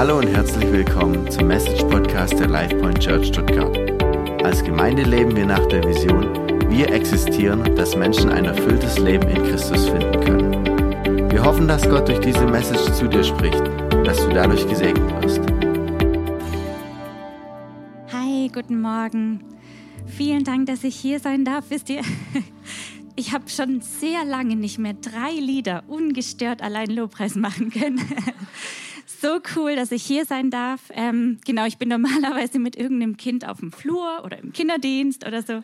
Hallo 0.00 0.16
und 0.16 0.28
herzlich 0.28 0.64
willkommen 0.72 1.30
zum 1.30 1.48
Message 1.48 1.82
Podcast 1.82 2.32
der 2.40 2.48
LifePoint 2.48 3.00
Church 3.00 3.26
Stuttgart. 3.26 3.76
Als 4.42 4.64
Gemeinde 4.64 5.02
leben 5.02 5.36
wir 5.36 5.44
nach 5.44 5.66
der 5.66 5.84
Vision, 5.84 6.24
wir 6.70 6.90
existieren, 6.90 7.76
dass 7.76 7.94
Menschen 7.94 8.30
ein 8.30 8.46
erfülltes 8.46 8.98
Leben 8.98 9.28
in 9.28 9.42
Christus 9.42 9.90
finden 9.90 10.20
können. 10.24 11.30
Wir 11.30 11.44
hoffen, 11.44 11.68
dass 11.68 11.86
Gott 11.86 12.08
durch 12.08 12.20
diese 12.20 12.46
Message 12.46 12.90
zu 12.94 13.08
dir 13.08 13.22
spricht 13.22 13.60
und 13.94 14.06
dass 14.06 14.24
du 14.24 14.30
dadurch 14.30 14.66
gesegnet 14.66 15.22
wirst. 15.22 15.40
Hi, 18.10 18.50
guten 18.54 18.80
Morgen. 18.80 19.44
Vielen 20.06 20.44
Dank, 20.44 20.64
dass 20.64 20.82
ich 20.82 20.96
hier 20.96 21.20
sein 21.20 21.44
darf. 21.44 21.66
Wisst 21.68 21.90
ihr, 21.90 22.00
ich 23.16 23.34
habe 23.34 23.50
schon 23.50 23.82
sehr 23.82 24.24
lange 24.24 24.56
nicht 24.56 24.78
mehr 24.78 24.94
drei 24.94 25.32
Lieder 25.38 25.84
ungestört 25.88 26.62
allein 26.62 26.88
Lobpreis 26.88 27.34
machen 27.34 27.68
können. 27.70 28.00
So 29.20 29.40
cool, 29.56 29.76
dass 29.76 29.92
ich 29.92 30.02
hier 30.02 30.24
sein 30.24 30.50
darf. 30.50 30.80
Ähm, 30.94 31.38
genau, 31.44 31.66
ich 31.66 31.78
bin 31.78 31.88
normalerweise 31.88 32.58
mit 32.58 32.76
irgendeinem 32.76 33.16
Kind 33.16 33.46
auf 33.46 33.60
dem 33.60 33.72
Flur 33.72 34.24
oder 34.24 34.38
im 34.38 34.52
Kinderdienst 34.52 35.26
oder 35.26 35.42
so. 35.42 35.62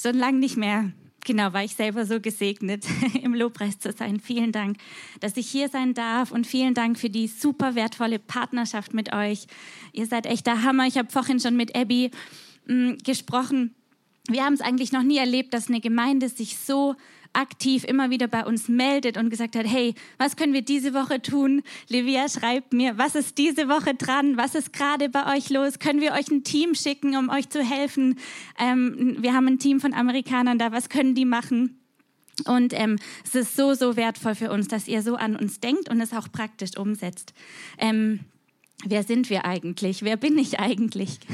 Schon 0.00 0.14
lange 0.14 0.38
nicht 0.38 0.56
mehr. 0.56 0.92
Genau, 1.24 1.52
war 1.52 1.62
ich 1.62 1.74
selber 1.74 2.06
so 2.06 2.20
gesegnet, 2.20 2.86
im 3.22 3.34
Lobpreis 3.34 3.78
zu 3.78 3.92
sein. 3.92 4.20
Vielen 4.20 4.52
Dank, 4.52 4.78
dass 5.20 5.36
ich 5.36 5.48
hier 5.48 5.68
sein 5.68 5.92
darf 5.92 6.32
und 6.32 6.46
vielen 6.46 6.74
Dank 6.74 6.98
für 6.98 7.10
die 7.10 7.26
super 7.26 7.74
wertvolle 7.74 8.18
Partnerschaft 8.18 8.94
mit 8.94 9.12
euch. 9.12 9.46
Ihr 9.92 10.06
seid 10.06 10.26
echt 10.26 10.46
der 10.46 10.62
Hammer. 10.62 10.86
Ich 10.86 10.96
habe 10.96 11.10
vorhin 11.10 11.40
schon 11.40 11.56
mit 11.56 11.76
Abby 11.76 12.10
mh, 12.66 12.74
mm, 12.74 12.98
gesprochen. 13.04 13.74
Wir 14.28 14.44
haben 14.44 14.54
es 14.54 14.60
eigentlich 14.60 14.92
noch 14.92 15.02
nie 15.02 15.18
erlebt, 15.18 15.54
dass 15.54 15.68
eine 15.68 15.80
Gemeinde 15.80 16.28
sich 16.28 16.56
so 16.58 16.94
aktiv 17.32 17.84
immer 17.84 18.10
wieder 18.10 18.28
bei 18.28 18.44
uns 18.44 18.68
meldet 18.68 19.16
und 19.16 19.30
gesagt 19.30 19.56
hat, 19.56 19.66
hey, 19.66 19.94
was 20.18 20.36
können 20.36 20.52
wir 20.52 20.62
diese 20.62 20.94
Woche 20.94 21.22
tun? 21.22 21.62
Livia 21.88 22.28
schreibt 22.28 22.72
mir, 22.72 22.98
was 22.98 23.14
ist 23.14 23.38
diese 23.38 23.68
Woche 23.68 23.94
dran? 23.94 24.36
Was 24.36 24.54
ist 24.54 24.72
gerade 24.72 25.08
bei 25.08 25.36
euch 25.36 25.50
los? 25.50 25.78
Können 25.78 26.00
wir 26.00 26.12
euch 26.12 26.28
ein 26.30 26.44
Team 26.44 26.74
schicken, 26.74 27.16
um 27.16 27.28
euch 27.28 27.48
zu 27.48 27.62
helfen? 27.62 28.18
Ähm, 28.58 29.16
wir 29.20 29.34
haben 29.34 29.46
ein 29.46 29.58
Team 29.58 29.80
von 29.80 29.94
Amerikanern 29.94 30.58
da, 30.58 30.72
was 30.72 30.88
können 30.88 31.14
die 31.14 31.24
machen? 31.24 31.78
Und 32.44 32.72
ähm, 32.72 32.98
es 33.24 33.34
ist 33.34 33.56
so, 33.56 33.74
so 33.74 33.96
wertvoll 33.96 34.34
für 34.34 34.50
uns, 34.50 34.68
dass 34.68 34.86
ihr 34.86 35.02
so 35.02 35.16
an 35.16 35.36
uns 35.36 35.60
denkt 35.60 35.88
und 35.88 36.00
es 36.00 36.12
auch 36.12 36.30
praktisch 36.30 36.76
umsetzt. 36.76 37.34
Ähm, 37.78 38.20
Wer 38.84 39.02
sind 39.02 39.28
wir 39.28 39.44
eigentlich? 39.44 40.04
Wer 40.04 40.16
bin 40.16 40.38
ich 40.38 40.60
eigentlich? 40.60 41.18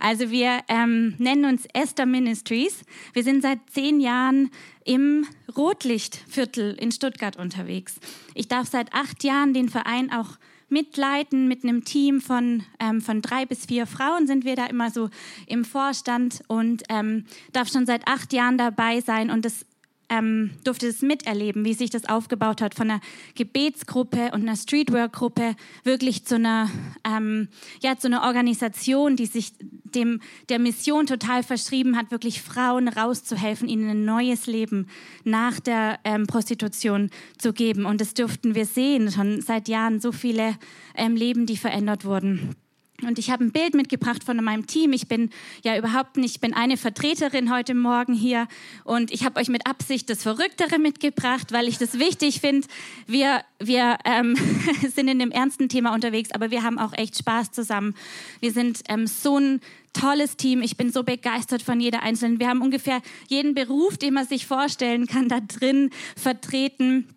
Also 0.00 0.30
wir 0.30 0.58
ähm, 0.68 1.14
nennen 1.18 1.46
uns 1.46 1.66
Esther 1.72 2.04
Ministries. 2.04 2.82
Wir 3.14 3.22
sind 3.22 3.42
seit 3.42 3.58
zehn 3.70 4.00
Jahren 4.00 4.50
im 4.84 5.26
Rotlichtviertel 5.56 6.74
in 6.74 6.92
Stuttgart 6.92 7.36
unterwegs. 7.36 7.96
Ich 8.34 8.48
darf 8.48 8.68
seit 8.68 8.92
acht 8.92 9.24
Jahren 9.24 9.54
den 9.54 9.70
Verein 9.70 10.12
auch 10.12 10.36
mitleiten 10.68 11.48
mit 11.48 11.62
einem 11.62 11.84
Team 11.84 12.20
von, 12.20 12.64
ähm, 12.80 13.00
von 13.00 13.22
drei 13.22 13.46
bis 13.46 13.66
vier 13.66 13.86
Frauen 13.86 14.26
sind 14.26 14.44
wir 14.44 14.56
da 14.56 14.66
immer 14.66 14.90
so 14.90 15.08
im 15.46 15.64
Vorstand 15.64 16.42
und 16.48 16.82
ähm, 16.88 17.24
darf 17.52 17.68
schon 17.68 17.86
seit 17.86 18.06
acht 18.06 18.32
Jahren 18.32 18.58
dabei 18.58 19.00
sein 19.00 19.30
und 19.30 19.44
das 19.44 19.64
ähm, 20.08 20.50
durfte 20.64 20.86
es 20.86 21.02
miterleben, 21.02 21.64
wie 21.64 21.74
sich 21.74 21.90
das 21.90 22.08
aufgebaut 22.08 22.60
hat 22.60 22.74
von 22.74 22.90
einer 22.90 23.00
Gebetsgruppe 23.34 24.30
und 24.32 24.42
einer 24.42 24.56
Streetwork-Gruppe 24.56 25.56
wirklich 25.82 26.24
zu 26.24 26.36
einer, 26.36 26.70
ähm, 27.04 27.48
ja, 27.80 27.96
zu 27.96 28.08
einer 28.08 28.22
Organisation, 28.22 29.16
die 29.16 29.26
sich 29.26 29.52
dem, 29.60 30.20
der 30.48 30.58
Mission 30.58 31.06
total 31.06 31.42
verschrieben 31.42 31.96
hat, 31.96 32.10
wirklich 32.10 32.42
Frauen 32.42 32.88
rauszuhelfen, 32.88 33.68
ihnen 33.68 33.88
ein 33.88 34.04
neues 34.04 34.46
Leben 34.46 34.88
nach 35.24 35.60
der 35.60 35.98
ähm, 36.04 36.26
Prostitution 36.26 37.10
zu 37.38 37.52
geben. 37.52 37.86
Und 37.86 38.00
das 38.00 38.14
durften 38.14 38.54
wir 38.54 38.66
sehen, 38.66 39.10
schon 39.10 39.40
seit 39.40 39.68
Jahren 39.68 40.00
so 40.00 40.12
viele 40.12 40.56
ähm, 40.94 41.16
Leben, 41.16 41.46
die 41.46 41.56
verändert 41.56 42.04
wurden. 42.04 42.56
Und 43.02 43.18
ich 43.18 43.30
habe 43.30 43.44
ein 43.44 43.50
Bild 43.50 43.74
mitgebracht 43.74 44.22
von 44.22 44.36
meinem 44.42 44.66
Team. 44.66 44.92
Ich 44.92 45.08
bin 45.08 45.30
ja 45.64 45.76
überhaupt 45.76 46.16
nicht, 46.16 46.36
ich 46.36 46.40
bin 46.40 46.54
eine 46.54 46.76
Vertreterin 46.76 47.52
heute 47.52 47.74
Morgen 47.74 48.14
hier 48.14 48.46
und 48.84 49.10
ich 49.10 49.24
habe 49.24 49.40
euch 49.40 49.48
mit 49.48 49.66
Absicht 49.66 50.08
das 50.08 50.22
Verrücktere 50.22 50.78
mitgebracht, 50.78 51.52
weil 51.52 51.66
ich 51.66 51.76
das 51.76 51.98
wichtig 51.98 52.40
finde. 52.40 52.68
Wir, 53.06 53.42
wir 53.58 53.98
ähm, 54.04 54.36
sind 54.94 55.08
in 55.08 55.18
dem 55.18 55.32
ernsten 55.32 55.68
Thema 55.68 55.92
unterwegs, 55.92 56.30
aber 56.32 56.52
wir 56.52 56.62
haben 56.62 56.78
auch 56.78 56.92
echt 56.92 57.18
Spaß 57.18 57.50
zusammen. 57.50 57.94
Wir 58.40 58.52
sind 58.52 58.82
ähm, 58.88 59.08
so 59.08 59.38
ein 59.38 59.60
tolles 59.92 60.36
Team. 60.36 60.62
Ich 60.62 60.76
bin 60.76 60.92
so 60.92 61.02
begeistert 61.02 61.62
von 61.62 61.80
jeder 61.80 62.02
Einzelnen. 62.02 62.38
Wir 62.38 62.48
haben 62.48 62.62
ungefähr 62.62 63.02
jeden 63.28 63.54
Beruf, 63.54 63.98
den 63.98 64.14
man 64.14 64.26
sich 64.26 64.46
vorstellen 64.46 65.06
kann, 65.06 65.28
da 65.28 65.40
drin 65.40 65.90
vertreten. 66.16 67.08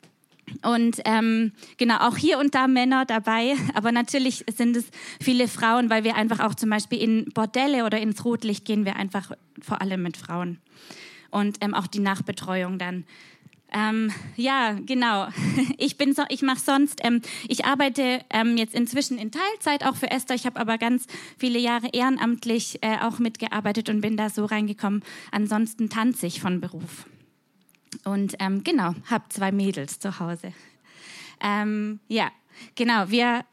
Und 0.64 1.02
ähm, 1.06 1.52
genau, 1.78 1.98
auch 2.08 2.18
hier 2.18 2.40
und 2.40 2.56
da 2.56 2.68
Männer 2.68 3.06
dabei, 3.06 3.56
aber 3.74 3.92
natürlich 3.92 4.46
sind 4.56 4.76
es 4.76 4.86
viele 5.22 5.48
Frauen, 5.48 5.90
weil 5.90 6.04
wir 6.04 6.16
einfach 6.16 6.40
auch 6.40 6.56
zum 6.56 6.70
Beispiel 6.70 7.02
in 7.02 7.26
Bordelle 7.34 7.86
oder 7.86 8.00
ins 8.00 8.24
Rotlicht 8.24 8.66
gehen 8.66 8.86
wir 8.86 8.96
einfach 8.96 9.32
vor 9.62 9.82
allem 9.82 10.04
mit 10.04 10.18
Frauen. 10.18 10.60
Und 11.30 11.58
ähm, 11.62 11.74
auch 11.74 11.88
die 11.88 12.00
Nachbetreuung 12.00 12.80
dann. 12.80 13.04
Ähm, 13.74 14.12
ja, 14.36 14.78
genau. 14.86 15.28
Ich 15.78 15.98
bin 15.98 16.14
so, 16.14 16.24
ich 16.30 16.42
mache 16.42 16.60
sonst, 16.60 17.02
ähm, 17.04 17.22
ich 17.48 17.66
arbeite 17.66 18.22
ähm, 18.30 18.58
jetzt 18.58 18.74
inzwischen 18.74 19.18
in 19.18 19.32
Teilzeit 19.32 19.86
auch 19.86 19.96
für 19.96 20.10
Esther. 20.10 20.36
Ich 20.36 20.46
habe 20.46 20.60
aber 20.60 20.78
ganz 20.78 21.06
viele 21.38 21.60
Jahre 21.60 21.90
ehrenamtlich 21.92 22.80
äh, 22.82 22.98
auch 23.02 23.20
mitgearbeitet 23.20 23.90
und 23.90 24.02
bin 24.02 24.18
da 24.18 24.30
so 24.30 24.46
reingekommen. 24.46 25.04
Ansonsten 25.32 25.90
tanze 25.90 26.26
ich 26.28 26.42
von 26.42 26.62
Beruf. 26.62 27.06
Und 28.04 28.36
ähm, 28.40 28.64
genau, 28.64 28.94
habe 29.06 29.26
zwei 29.30 29.52
Mädels 29.52 30.00
zu 30.00 30.20
Hause. 30.20 30.54
Ähm, 31.42 32.00
ja, 32.08 32.32
genau, 32.76 33.10
wir, 33.10 33.46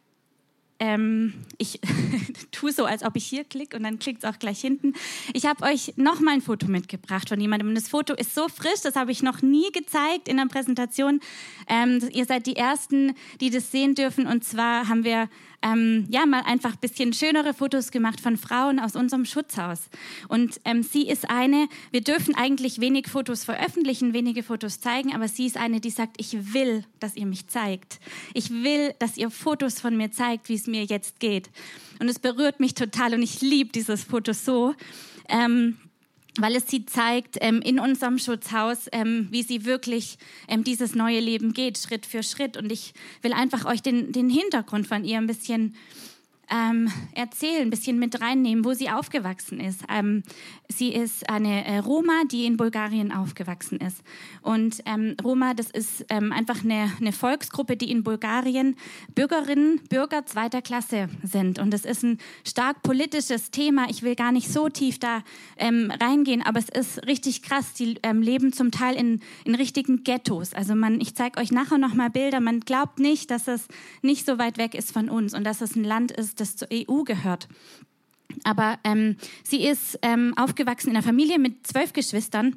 ähm, 0.79 1.35
ich 1.59 1.81
tue 2.65 2.73
so, 2.73 2.87
als 2.87 3.03
ob 3.03 3.17
ich 3.17 3.27
hier 3.27 3.45
klicke 3.45 3.77
und 3.77 3.83
dann 3.83 3.99
klickt 3.99 4.25
es 4.25 4.31
auch 4.31 4.39
gleich 4.39 4.61
hinten. 4.61 4.95
Ich 5.35 5.45
habe 5.45 5.65
euch 5.65 5.93
noch 5.97 6.21
mal 6.21 6.33
ein 6.33 6.41
Foto 6.41 6.67
mitgebracht 6.67 7.29
von 7.29 7.41
jemandem. 7.41 7.69
Und 7.69 7.75
das 7.75 7.89
Foto 7.89 8.15
ist 8.15 8.35
so 8.35 8.49
frisch, 8.49 8.81
das 8.83 8.97
habe 8.97 9.13
ich 9.13 9.23
noch 9.23 9.43
nie 9.43 9.71
gezeigt 9.73 10.29
in 10.29 10.39
der 10.39 10.47
Präsentation. 10.47 11.21
Ähm, 11.69 12.01
ihr 12.13 12.25
seid 12.25 12.47
die 12.47 12.57
Ersten, 12.57 13.15
die 13.41 13.51
das 13.51 13.71
sehen 13.71 13.95
dürfen. 13.95 14.27
Und 14.27 14.45
zwar 14.45 14.89
haben 14.89 15.05
wir 15.05 15.29
ähm, 15.65 16.07
ja 16.09 16.27
mal 16.27 16.43
einfach 16.43 16.73
ein 16.73 16.79
bisschen 16.81 17.13
schönere 17.13 17.55
Fotos 17.55 17.91
gemacht 17.91 18.21
von 18.21 18.37
Frauen 18.37 18.79
aus 18.79 18.97
unserem 18.97 19.25
Schutzhaus. 19.25 19.89
Und 20.29 20.61
ähm, 20.65 20.83
sie 20.83 21.09
ist 21.09 21.29
eine, 21.31 21.69
wir 21.91 22.03
dürfen 22.03 22.35
eigentlich 22.35 22.81
wenig 22.81 23.09
Fotos 23.09 23.45
veröffentlichen, 23.45 24.13
wenige 24.13 24.43
Fotos 24.43 24.81
zeigen, 24.81 25.15
aber 25.15 25.29
sie 25.29 25.47
ist 25.47 25.57
eine, 25.57 25.81
die 25.81 25.91
sagt, 25.91 26.17
ich 26.19 26.55
will, 26.55 26.85
dass 27.01 27.17
ihr 27.17 27.27
mich 27.27 27.47
zeigt. 27.49 27.99
Ich 28.35 28.51
will, 28.51 28.95
dass 28.99 29.17
ihr 29.17 29.31
Fotos 29.31 29.81
von 29.81 29.97
mir 29.97 30.11
zeigt, 30.11 30.49
wie 30.49 30.55
es 30.55 30.67
mir 30.67 30.85
jetzt 30.85 31.19
geht. 31.19 31.51
Und 32.01 32.09
es 32.09 32.19
berührt 32.19 32.61
mich 32.61 32.75
total 32.75 33.15
und 33.15 33.23
ich 33.23 33.41
liebe 33.41 33.71
dieses 33.71 34.05
Foto 34.05 34.33
so. 34.33 34.75
Ähm, 35.29 35.77
weil 36.39 36.57
es 36.57 36.69
sie 36.69 36.85
zeigt 36.85 37.39
ähm, 37.41 37.63
in 37.63 37.79
unserem 37.79 38.19
Schutzhaus, 38.19 38.89
ähm, 38.93 39.29
wie 39.31 39.43
sie 39.43 39.65
wirklich 39.65 40.19
ähm, 40.49 40.65
dieses 40.65 40.95
neue 40.95 41.21
Leben 41.21 41.53
geht, 41.53 41.79
Schritt 41.79 42.07
für 42.07 42.23
Schritt. 42.23 42.57
Und 42.57 42.73
ich 42.73 42.93
will 43.23 43.33
einfach 43.33 43.65
euch 43.67 43.83
den, 43.83 44.11
den 44.11 44.29
Hintergrund 44.29 44.87
von 44.89 45.05
ihr 45.05 45.19
ein 45.19 45.29
bisschen 45.29 45.77
ähm, 46.51 46.91
erzählen, 47.15 47.63
ein 47.63 47.71
bisschen 47.71 47.99
mit 47.99 48.21
reinnehmen, 48.21 48.65
wo 48.65 48.75
sie 48.75 48.91
aufgewachsen 48.91 49.61
ist. 49.61 49.83
Ähm, 49.89 50.23
sie 50.69 50.93
ist 50.93 51.29
eine 51.29 51.65
äh, 51.65 51.79
Roma, 51.79 52.23
die 52.31 52.45
in 52.45 52.57
Bulgarien 52.57 53.13
aufgewachsen 53.13 53.79
ist. 53.79 54.03
Und 54.43 54.83
ähm, 54.87 55.17
Roma, 55.23 55.55
das 55.55 55.71
ist 55.71 56.05
ähm, 56.09 56.33
einfach 56.33 56.65
eine, 56.65 56.93
eine, 57.01 57.13
Volksgruppe, 57.13 57.77
die 57.77 57.91
in 57.91 58.03
Bulgarien 58.03 58.77
Bürgerinnen, 59.15 59.81
Bürger 59.89 60.27
zweiter 60.27 60.63
Klasse 60.63 61.09
sind. 61.23 61.59
Und 61.59 61.71
das 61.71 61.85
ist 61.85 62.03
ein 62.03 62.19
stark 62.47 62.83
politisches 62.83 63.51
Thema. 63.51 63.87
Ich 63.89 64.03
will 64.03 64.15
gar 64.15 64.33
nicht 64.33 64.49
so 64.51 64.69
tief 64.69 64.99
da 64.99 65.23
ähm, 65.57 65.93
reingehen, 66.01 66.43
aber 66.43 66.59
es 66.59 66.69
ist 66.69 67.07
richtig 67.07 67.43
krass. 67.43 67.75
Die 67.75 67.99
ähm, 68.03 68.23
leben 68.23 68.53
zum 68.53 68.71
Teil 68.71 68.97
in, 68.97 69.21
in 69.45 69.55
richtigen 69.55 70.05
Ghettos. 70.05 70.55
Also 70.55 70.75
man, 70.75 71.01
ich 71.01 71.15
zeige 71.15 71.41
euch 71.41 71.53
nachher 71.53 71.79
noch 71.79 71.95
mal 71.95 72.11
Bilder. 72.11 72.41
Man 72.41 72.61
glaubt 72.61 72.99
nicht, 72.99 73.31
dass 73.31 73.49
es 73.49 73.67
nicht 74.03 74.27
so 74.27 74.39
weit 74.39 74.59
weg 74.59 74.75
ist 74.75 74.93
von 74.93 75.09
uns 75.09 75.35
und 75.35 75.45
dass 75.45 75.61
es 75.61 75.77
ein 75.77 75.85
Land 75.85 76.13
ist, 76.13 76.34
das 76.35 76.57
zur 76.57 76.69
EU 76.73 77.03
gehört. 77.03 77.49
Aber 78.43 78.79
ähm, 78.85 79.17
sie 79.43 79.67
ist 79.67 79.99
ähm, 80.03 80.35
aufgewachsen 80.37 80.91
in 80.91 80.97
einer 80.97 81.05
Familie 81.05 81.39
mit 81.39 81.67
zwölf 81.67 81.93
Geschwistern 81.93 82.57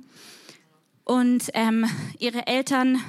und 1.03 1.49
ähm, 1.53 1.85
ihre 2.19 2.47
Eltern 2.47 2.99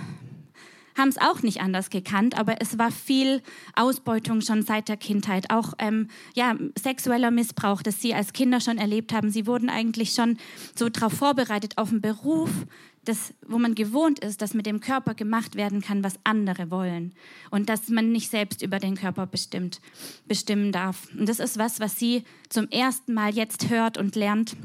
haben 0.99 1.09
es 1.09 1.19
auch 1.19 1.43
nicht 1.43 1.61
anders 1.61 1.91
gekannt, 1.91 2.37
aber 2.37 2.61
es 2.61 2.76
war 2.76 2.91
viel 2.91 3.43
Ausbeutung 3.75 4.41
schon 4.41 4.62
seit 4.62 4.88
der 4.88 4.97
Kindheit, 4.97 5.50
auch 5.50 5.75
ähm, 5.79 6.09
ja, 6.35 6.56
sexueller 6.79 7.31
Missbrauch, 7.31 7.82
das 7.82 8.03
sie 8.03 8.14
als 8.14 8.32
Kinder 8.32 8.61
schon 8.61 8.79
erlebt 8.79 9.12
haben. 9.12 9.31
Sie 9.31 9.47
wurden 9.47 9.71
eigentlich 9.71 10.12
schon 10.12 10.37
so 10.76 10.88
darauf 10.88 11.12
vorbereitet 11.12 11.79
auf 11.79 11.91
einen 11.91 12.00
Beruf, 12.00 12.50
das, 13.09 13.35
wo 13.47 13.59
man 13.59 13.75
gewohnt 13.75 14.19
ist, 14.19 14.43
dass 14.43 14.55
mit 14.55 14.67
dem 14.67 14.81
Körper 14.81 15.15
gemacht 15.15 15.57
werden 15.57 15.81
kann, 15.81 16.05
was 16.05 16.19
andere 16.25 16.71
wollen 16.71 17.15
und 17.51 17.69
dass 17.69 17.89
man 17.89 18.13
nicht 18.13 18.31
selbst 18.31 18.63
über 18.63 18.79
den 18.79 18.97
Körper 18.97 19.27
bestimmt, 19.27 19.81
bestimmen 20.27 20.73
darf. 20.73 21.09
Und 21.19 21.29
das 21.29 21.41
ist 21.41 21.59
was, 21.59 21.81
was 21.81 21.99
sie 21.99 22.25
zum 22.49 22.69
ersten 22.69 23.15
Mal 23.15 23.35
jetzt 23.35 23.71
hört 23.71 23.97
und 23.97 24.15
lernt 24.15 24.57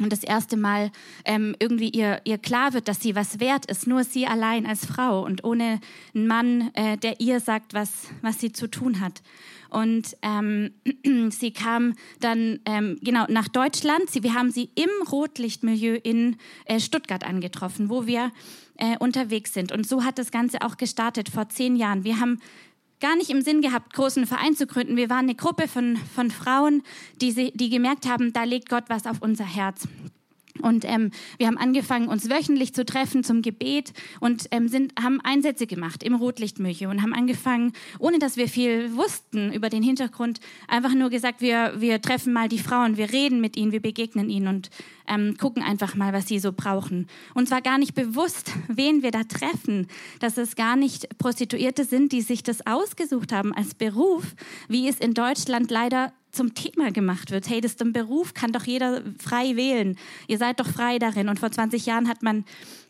und 0.00 0.12
das 0.12 0.22
erste 0.22 0.56
Mal 0.58 0.90
ähm, 1.24 1.56
irgendwie 1.58 1.88
ihr, 1.88 2.20
ihr 2.24 2.36
klar 2.36 2.74
wird, 2.74 2.86
dass 2.86 3.00
sie 3.00 3.14
was 3.14 3.40
wert 3.40 3.66
ist, 3.66 3.86
nur 3.86 4.04
sie 4.04 4.26
allein 4.26 4.66
als 4.66 4.84
Frau 4.84 5.24
und 5.24 5.42
ohne 5.42 5.80
einen 6.14 6.26
Mann, 6.26 6.70
äh, 6.74 6.98
der 6.98 7.20
ihr 7.20 7.40
sagt, 7.40 7.72
was, 7.72 8.08
was 8.20 8.38
sie 8.38 8.52
zu 8.52 8.66
tun 8.66 9.00
hat. 9.00 9.22
Und 9.70 10.16
ähm, 10.22 10.70
sie 11.30 11.50
kam 11.50 11.94
dann 12.20 12.60
ähm, 12.66 12.98
genau 13.02 13.24
nach 13.28 13.48
Deutschland. 13.48 14.10
Sie, 14.10 14.22
wir 14.22 14.34
haben 14.34 14.50
sie 14.50 14.70
im 14.74 14.90
Rotlichtmilieu 15.10 15.98
in 16.02 16.36
äh, 16.66 16.78
Stuttgart 16.78 17.24
angetroffen, 17.24 17.88
wo 17.88 18.06
wir 18.06 18.32
äh, 18.76 18.96
unterwegs 18.98 19.54
sind. 19.54 19.72
Und 19.72 19.86
so 19.86 20.04
hat 20.04 20.18
das 20.18 20.30
Ganze 20.30 20.60
auch 20.60 20.76
gestartet 20.76 21.30
vor 21.30 21.48
zehn 21.48 21.76
Jahren. 21.76 22.04
Wir 22.04 22.20
haben 22.20 22.40
gar 23.00 23.16
nicht 23.16 23.30
im 23.30 23.42
Sinn 23.42 23.60
gehabt, 23.60 23.92
großen 23.92 24.26
Verein 24.26 24.54
zu 24.54 24.66
gründen. 24.66 24.96
Wir 24.96 25.10
waren 25.10 25.24
eine 25.24 25.34
Gruppe 25.34 25.68
von, 25.68 25.96
von 26.14 26.30
Frauen, 26.30 26.82
die, 27.20 27.52
die 27.52 27.70
gemerkt 27.70 28.06
haben, 28.06 28.32
da 28.32 28.44
legt 28.44 28.68
Gott 28.68 28.84
was 28.88 29.06
auf 29.06 29.20
unser 29.20 29.44
Herz. 29.44 29.86
Und 30.60 30.84
ähm, 30.84 31.10
wir 31.38 31.46
haben 31.46 31.58
angefangen, 31.58 32.08
uns 32.08 32.30
wöchentlich 32.30 32.74
zu 32.74 32.84
treffen 32.84 33.24
zum 33.24 33.42
Gebet 33.42 33.92
und 34.20 34.46
ähm, 34.50 34.68
sind, 34.68 34.92
haben 35.00 35.20
Einsätze 35.22 35.66
gemacht 35.66 36.02
im 36.02 36.14
Rotlichtmilchö 36.14 36.88
und 36.88 37.02
haben 37.02 37.14
angefangen, 37.14 37.72
ohne 37.98 38.18
dass 38.18 38.36
wir 38.36 38.48
viel 38.48 38.94
wussten 38.96 39.52
über 39.52 39.68
den 39.68 39.82
Hintergrund, 39.82 40.40
einfach 40.68 40.94
nur 40.94 41.10
gesagt, 41.10 41.40
wir, 41.40 41.74
wir 41.78 42.00
treffen 42.00 42.32
mal 42.32 42.48
die 42.48 42.58
Frauen, 42.58 42.96
wir 42.96 43.12
reden 43.12 43.40
mit 43.40 43.56
ihnen, 43.56 43.72
wir 43.72 43.80
begegnen 43.80 44.30
ihnen 44.30 44.48
und 44.48 44.70
ähm, 45.08 45.36
gucken 45.38 45.62
einfach 45.62 45.94
mal, 45.94 46.12
was 46.12 46.26
sie 46.26 46.38
so 46.38 46.52
brauchen. 46.52 47.08
Und 47.34 47.48
zwar 47.48 47.62
gar 47.62 47.78
nicht 47.78 47.94
bewusst, 47.94 48.52
wen 48.68 49.02
wir 49.02 49.10
da 49.10 49.24
treffen, 49.24 49.88
dass 50.20 50.36
es 50.36 50.56
gar 50.56 50.76
nicht 50.76 51.18
Prostituierte 51.18 51.84
sind, 51.84 52.12
die 52.12 52.22
sich 52.22 52.42
das 52.42 52.66
ausgesucht 52.66 53.32
haben 53.32 53.52
als 53.54 53.74
Beruf, 53.74 54.34
wie 54.68 54.88
es 54.88 54.98
in 54.98 55.14
Deutschland 55.14 55.70
leider 55.70 56.12
zum 56.36 56.54
Thema 56.54 56.92
gemacht 56.92 57.30
wird. 57.30 57.48
Hey, 57.48 57.60
das 57.60 57.72
ist 57.72 57.82
ein 57.82 57.92
Beruf, 57.92 58.34
kann 58.34 58.52
doch 58.52 58.64
jeder 58.64 59.02
frei 59.18 59.56
wählen. 59.56 59.96
Ihr 60.28 60.38
seid 60.38 60.60
doch 60.60 60.68
frei 60.68 60.98
darin. 60.98 61.28
Und 61.28 61.40
vor 61.40 61.50
20 61.50 61.86
Jahren 61.86 62.08
hat 62.08 62.22
man 62.22 62.44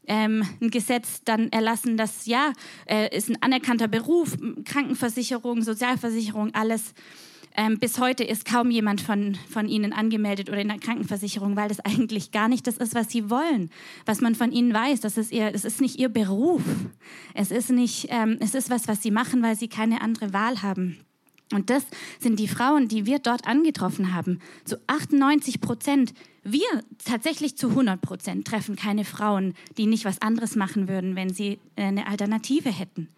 ähm, 0.07 0.45
ein 0.61 0.71
Gesetz 0.71 1.23
dann 1.25 1.51
erlassen, 1.51 1.97
dass 1.97 2.27
ja, 2.27 2.53
äh, 2.87 3.17
ist 3.17 3.31
ein 3.31 3.41
anerkannter 3.41 3.89
Beruf, 3.89 4.37
Krankenversicherung, 4.65 5.63
Sozialversicherung, 5.63 6.55
alles. 6.55 6.95
Ähm, 7.59 7.79
bis 7.79 7.99
heute 7.99 8.23
ist 8.23 8.45
kaum 8.45 8.71
jemand 8.71 9.01
von, 9.01 9.39
von 9.49 9.67
ihnen 9.67 9.95
angemeldet 9.95 10.51
oder 10.51 10.61
in 10.61 10.69
der 10.69 10.79
Krankenversicherung, 10.79 11.57
weil 11.57 11.69
das 11.69 11.81
eigentlich 11.81 12.31
gar 12.31 12.49
nicht 12.49 12.67
das 12.67 12.77
ist, 12.77 12.95
was 12.95 13.11
sie 13.11 13.31
wollen, 13.31 13.71
was 14.05 14.21
man 14.21 14.35
von 14.35 14.53
ihnen 14.53 14.75
weiß. 14.75 15.01
Das 15.01 15.17
ist, 15.17 15.33
ihr, 15.33 15.51
das 15.51 15.65
ist 15.65 15.81
nicht 15.81 15.99
ihr 15.99 16.11
Beruf. 16.11 16.63
Es 17.33 17.51
ist, 17.51 17.71
nicht, 17.71 18.09
ähm, 18.11 18.37
es 18.41 18.55
ist 18.55 18.69
was, 18.69 18.89
was 18.89 19.03
sie 19.03 19.11
machen, 19.11 19.43
weil 19.43 19.57
sie 19.57 19.69
keine 19.69 20.03
andere 20.03 20.35
Wahl 20.35 20.61
haben. 20.61 20.99
Und 21.53 21.71
das 21.71 21.85
sind 22.19 22.41
die 22.41 22.49
Frauen, 22.49 22.89
die 22.89 23.07
wir 23.07 23.21
dort 23.21 23.47
angetroffen 23.47 24.13
haben. 24.13 24.41
Zu 24.65 24.79
98 24.89 25.61
Prozent, 25.61 26.13
wir 26.43 26.67
tatsächlich 27.05 27.57
zu 27.57 27.69
100 27.69 28.01
Prozent 28.01 28.47
treffen 28.47 28.75
keine 28.75 29.05
Frauen, 29.05 29.55
die 29.77 29.87
nicht 29.87 30.05
was 30.05 30.21
anderes 30.21 30.57
machen 30.57 30.89
würden, 30.89 31.15
wenn 31.15 31.33
sie 31.33 31.59
eine 31.77 32.09
Alternative 32.09 32.71
hätten. 32.71 33.09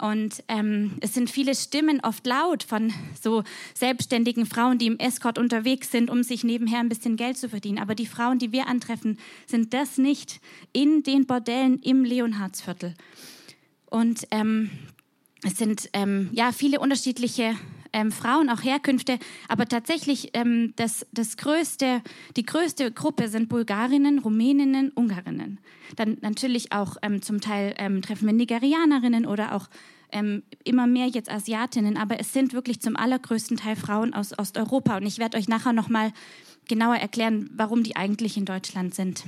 Und 0.00 0.44
ähm, 0.46 0.92
es 1.00 1.14
sind 1.14 1.28
viele 1.28 1.56
Stimmen 1.56 2.00
oft 2.00 2.24
laut 2.24 2.62
von 2.62 2.92
so 3.20 3.42
selbstständigen 3.74 4.46
Frauen, 4.46 4.78
die 4.78 4.86
im 4.86 4.98
Escort 5.00 5.38
unterwegs 5.38 5.90
sind, 5.90 6.08
um 6.08 6.22
sich 6.22 6.44
nebenher 6.44 6.78
ein 6.78 6.88
bisschen 6.88 7.16
Geld 7.16 7.36
zu 7.36 7.48
verdienen. 7.48 7.78
Aber 7.78 7.96
die 7.96 8.06
Frauen, 8.06 8.38
die 8.38 8.52
wir 8.52 8.68
antreffen, 8.68 9.18
sind 9.46 9.74
das 9.74 9.98
nicht 9.98 10.40
in 10.72 11.02
den 11.02 11.26
Bordellen 11.26 11.80
im 11.80 12.04
Leonhardsviertel. 12.04 12.94
Und 13.86 14.28
ähm, 14.30 14.70
es 15.44 15.56
sind 15.56 15.88
ähm, 15.92 16.30
ja 16.32 16.52
viele 16.52 16.80
unterschiedliche 16.80 17.56
ähm, 17.92 18.12
Frauen, 18.12 18.50
auch 18.50 18.62
Herkünfte, 18.62 19.18
aber 19.48 19.66
tatsächlich 19.66 20.30
ähm, 20.34 20.72
das, 20.76 21.06
das 21.12 21.36
größte, 21.36 22.02
die 22.36 22.44
größte 22.44 22.92
Gruppe 22.92 23.28
sind 23.28 23.48
Bulgarinnen, 23.48 24.18
Rumäninnen, 24.18 24.90
Ungarinnen. 24.90 25.58
Dann 25.96 26.18
natürlich 26.20 26.72
auch 26.72 26.96
ähm, 27.02 27.22
zum 27.22 27.40
Teil 27.40 27.74
ähm, 27.78 28.02
treffen 28.02 28.26
wir 28.26 28.32
Nigerianerinnen 28.32 29.26
oder 29.26 29.54
auch 29.54 29.68
ähm, 30.10 30.42
immer 30.64 30.86
mehr 30.86 31.06
jetzt 31.06 31.30
Asiatinnen, 31.30 31.96
aber 31.96 32.18
es 32.18 32.32
sind 32.32 32.52
wirklich 32.52 32.80
zum 32.80 32.96
allergrößten 32.96 33.58
Teil 33.58 33.76
Frauen 33.76 34.14
aus 34.14 34.38
Osteuropa 34.38 34.96
und 34.96 35.06
ich 35.06 35.18
werde 35.18 35.36
euch 35.38 35.48
nachher 35.48 35.72
noch 35.72 35.88
mal 35.88 36.12
genauer 36.66 36.96
erklären, 36.96 37.50
warum 37.54 37.82
die 37.82 37.96
eigentlich 37.96 38.36
in 38.36 38.44
Deutschland 38.44 38.94
sind. 38.94 39.24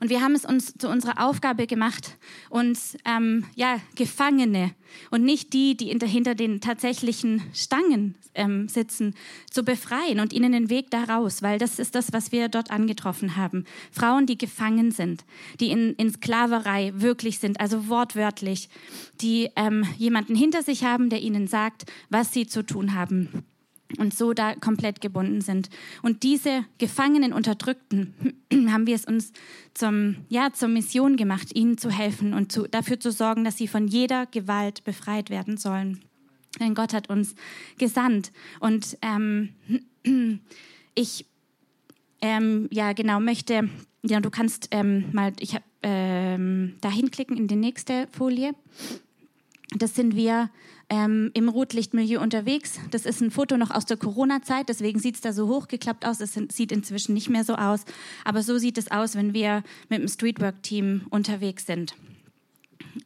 Und 0.00 0.10
wir 0.10 0.20
haben 0.20 0.34
es 0.34 0.44
uns 0.44 0.74
zu 0.74 0.88
unserer 0.88 1.24
Aufgabe 1.24 1.66
gemacht, 1.66 2.16
uns 2.50 2.96
ähm, 3.04 3.44
ja, 3.54 3.80
Gefangene 3.94 4.74
und 5.10 5.24
nicht 5.24 5.52
die, 5.52 5.76
die 5.76 5.86
hinter 6.06 6.34
den 6.34 6.60
tatsächlichen 6.60 7.42
Stangen 7.54 8.14
ähm, 8.34 8.68
sitzen, 8.68 9.14
zu 9.50 9.64
befreien 9.64 10.20
und 10.20 10.32
ihnen 10.32 10.52
den 10.52 10.70
Weg 10.70 10.90
daraus, 10.90 11.42
weil 11.42 11.58
das 11.58 11.78
ist 11.78 11.94
das, 11.94 12.12
was 12.12 12.32
wir 12.32 12.48
dort 12.48 12.70
angetroffen 12.70 13.36
haben. 13.36 13.64
Frauen, 13.90 14.26
die 14.26 14.38
gefangen 14.38 14.90
sind, 14.90 15.24
die 15.60 15.70
in, 15.70 15.94
in 15.94 16.12
Sklaverei 16.12 16.92
wirklich 16.94 17.38
sind, 17.38 17.60
also 17.60 17.88
wortwörtlich, 17.88 18.68
die 19.20 19.50
ähm, 19.56 19.84
jemanden 19.98 20.34
hinter 20.34 20.62
sich 20.62 20.84
haben, 20.84 21.10
der 21.10 21.22
ihnen 21.22 21.46
sagt, 21.46 21.90
was 22.10 22.32
sie 22.32 22.46
zu 22.46 22.64
tun 22.64 22.94
haben 22.94 23.44
und 23.98 24.14
so 24.14 24.32
da 24.32 24.54
komplett 24.54 25.00
gebunden 25.00 25.40
sind. 25.40 25.70
Und 26.02 26.22
diese 26.22 26.64
Gefangenen, 26.78 27.32
Unterdrückten 27.32 28.14
haben 28.68 28.86
wir 28.86 28.94
es 28.94 29.04
uns 29.04 29.32
zum, 29.74 30.16
ja, 30.28 30.52
zur 30.52 30.68
Mission 30.68 31.16
gemacht, 31.16 31.54
ihnen 31.54 31.78
zu 31.78 31.90
helfen 31.90 32.34
und 32.34 32.52
zu, 32.52 32.66
dafür 32.66 32.98
zu 32.98 33.12
sorgen, 33.12 33.44
dass 33.44 33.56
sie 33.56 33.68
von 33.68 33.86
jeder 33.86 34.26
Gewalt 34.26 34.84
befreit 34.84 35.30
werden 35.30 35.56
sollen. 35.56 36.00
Denn 36.58 36.74
Gott 36.74 36.92
hat 36.92 37.10
uns 37.10 37.34
gesandt. 37.78 38.32
Und 38.60 38.98
ähm, 39.02 39.50
ich, 40.94 41.26
ähm, 42.20 42.68
ja, 42.70 42.92
genau, 42.92 43.20
möchte, 43.20 43.68
ja, 44.02 44.20
du 44.20 44.30
kannst 44.30 44.68
ähm, 44.70 45.06
mal, 45.12 45.32
ich 45.38 45.54
habe 45.54 45.64
ähm, 45.82 46.76
da 46.80 46.90
hinklicken 46.90 47.36
in 47.36 47.46
die 47.46 47.56
nächste 47.56 48.08
Folie. 48.10 48.54
Das 49.76 49.94
sind 49.94 50.16
wir 50.16 50.50
ähm, 50.88 51.30
im 51.34 51.48
Rotlichtmilieu 51.48 52.20
unterwegs. 52.20 52.78
Das 52.90 53.06
ist 53.06 53.20
ein 53.20 53.30
Foto 53.30 53.56
noch 53.56 53.70
aus 53.70 53.86
der 53.86 53.96
Corona-Zeit, 53.96 54.68
deswegen 54.68 54.98
sieht 54.98 55.16
es 55.16 55.20
da 55.20 55.32
so 55.32 55.48
hochgeklappt 55.48 56.06
aus. 56.06 56.20
Es 56.20 56.34
sieht 56.34 56.72
inzwischen 56.72 57.14
nicht 57.14 57.28
mehr 57.28 57.44
so 57.44 57.54
aus. 57.56 57.84
Aber 58.24 58.42
so 58.42 58.58
sieht 58.58 58.78
es 58.78 58.90
aus, 58.90 59.14
wenn 59.16 59.34
wir 59.34 59.62
mit 59.88 60.00
dem 60.00 60.08
Streetwork-Team 60.08 61.06
unterwegs 61.10 61.66
sind. 61.66 61.94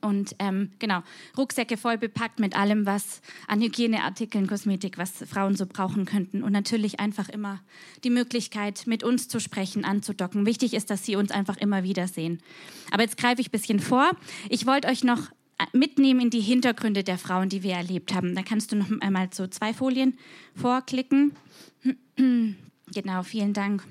Und 0.00 0.37
ähm, 0.38 0.71
genau, 0.79 1.03
Rucksäcke 1.37 1.77
voll 1.77 1.99
bepackt 1.99 2.38
mit 2.38 2.56
allem, 2.56 2.87
was 2.87 3.21
an 3.47 3.61
Hygieneartikeln, 3.61 4.47
Kosmetik, 4.47 4.99
was 4.99 5.11
Frauen 5.29 5.56
so 5.56 5.67
brauchen 5.67 6.05
könnten. 6.05 6.43
Und 6.43 6.53
natürlich 6.53 7.00
einfach 7.00 7.29
immer 7.29 7.61
die 8.05 8.11
Möglichkeit, 8.11 8.87
mit 8.87 9.03
uns 9.03 9.29
zu 9.29 9.41
sprechen, 9.41 9.85
anzudocken. 9.85 10.47
Wichtig 10.47 10.75
ist, 10.75 10.91
dass 10.91 11.05
Sie 11.05 11.17
uns 11.17 11.31
einfach 11.31 11.56
immer 11.56 11.83
wieder 11.83 12.09
sehen. 12.09 12.41
Aber 12.91 13.03
jetzt 13.03 13.17
greife 13.17 13.41
ich 13.41 13.49
ein 13.49 13.53
bisschen 13.53 13.81
vor. 13.81 14.11
Ich 14.49 14.67
wollte 14.67 14.88
euch 14.88 15.05
noch 15.05 15.31
mitnehmen 15.73 16.21
in 16.21 16.31
die 16.31 16.41
Hintergründe 16.41 17.05
der 17.05 17.19
Frauen, 17.19 17.49
die 17.49 17.62
wir 17.62 17.75
erlebt 17.75 18.15
haben. 18.15 18.35
Da 18.35 18.43
kannst 18.43 18.73
du 18.73 18.77
noch 18.77 18.89
einmal 19.01 19.29
so 19.33 19.47
zwei 19.47 19.73
Folien 19.73 20.17
vorklicken. 20.55 21.33
Genau, 22.93 23.23
vielen 23.23 23.52
Dank. 23.52 23.85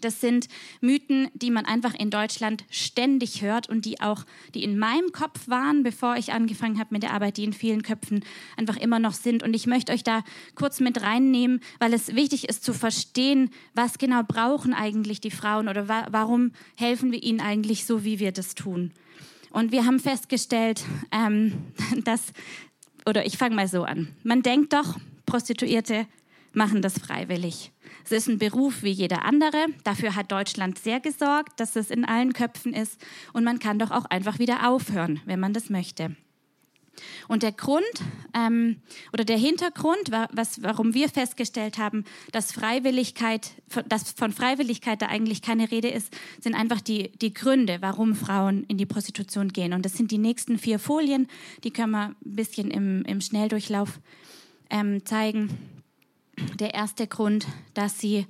Das 0.00 0.20
sind 0.20 0.48
Mythen, 0.80 1.28
die 1.34 1.50
man 1.50 1.64
einfach 1.64 1.94
in 1.94 2.10
Deutschland 2.10 2.64
ständig 2.70 3.42
hört 3.42 3.68
und 3.68 3.84
die 3.84 4.00
auch, 4.00 4.24
die 4.54 4.62
in 4.62 4.78
meinem 4.78 5.12
Kopf 5.12 5.48
waren, 5.48 5.82
bevor 5.82 6.16
ich 6.16 6.32
angefangen 6.32 6.78
habe 6.78 6.92
mit 6.92 7.02
der 7.02 7.12
Arbeit, 7.12 7.36
die 7.36 7.44
in 7.44 7.52
vielen 7.52 7.82
Köpfen 7.82 8.24
einfach 8.56 8.76
immer 8.76 8.98
noch 8.98 9.14
sind. 9.14 9.42
Und 9.42 9.54
ich 9.54 9.66
möchte 9.66 9.92
euch 9.92 10.04
da 10.04 10.22
kurz 10.54 10.80
mit 10.80 11.02
reinnehmen, 11.02 11.60
weil 11.78 11.94
es 11.94 12.14
wichtig 12.14 12.48
ist 12.48 12.64
zu 12.64 12.72
verstehen, 12.72 13.50
was 13.74 13.98
genau 13.98 14.22
brauchen 14.22 14.74
eigentlich 14.74 15.20
die 15.20 15.30
Frauen 15.30 15.68
oder 15.68 15.88
wa 15.88 16.06
warum 16.10 16.52
helfen 16.76 17.12
wir 17.12 17.22
ihnen 17.22 17.40
eigentlich 17.40 17.84
so, 17.84 18.04
wie 18.04 18.18
wir 18.18 18.32
das 18.32 18.54
tun. 18.54 18.92
Und 19.56 19.72
wir 19.72 19.86
haben 19.86 20.00
festgestellt, 20.00 20.84
ähm, 21.10 21.72
dass, 22.04 22.34
oder 23.06 23.24
ich 23.24 23.38
fange 23.38 23.56
mal 23.56 23.66
so 23.66 23.84
an, 23.84 24.14
man 24.22 24.42
denkt 24.42 24.74
doch, 24.74 24.98
Prostituierte 25.24 26.06
machen 26.52 26.82
das 26.82 26.98
freiwillig. 26.98 27.72
Es 28.04 28.12
ist 28.12 28.28
ein 28.28 28.36
Beruf 28.36 28.82
wie 28.82 28.90
jeder 28.90 29.24
andere. 29.24 29.64
Dafür 29.82 30.14
hat 30.14 30.30
Deutschland 30.30 30.78
sehr 30.78 31.00
gesorgt, 31.00 31.58
dass 31.58 31.74
es 31.74 31.90
in 31.90 32.04
allen 32.04 32.34
Köpfen 32.34 32.74
ist. 32.74 33.02
Und 33.32 33.44
man 33.44 33.58
kann 33.58 33.78
doch 33.78 33.90
auch 33.92 34.04
einfach 34.04 34.38
wieder 34.38 34.68
aufhören, 34.68 35.20
wenn 35.24 35.40
man 35.40 35.54
das 35.54 35.70
möchte. 35.70 36.14
Und 37.28 37.42
der 37.42 37.52
Grund 37.52 37.84
ähm, 38.34 38.80
oder 39.12 39.24
der 39.24 39.36
Hintergrund, 39.36 40.10
was, 40.32 40.62
warum 40.62 40.94
wir 40.94 41.08
festgestellt 41.08 41.78
haben, 41.78 42.04
dass 42.32 42.52
Freiwilligkeit, 42.52 43.50
dass 43.88 44.12
von 44.12 44.32
Freiwilligkeit 44.32 45.02
da 45.02 45.06
eigentlich 45.06 45.42
keine 45.42 45.70
Rede 45.70 45.88
ist, 45.88 46.12
sind 46.40 46.54
einfach 46.54 46.80
die, 46.80 47.12
die 47.20 47.34
Gründe, 47.34 47.78
warum 47.80 48.14
Frauen 48.14 48.64
in 48.64 48.78
die 48.78 48.86
Prostitution 48.86 49.48
gehen. 49.48 49.72
Und 49.72 49.84
das 49.84 49.94
sind 49.94 50.10
die 50.10 50.18
nächsten 50.18 50.58
vier 50.58 50.78
Folien, 50.78 51.28
die 51.64 51.70
können 51.70 51.92
wir 51.92 52.06
ein 52.08 52.16
bisschen 52.22 52.70
im, 52.70 53.04
im 53.04 53.20
Schnelldurchlauf 53.20 54.00
ähm, 54.70 55.04
zeigen. 55.04 55.50
Der 56.58 56.74
erste 56.74 57.06
Grund, 57.06 57.46
dass 57.74 57.98
sie 57.98 58.26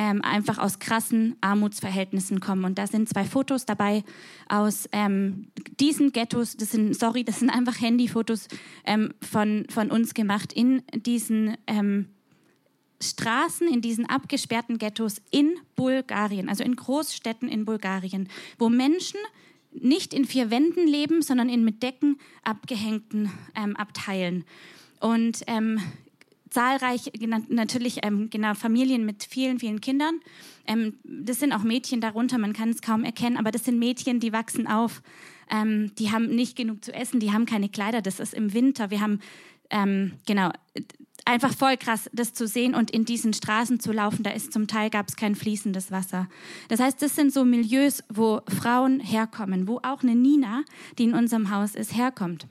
ähm, 0.00 0.22
einfach 0.22 0.56
aus 0.56 0.78
krassen 0.78 1.36
Armutsverhältnissen 1.42 2.40
kommen. 2.40 2.64
Und 2.64 2.78
da 2.78 2.86
sind 2.86 3.06
zwei 3.06 3.24
Fotos 3.24 3.66
dabei 3.66 4.02
aus 4.48 4.88
ähm, 4.92 5.48
diesen 5.78 6.12
Ghettos. 6.12 6.56
Das 6.56 6.70
sind, 6.70 6.98
sorry, 6.98 7.22
das 7.22 7.40
sind 7.40 7.50
einfach 7.50 7.78
Handyfotos 7.78 8.48
ähm, 8.86 9.12
von, 9.20 9.66
von 9.68 9.90
uns 9.90 10.14
gemacht 10.14 10.54
in 10.54 10.82
diesen 10.94 11.58
ähm, 11.66 12.06
Straßen, 13.02 13.68
in 13.68 13.82
diesen 13.82 14.06
abgesperrten 14.06 14.78
Ghettos 14.78 15.20
in 15.30 15.56
Bulgarien, 15.76 16.48
also 16.48 16.64
in 16.64 16.76
Großstädten 16.76 17.50
in 17.50 17.66
Bulgarien, 17.66 18.30
wo 18.58 18.70
Menschen 18.70 19.20
nicht 19.72 20.14
in 20.14 20.24
vier 20.24 20.50
Wänden 20.50 20.86
leben, 20.86 21.20
sondern 21.20 21.50
in 21.50 21.62
mit 21.62 21.82
Decken 21.82 22.18
abgehängten 22.42 23.30
ähm, 23.54 23.76
Abteilen. 23.76 24.44
Und 24.98 25.42
ähm, 25.46 25.78
zahlreich, 26.50 27.12
natürlich 27.48 28.00
ähm, 28.02 28.28
genau, 28.30 28.54
Familien 28.54 29.04
mit 29.04 29.24
vielen, 29.24 29.58
vielen 29.58 29.80
Kindern. 29.80 30.20
Ähm, 30.66 30.94
das 31.04 31.40
sind 31.40 31.52
auch 31.52 31.62
Mädchen 31.62 32.00
darunter, 32.00 32.38
man 32.38 32.52
kann 32.52 32.70
es 32.70 32.82
kaum 32.82 33.04
erkennen, 33.04 33.36
aber 33.36 33.50
das 33.50 33.64
sind 33.64 33.78
Mädchen, 33.78 34.20
die 34.20 34.32
wachsen 34.32 34.66
auf, 34.66 35.02
ähm, 35.50 35.92
die 35.98 36.12
haben 36.12 36.26
nicht 36.26 36.56
genug 36.56 36.84
zu 36.84 36.92
essen, 36.92 37.20
die 37.20 37.32
haben 37.32 37.46
keine 37.46 37.68
Kleider, 37.68 38.02
das 38.02 38.20
ist 38.20 38.34
im 38.34 38.52
Winter. 38.52 38.90
Wir 38.90 39.00
haben, 39.00 39.20
ähm, 39.70 40.12
genau, 40.26 40.50
einfach 41.24 41.54
voll 41.54 41.76
krass, 41.76 42.10
das 42.12 42.34
zu 42.34 42.46
sehen 42.46 42.74
und 42.74 42.90
in 42.90 43.04
diesen 43.04 43.32
Straßen 43.32 43.80
zu 43.80 43.92
laufen. 43.92 44.22
Da 44.22 44.30
ist 44.30 44.52
zum 44.52 44.66
Teil 44.66 44.90
gab 44.90 45.08
es 45.08 45.16
kein 45.16 45.34
fließendes 45.34 45.90
Wasser. 45.90 46.28
Das 46.68 46.80
heißt, 46.80 47.00
das 47.02 47.14
sind 47.14 47.32
so 47.32 47.44
Milieus, 47.44 48.02
wo 48.08 48.40
Frauen 48.48 49.00
herkommen, 49.00 49.68
wo 49.68 49.78
auch 49.78 50.02
eine 50.02 50.14
Nina, 50.14 50.64
die 50.98 51.04
in 51.04 51.14
unserem 51.14 51.50
Haus 51.50 51.74
ist, 51.74 51.96
herkommt. 51.96 52.46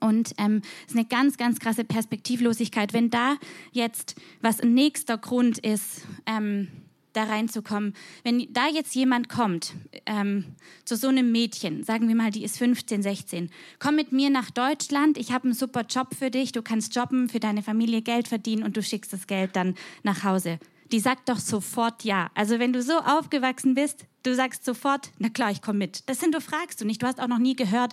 Und 0.00 0.34
ähm, 0.38 0.62
ist 0.86 0.96
eine 0.96 1.04
ganz, 1.04 1.36
ganz 1.36 1.58
krasse 1.58 1.84
Perspektivlosigkeit. 1.84 2.92
Wenn 2.92 3.10
da 3.10 3.36
jetzt, 3.72 4.16
was 4.40 4.60
ein 4.60 4.74
nächster 4.74 5.18
Grund 5.18 5.58
ist, 5.58 6.06
ähm, 6.26 6.68
da 7.12 7.24
reinzukommen, 7.24 7.94
wenn 8.22 8.52
da 8.52 8.68
jetzt 8.68 8.94
jemand 8.94 9.28
kommt 9.28 9.74
ähm, 10.06 10.44
zu 10.84 10.96
so 10.96 11.08
einem 11.08 11.32
Mädchen, 11.32 11.82
sagen 11.82 12.08
wir 12.08 12.14
mal, 12.14 12.30
die 12.30 12.44
ist 12.44 12.58
15, 12.58 13.02
16, 13.02 13.50
komm 13.78 13.96
mit 13.96 14.12
mir 14.12 14.30
nach 14.30 14.50
Deutschland, 14.50 15.18
ich 15.18 15.32
habe 15.32 15.44
einen 15.44 15.54
super 15.54 15.84
Job 15.88 16.14
für 16.14 16.30
dich, 16.30 16.52
du 16.52 16.62
kannst 16.62 16.94
jobben, 16.94 17.28
für 17.28 17.40
deine 17.40 17.62
Familie 17.62 18.02
Geld 18.02 18.28
verdienen 18.28 18.62
und 18.62 18.76
du 18.76 18.82
schickst 18.82 19.12
das 19.12 19.26
Geld 19.26 19.56
dann 19.56 19.74
nach 20.02 20.22
Hause. 20.22 20.58
Die 20.92 21.00
sagt 21.00 21.28
doch 21.28 21.38
sofort 21.38 22.04
ja. 22.04 22.30
Also 22.34 22.58
wenn 22.58 22.72
du 22.72 22.82
so 22.82 22.94
aufgewachsen 22.98 23.74
bist, 23.74 24.06
du 24.28 24.34
sagst 24.34 24.64
sofort, 24.64 25.10
na 25.18 25.28
klar, 25.28 25.50
ich 25.50 25.62
komme 25.62 25.78
mit. 25.78 26.08
Das 26.08 26.20
hinterfragst 26.20 26.80
du 26.80 26.84
nicht. 26.84 27.02
Du 27.02 27.06
hast 27.06 27.20
auch 27.20 27.28
noch 27.28 27.38
nie 27.38 27.56
gehört, 27.56 27.92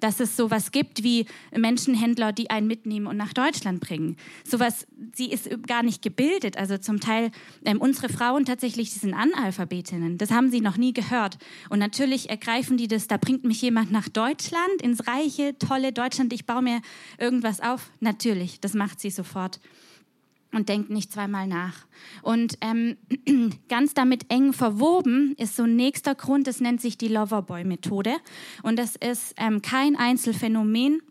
dass 0.00 0.20
es 0.20 0.36
sowas 0.36 0.72
gibt 0.72 1.02
wie 1.02 1.26
Menschenhändler, 1.56 2.32
die 2.32 2.50
einen 2.50 2.66
mitnehmen 2.66 3.06
und 3.06 3.16
nach 3.16 3.32
Deutschland 3.32 3.80
bringen. 3.80 4.16
Sowas, 4.44 4.86
sie 5.14 5.30
ist 5.30 5.48
gar 5.66 5.82
nicht 5.82 6.02
gebildet. 6.02 6.56
Also 6.56 6.78
zum 6.78 7.00
Teil 7.00 7.30
ähm, 7.64 7.80
unsere 7.80 8.08
Frauen 8.08 8.44
tatsächlich, 8.44 8.92
die 8.92 8.98
sind 8.98 9.14
Analphabetinnen. 9.14 10.18
Das 10.18 10.30
haben 10.30 10.50
sie 10.50 10.60
noch 10.60 10.76
nie 10.76 10.92
gehört. 10.92 11.38
Und 11.68 11.78
natürlich 11.78 12.30
ergreifen 12.30 12.76
die 12.76 12.88
das, 12.88 13.06
da 13.06 13.16
bringt 13.16 13.44
mich 13.44 13.62
jemand 13.62 13.92
nach 13.92 14.08
Deutschland, 14.08 14.82
ins 14.82 15.06
reiche, 15.06 15.56
tolle 15.58 15.92
Deutschland, 15.92 16.32
ich 16.32 16.46
baue 16.46 16.62
mir 16.62 16.80
irgendwas 17.18 17.60
auf. 17.60 17.90
Natürlich, 18.00 18.60
das 18.60 18.74
macht 18.74 19.00
sie 19.00 19.10
sofort 19.10 19.60
und 20.54 20.68
denkt 20.68 20.90
nicht 20.90 21.12
zweimal 21.12 21.46
nach. 21.46 21.86
Und 22.22 22.58
ähm, 22.60 22.96
ganz 23.68 23.94
damit 23.94 24.30
eng 24.30 24.52
verwoben 24.52 25.34
ist 25.38 25.56
so 25.56 25.64
ein 25.64 25.76
nächster 25.76 26.14
Grund, 26.14 26.46
das 26.46 26.60
nennt 26.60 26.80
sich 26.80 26.96
die 26.98 27.08
Loverboy-Methode. 27.08 28.16
Und 28.62 28.78
das 28.78 28.96
ist 28.96 29.34
ähm, 29.36 29.62
kein 29.62 29.96
Einzelfenomen. 29.96 31.02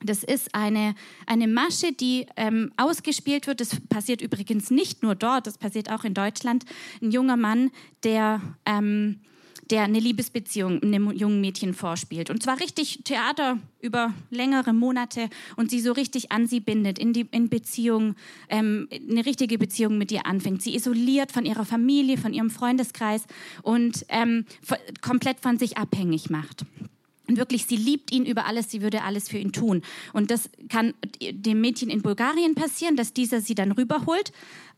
Das 0.00 0.22
ist 0.22 0.54
eine, 0.54 0.94
eine 1.26 1.48
Masche, 1.48 1.92
die 1.92 2.26
ähm, 2.36 2.72
ausgespielt 2.76 3.46
wird. 3.48 3.60
Das 3.60 3.80
passiert 3.88 4.20
übrigens 4.20 4.70
nicht 4.70 5.02
nur 5.02 5.16
dort, 5.16 5.46
das 5.46 5.58
passiert 5.58 5.90
auch 5.90 6.04
in 6.04 6.14
Deutschland. 6.14 6.64
Ein 7.02 7.10
junger 7.10 7.36
Mann, 7.36 7.70
der 8.04 8.40
ähm, 8.64 9.20
der 9.70 9.82
eine 9.82 10.00
Liebesbeziehung 10.00 10.82
einem 10.82 11.10
jungen 11.10 11.40
Mädchen 11.40 11.74
vorspielt. 11.74 12.30
Und 12.30 12.42
zwar 12.42 12.60
richtig 12.60 13.00
Theater 13.04 13.58
über 13.80 14.12
längere 14.30 14.72
Monate 14.72 15.28
und 15.56 15.70
sie 15.70 15.80
so 15.80 15.92
richtig 15.92 16.32
an 16.32 16.46
sie 16.46 16.60
bindet, 16.60 16.98
in 16.98 17.12
die 17.12 17.26
in 17.30 17.48
Beziehung, 17.48 18.14
ähm, 18.48 18.88
eine 19.10 19.26
richtige 19.26 19.58
Beziehung 19.58 19.98
mit 19.98 20.10
ihr 20.10 20.26
anfängt. 20.26 20.62
Sie 20.62 20.74
isoliert 20.74 21.32
von 21.32 21.44
ihrer 21.44 21.64
Familie, 21.64 22.16
von 22.18 22.32
ihrem 22.32 22.50
Freundeskreis 22.50 23.24
und 23.62 24.04
ähm, 24.08 24.46
komplett 25.00 25.40
von 25.40 25.58
sich 25.58 25.76
abhängig 25.76 26.30
macht. 26.30 26.64
Und 27.28 27.36
wirklich, 27.36 27.66
sie 27.66 27.76
liebt 27.76 28.10
ihn 28.10 28.24
über 28.24 28.46
alles, 28.46 28.70
sie 28.70 28.82
würde 28.82 29.02
alles 29.02 29.28
für 29.28 29.38
ihn 29.38 29.52
tun. 29.52 29.82
Und 30.12 30.30
das 30.30 30.48
kann 30.68 30.94
dem 31.20 31.60
Mädchen 31.60 31.90
in 31.90 32.02
Bulgarien 32.02 32.54
passieren, 32.54 32.96
dass 32.96 33.12
dieser 33.12 33.40
sie 33.40 33.54
dann 33.54 33.72
rüberholt. 33.72 34.32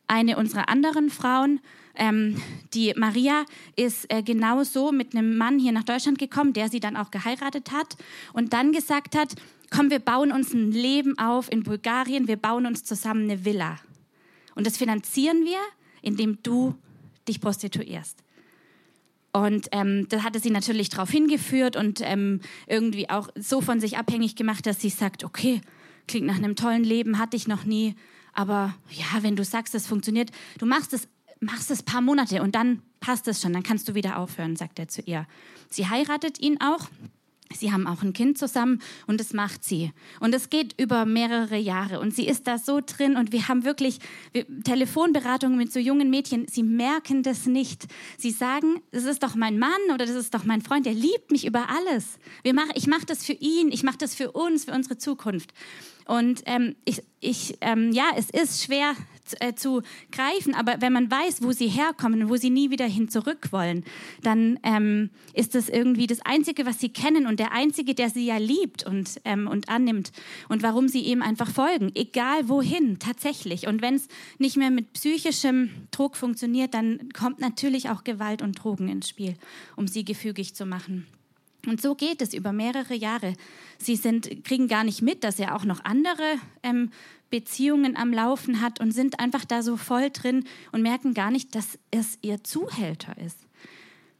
Eine 0.08 0.36
unserer 0.36 0.68
anderen 0.68 1.10
Frauen 1.10 1.60
ähm, 1.94 2.40
die 2.72 2.94
Maria 2.96 3.44
ist 3.76 4.12
äh, 4.12 4.22
genauso 4.22 4.90
mit 4.90 5.14
einem 5.14 5.36
Mann 5.36 5.58
hier 5.58 5.72
nach 5.72 5.84
Deutschland 5.84 6.18
gekommen, 6.18 6.52
der 6.52 6.68
sie 6.68 6.80
dann 6.80 6.96
auch 6.96 7.10
geheiratet 7.10 7.72
hat 7.72 7.96
und 8.32 8.52
dann 8.52 8.72
gesagt 8.72 9.16
hat, 9.16 9.34
komm, 9.70 9.90
wir 9.90 9.98
bauen 9.98 10.32
uns 10.32 10.52
ein 10.52 10.72
Leben 10.72 11.18
auf 11.18 11.50
in 11.52 11.62
Bulgarien, 11.62 12.26
wir 12.26 12.36
bauen 12.36 12.66
uns 12.66 12.84
zusammen 12.84 13.24
eine 13.24 13.44
Villa. 13.44 13.78
Und 14.54 14.66
das 14.66 14.76
finanzieren 14.76 15.44
wir, 15.44 15.58
indem 16.02 16.38
du 16.42 16.74
dich 17.28 17.40
prostituierst. 17.40 18.22
Und 19.32 19.68
ähm, 19.72 20.06
da 20.08 20.22
hatte 20.22 20.40
sie 20.40 20.50
natürlich 20.50 20.88
darauf 20.88 21.10
hingeführt 21.10 21.76
und 21.76 22.00
ähm, 22.02 22.40
irgendwie 22.66 23.08
auch 23.08 23.28
so 23.36 23.60
von 23.60 23.80
sich 23.80 23.96
abhängig 23.96 24.34
gemacht, 24.34 24.66
dass 24.66 24.80
sie 24.80 24.88
sagt, 24.88 25.22
okay, 25.22 25.60
klingt 26.08 26.26
nach 26.26 26.36
einem 26.36 26.56
tollen 26.56 26.82
Leben, 26.82 27.18
hatte 27.18 27.36
ich 27.36 27.46
noch 27.46 27.64
nie. 27.64 27.94
Aber 28.32 28.74
ja, 28.90 29.22
wenn 29.22 29.36
du 29.36 29.44
sagst, 29.44 29.74
das 29.74 29.86
funktioniert, 29.86 30.30
du 30.58 30.66
machst 30.66 30.92
es 30.92 31.08
machst 31.40 31.70
es 31.70 31.82
paar 31.82 32.02
Monate 32.02 32.42
und 32.42 32.54
dann 32.54 32.82
passt 33.00 33.26
es 33.26 33.40
schon, 33.40 33.52
dann 33.52 33.62
kannst 33.62 33.88
du 33.88 33.94
wieder 33.94 34.18
aufhören, 34.18 34.56
sagt 34.56 34.78
er 34.78 34.88
zu 34.88 35.02
ihr. 35.02 35.26
Sie 35.70 35.88
heiratet 35.88 36.38
ihn 36.38 36.58
auch. 36.60 36.88
Sie 37.52 37.72
haben 37.72 37.88
auch 37.88 38.02
ein 38.02 38.12
Kind 38.12 38.38
zusammen 38.38 38.80
und 39.08 39.18
das 39.18 39.32
macht 39.32 39.64
sie. 39.64 39.90
Und 40.20 40.34
es 40.34 40.50
geht 40.50 40.80
über 40.80 41.04
mehrere 41.04 41.56
Jahre 41.56 41.98
und 41.98 42.14
sie 42.14 42.28
ist 42.28 42.46
da 42.46 42.58
so 42.58 42.80
drin 42.84 43.16
und 43.16 43.32
wir 43.32 43.48
haben 43.48 43.64
wirklich 43.64 43.98
Telefonberatungen 44.62 45.58
mit 45.58 45.72
so 45.72 45.80
jungen 45.80 46.10
Mädchen. 46.10 46.46
Sie 46.48 46.62
merken 46.62 47.24
das 47.24 47.46
nicht. 47.46 47.88
Sie 48.16 48.30
sagen, 48.30 48.80
das 48.92 49.04
ist 49.04 49.24
doch 49.24 49.34
mein 49.34 49.58
Mann 49.58 49.80
oder 49.92 50.06
das 50.06 50.14
ist 50.14 50.32
doch 50.32 50.44
mein 50.44 50.62
Freund, 50.62 50.86
der 50.86 50.94
liebt 50.94 51.32
mich 51.32 51.44
über 51.44 51.66
alles. 51.68 52.18
Wir 52.44 52.54
mach, 52.54 52.68
ich 52.76 52.86
mache 52.86 53.06
das 53.06 53.24
für 53.24 53.32
ihn, 53.32 53.72
ich 53.72 53.82
mache 53.82 53.98
das 53.98 54.14
für 54.14 54.30
uns, 54.30 54.66
für 54.66 54.72
unsere 54.72 54.96
Zukunft. 54.98 55.52
Und 56.06 56.42
ähm, 56.46 56.76
ich, 56.84 57.02
ich 57.20 57.58
ähm, 57.60 57.90
ja, 57.92 58.10
es 58.16 58.30
ist 58.30 58.62
schwer 58.64 58.94
äh, 59.40 59.54
zu 59.54 59.82
greifen. 60.12 60.54
Aber 60.54 60.80
wenn 60.80 60.92
man 60.92 61.10
weiß, 61.10 61.42
wo 61.42 61.52
sie 61.52 61.68
herkommen, 61.68 62.28
wo 62.28 62.36
sie 62.36 62.50
nie 62.50 62.70
wieder 62.70 62.86
hin 62.86 63.08
zurück 63.08 63.48
wollen, 63.50 63.84
dann 64.22 64.58
ähm, 64.62 65.10
ist 65.34 65.54
das 65.54 65.68
irgendwie 65.68 66.06
das 66.06 66.20
Einzige, 66.22 66.66
was 66.66 66.78
sie 66.78 66.88
kennen 66.88 67.26
und 67.26 67.40
der 67.40 67.52
Einzige, 67.52 67.94
der 67.94 68.10
sie 68.10 68.26
ja 68.26 68.38
liebt 68.38 68.84
und, 68.84 69.20
ähm, 69.24 69.46
und 69.46 69.68
annimmt 69.68 70.12
und 70.48 70.62
warum 70.62 70.88
sie 70.88 71.00
ihm 71.00 71.22
einfach 71.22 71.50
folgen, 71.50 71.92
egal 71.94 72.48
wohin, 72.48 72.98
tatsächlich. 72.98 73.66
Und 73.66 73.82
wenn 73.82 73.94
es 73.94 74.08
nicht 74.38 74.56
mehr 74.56 74.70
mit 74.70 74.92
psychischem 74.92 75.70
Druck 75.90 76.16
funktioniert, 76.16 76.74
dann 76.74 77.08
kommt 77.12 77.40
natürlich 77.40 77.90
auch 77.90 78.04
Gewalt 78.04 78.42
und 78.42 78.62
Drogen 78.62 78.88
ins 78.88 79.08
Spiel, 79.08 79.36
um 79.76 79.88
sie 79.88 80.04
gefügig 80.04 80.54
zu 80.54 80.66
machen. 80.66 81.06
Und 81.66 81.82
so 81.82 81.94
geht 81.94 82.22
es 82.22 82.32
über 82.32 82.52
mehrere 82.52 82.94
Jahre. 82.94 83.34
Sie 83.78 83.96
sind, 83.96 84.44
kriegen 84.44 84.68
gar 84.68 84.84
nicht 84.84 85.02
mit, 85.02 85.24
dass 85.24 85.38
er 85.38 85.54
auch 85.54 85.64
noch 85.64 85.84
andere 85.84 86.36
ähm, 86.62 86.90
Beziehungen 87.30 87.96
am 87.96 88.12
Laufen 88.12 88.60
hat 88.60 88.80
und 88.80 88.92
sind 88.92 89.20
einfach 89.20 89.44
da 89.44 89.62
so 89.62 89.76
voll 89.76 90.10
drin 90.10 90.44
und 90.72 90.82
merken 90.82 91.14
gar 91.14 91.30
nicht, 91.30 91.54
dass 91.54 91.78
es 91.90 92.18
ihr 92.22 92.42
Zuhälter 92.44 93.16
ist. 93.18 93.38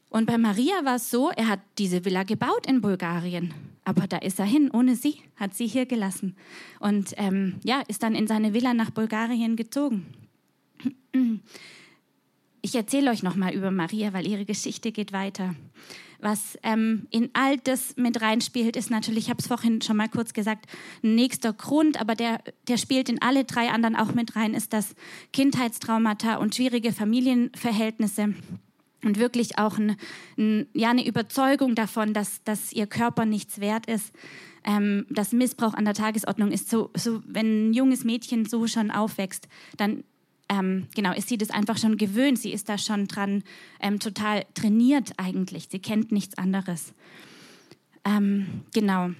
Und 0.08 0.26
bei 0.26 0.38
Maria 0.38 0.84
war 0.84 0.96
es 0.96 1.10
so, 1.10 1.30
er 1.30 1.48
hat 1.48 1.60
diese 1.78 2.04
Villa 2.04 2.24
gebaut 2.24 2.66
in 2.66 2.80
Bulgarien, 2.80 3.54
aber 3.84 4.08
da 4.08 4.18
ist 4.18 4.40
er 4.40 4.44
hin, 4.44 4.70
ohne 4.72 4.96
sie, 4.96 5.22
hat 5.36 5.54
sie 5.54 5.68
hier 5.68 5.86
gelassen 5.86 6.34
und 6.80 7.14
ähm, 7.16 7.60
ja, 7.62 7.82
ist 7.86 8.02
dann 8.02 8.16
in 8.16 8.26
seine 8.26 8.52
Villa 8.52 8.74
nach 8.74 8.90
Bulgarien 8.90 9.54
gezogen. 9.54 10.06
Ich 12.62 12.74
erzähle 12.74 13.10
euch 13.10 13.22
noch 13.22 13.36
mal 13.36 13.54
über 13.54 13.70
Maria, 13.70 14.12
weil 14.12 14.26
ihre 14.26 14.44
Geschichte 14.44 14.92
geht 14.92 15.12
weiter. 15.12 15.54
Was 16.20 16.58
ähm, 16.62 17.06
in 17.10 17.30
all 17.32 17.56
das 17.58 17.96
mit 17.96 18.20
reinspielt, 18.20 18.76
ist 18.76 18.90
natürlich, 18.90 19.24
ich 19.24 19.30
habe 19.30 19.40
es 19.40 19.46
vorhin 19.46 19.80
schon 19.80 19.96
mal 19.96 20.08
kurz 20.08 20.32
gesagt, 20.32 20.66
ein 21.02 21.14
nächster 21.14 21.52
Grund, 21.52 22.00
aber 22.00 22.14
der, 22.14 22.42
der 22.68 22.76
spielt 22.76 23.08
in 23.08 23.22
alle 23.22 23.44
drei 23.44 23.70
anderen 23.70 23.96
auch 23.96 24.14
mit 24.14 24.36
rein, 24.36 24.54
ist 24.54 24.72
das 24.72 24.94
Kindheitstraumata 25.32 26.36
und 26.36 26.54
schwierige 26.54 26.92
Familienverhältnisse 26.92 28.34
und 29.04 29.18
wirklich 29.18 29.58
auch 29.58 29.78
ein, 29.78 29.96
ein, 30.36 30.66
ja, 30.74 30.90
eine 30.90 31.06
Überzeugung 31.06 31.74
davon, 31.74 32.12
dass, 32.12 32.42
dass 32.44 32.72
ihr 32.72 32.86
Körper 32.86 33.24
nichts 33.24 33.60
wert 33.60 33.86
ist. 33.86 34.12
Ähm, 34.62 35.06
dass 35.08 35.32
Missbrauch 35.32 35.72
an 35.72 35.86
der 35.86 35.94
Tagesordnung 35.94 36.52
ist. 36.52 36.68
So, 36.68 36.90
so, 36.94 37.22
wenn 37.24 37.70
ein 37.70 37.72
junges 37.72 38.04
Mädchen 38.04 38.44
so 38.44 38.66
schon 38.66 38.90
aufwächst, 38.90 39.48
dann 39.78 40.04
ähm, 40.50 40.88
genau, 40.94 41.14
ist 41.14 41.28
sie 41.28 41.38
das 41.38 41.50
einfach 41.50 41.78
schon 41.78 41.96
gewöhnt. 41.96 42.38
Sie 42.38 42.52
ist 42.52 42.68
da 42.68 42.76
schon 42.76 43.06
dran 43.06 43.44
ähm, 43.80 44.00
total 44.00 44.44
trainiert 44.54 45.12
eigentlich. 45.16 45.68
Sie 45.70 45.78
kennt 45.78 46.10
nichts 46.10 46.36
anderes. 46.36 46.92
Ähm, 48.04 48.62
genau. 48.74 49.10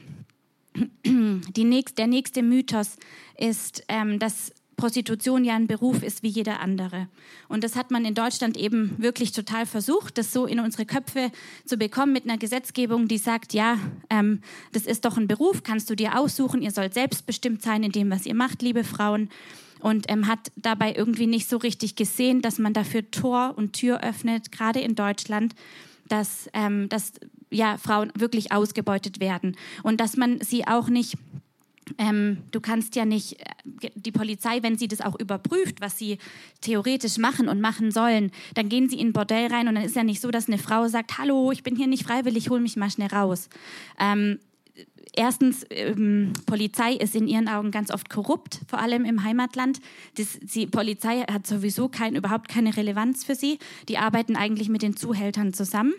Nächst, 1.57 1.99
der 1.99 2.07
nächste 2.09 2.43
Mythos 2.43 2.97
ist, 3.39 3.85
ähm, 3.89 4.19
dass 4.19 4.53
Prostitution 4.77 5.45
ja 5.45 5.55
ein 5.55 5.67
Beruf 5.67 6.03
ist 6.03 6.23
wie 6.23 6.29
jeder 6.29 6.61
andere. 6.61 7.07
Und 7.49 7.63
das 7.63 7.77
hat 7.77 7.91
man 7.91 8.05
in 8.05 8.15
Deutschland 8.15 8.57
eben 8.57 8.95
wirklich 8.99 9.31
total 9.33 9.67
versucht, 9.67 10.19
das 10.19 10.33
so 10.33 10.47
in 10.47 10.59
unsere 10.59 10.87
Köpfe 10.87 11.31
zu 11.65 11.77
bekommen 11.77 12.13
mit 12.13 12.25
einer 12.25 12.39
Gesetzgebung, 12.39 13.07
die 13.07 13.19
sagt, 13.19 13.53
ja, 13.53 13.79
ähm, 14.09 14.41
das 14.73 14.87
ist 14.87 15.05
doch 15.05 15.17
ein 15.17 15.29
Beruf, 15.29 15.63
kannst 15.63 15.91
du 15.91 15.95
dir 15.95 16.19
aussuchen, 16.19 16.63
ihr 16.63 16.71
sollt 16.71 16.95
selbstbestimmt 16.95 17.63
sein 17.63 17.85
in 17.85 17.93
dem, 17.93 18.11
was 18.11 18.27
ihr 18.27 18.35
macht, 18.35 18.63
liebe 18.63 18.83
Frauen. 18.83 19.29
Und 19.81 20.11
ähm, 20.11 20.27
hat 20.27 20.53
dabei 20.57 20.95
irgendwie 20.95 21.27
nicht 21.27 21.49
so 21.49 21.57
richtig 21.57 21.97
gesehen, 21.97 22.43
dass 22.43 22.59
man 22.59 22.73
dafür 22.73 23.11
Tor 23.11 23.55
und 23.57 23.73
Tür 23.73 24.03
öffnet, 24.03 24.53
gerade 24.53 24.81
in 24.81 24.95
Deutschland, 24.95 25.55
dass, 26.09 26.49
ähm, 26.53 26.89
dass 26.89 27.13
ja, 27.51 27.79
Frauen 27.79 28.13
wirklich 28.15 28.53
ausgebeutet 28.53 29.21
werden 29.21 29.57
und 29.83 30.01
dass 30.01 30.17
man 30.17 30.41
sie 30.41 30.67
auch 30.67 30.89
nicht 30.89 31.17
ähm, 31.99 32.39
du 32.51 32.61
kannst 32.61 32.95
ja 32.97 33.05
nicht, 33.05 33.41
äh, 33.41 33.91
die 33.95 34.13
Polizei, 34.13 34.63
wenn 34.63 34.79
sie 34.79 34.89
das 34.89 35.01
auch 35.01 35.19
überprüft, 35.19 35.81
was 35.81 35.99
sie 35.99 36.19
theoretisch 36.61 37.19
machen 37.19 37.49
und 37.49 37.61
machen 37.61 37.91
sollen, 37.91 38.31
dann 38.55 38.69
gehen 38.69 38.89
sie 38.89 39.01
in 39.01 39.09
ein 39.09 39.13
Bordell 39.13 39.49
rein 39.49 39.69
und 39.69 39.75
dann 39.75 39.85
ist 39.85 39.97
ja 39.97 40.05
nicht 40.05 40.21
so, 40.21 40.31
dass 40.31 40.49
eine 40.49 40.59
Frau 40.59 40.89
sagt, 40.89 41.19
hallo, 41.19 41.53
ich 41.53 41.63
bin 41.63 41.77
hier 41.77 41.87
nicht 41.87 42.05
freiwillig, 42.05 42.51
hol 42.51 42.61
mich 42.61 42.77
mal 42.77 42.91
schnell 42.91 43.09
raus. 43.09 43.49
Ähm, 43.99 44.39
erstens, 45.17 45.65
ähm, 45.71 46.33
Polizei 46.47 46.95
ist 46.95 47.15
in 47.15 47.27
ihren 47.27 47.49
Augen 47.49 47.71
ganz 47.71 47.91
oft 47.91 48.11
korrupt, 48.11 48.61
vor 48.69 48.79
allem 48.79 49.05
im 49.05 49.25
Heimatland. 49.25 49.81
Das, 50.17 50.39
die 50.41 50.67
Polizei 50.67 51.21
hat 51.31 51.47
sowieso 51.47 51.89
kein, 51.89 52.17
überhaupt 52.17 52.49
keine 52.49 52.77
Relevanz 52.77 53.25
für 53.25 53.35
sie. 53.35 53.59
Die 53.89 53.99
arbeiten 53.99 54.37
eigentlich 54.37 54.69
mit 54.69 54.83
den 54.83 54.97
Zuhältern 54.97 55.53
zusammen. 55.53 55.95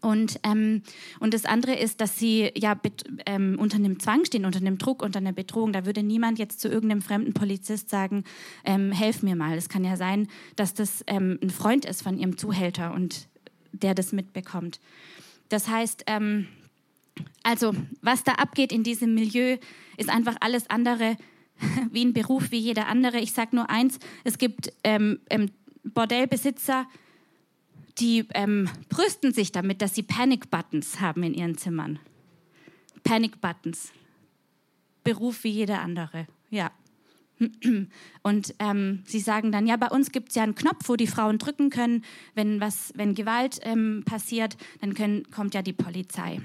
Und, 0.00 0.40
ähm, 0.42 0.82
und 1.20 1.34
das 1.34 1.44
andere 1.44 1.74
ist, 1.74 2.00
dass 2.00 2.18
sie 2.18 2.50
ja 2.56 2.78
ähm, 3.26 3.56
unter 3.58 3.76
einem 3.76 3.98
Zwang 4.00 4.24
stehen, 4.24 4.44
unter 4.44 4.60
einem 4.60 4.78
Druck, 4.78 5.02
unter 5.02 5.18
einer 5.18 5.32
Bedrohung. 5.32 5.72
Da 5.72 5.86
würde 5.86 6.02
niemand 6.02 6.38
jetzt 6.38 6.60
zu 6.60 6.68
irgendeinem 6.68 7.02
fremden 7.02 7.32
Polizist 7.32 7.90
sagen, 7.90 8.24
ähm, 8.64 8.92
helf 8.92 9.22
mir 9.22 9.36
mal. 9.36 9.56
Es 9.56 9.68
kann 9.68 9.84
ja 9.84 9.96
sein, 9.96 10.28
dass 10.56 10.74
das 10.74 11.04
ähm, 11.06 11.38
ein 11.42 11.50
Freund 11.50 11.84
ist 11.84 12.02
von 12.02 12.18
ihrem 12.18 12.36
Zuhälter 12.36 12.92
und 12.92 13.28
der 13.72 13.94
das 13.94 14.12
mitbekommt. 14.12 14.80
Das 15.48 15.68
heißt, 15.68 16.04
ähm, 16.06 16.46
also 17.42 17.74
was 18.02 18.24
da 18.24 18.32
abgeht 18.32 18.72
in 18.72 18.82
diesem 18.82 19.14
Milieu, 19.14 19.56
ist 19.96 20.10
einfach 20.10 20.36
alles 20.40 20.68
andere 20.70 21.16
wie 21.90 22.04
ein 22.04 22.12
Beruf, 22.12 22.50
wie 22.50 22.58
jeder 22.58 22.86
andere. 22.86 23.18
Ich 23.18 23.32
sage 23.32 23.56
nur 23.56 23.68
eins, 23.70 23.98
es 24.24 24.38
gibt 24.38 24.72
ähm, 24.84 25.20
Bordellbesitzer, 25.84 26.86
die 27.98 28.26
ähm, 28.34 28.68
brüsten 28.88 29.32
sich 29.32 29.52
damit, 29.52 29.82
dass 29.82 29.94
sie 29.94 30.02
Panic 30.02 30.50
Buttons 30.50 31.00
haben 31.00 31.22
in 31.22 31.34
ihren 31.34 31.58
Zimmern. 31.58 31.98
Panic 33.02 33.40
Buttons. 33.40 33.92
Beruf 35.02 35.44
wie 35.44 35.50
jeder 35.50 35.80
andere. 35.80 36.26
Ja. 36.50 36.70
Und 38.22 38.54
ähm, 38.58 39.02
sie 39.06 39.20
sagen 39.20 39.52
dann, 39.52 39.66
ja, 39.66 39.76
bei 39.76 39.88
uns 39.88 40.12
gibt 40.12 40.30
es 40.30 40.34
ja 40.34 40.42
einen 40.42 40.54
Knopf, 40.54 40.88
wo 40.88 40.96
die 40.96 41.06
Frauen 41.06 41.38
drücken 41.38 41.70
können, 41.70 42.04
wenn, 42.34 42.60
was, 42.60 42.92
wenn 42.96 43.14
Gewalt 43.14 43.60
ähm, 43.62 44.02
passiert, 44.04 44.56
dann 44.80 44.94
können, 44.94 45.30
kommt 45.30 45.54
ja 45.54 45.62
die 45.62 45.72
Polizei. 45.72 46.40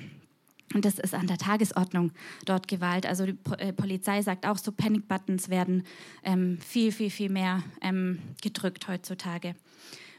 Und 0.74 0.86
das 0.86 1.00
ist 1.00 1.14
an 1.14 1.28
der 1.28 1.38
Tagesordnung 1.38 2.12
dort 2.46 2.68
Gewalt. 2.68 3.06
Also 3.06 3.26
die 3.26 3.38
äh, 3.58 3.74
Polizei 3.74 4.22
sagt 4.22 4.46
auch 4.46 4.58
so, 4.58 4.72
Panic 4.72 5.08
Buttons 5.08 5.50
werden 5.50 5.84
ähm, 6.24 6.58
viel, 6.60 6.92
viel, 6.92 7.10
viel 7.10 7.30
mehr 7.30 7.64
ähm, 7.82 8.20
gedrückt 8.42 8.88
heutzutage. 8.88 9.56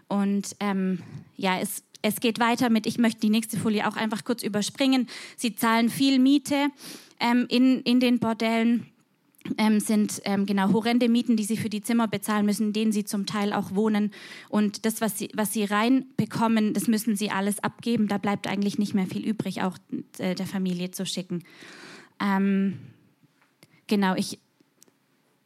Und 0.09 0.55
ähm, 0.61 1.03
ja, 1.37 1.59
es, 1.59 1.83
es 2.03 2.21
geht 2.21 2.39
weiter 2.39 2.71
mit, 2.71 2.87
ich 2.87 2.99
möchte 2.99 3.21
die 3.21 3.31
nächste 3.31 3.59
Folie 3.59 3.89
auch 3.89 3.97
einfach 3.97 4.25
kurz 4.25 4.43
überspringen. 4.43 5.09
Sie 5.37 5.57
zahlen 5.57 5.89
viel 5.89 6.19
Miete 6.19 6.69
ähm, 7.21 7.47
in, 7.49 7.81
in 7.83 8.01
den 8.01 8.19
Bordellen. 8.19 8.87
Ähm, 9.59 9.79
sind 9.79 10.23
ähm, 10.25 10.47
genau 10.47 10.73
horrende 10.73 11.07
Mieten, 11.07 11.37
die 11.37 11.45
sie 11.45 11.59
für 11.59 11.69
die 11.69 11.83
Zimmer 11.83 12.09
bezahlen 12.09 12.47
müssen, 12.47 12.69
in 12.69 12.73
denen 12.73 12.93
sie 12.93 13.05
zum 13.05 13.27
Teil 13.27 13.53
auch 13.53 13.75
wohnen. 13.75 14.11
Und 14.49 14.87
das, 14.87 15.03
was 15.03 15.19
sie, 15.19 15.29
was 15.35 15.53
sie 15.53 15.65
reinbekommen, 15.65 16.73
das 16.73 16.89
müssen 16.89 17.15
sie 17.15 17.31
alles 17.31 17.63
abgeben. 17.63 18.09
Da 18.09 18.17
bleibt 18.17 18.47
eigentlich 18.47 18.79
nicht 18.79 18.95
mehr 18.95 19.07
viel 19.07 19.23
übrig, 19.23 19.61
auch 19.61 19.77
äh, 20.17 20.35
der 20.35 20.47
Familie 20.47 20.93
zu 20.93 21.05
schicken. 21.05 21.45
Ähm, 22.23 22.79
genau, 23.87 24.15
ich 24.15 24.39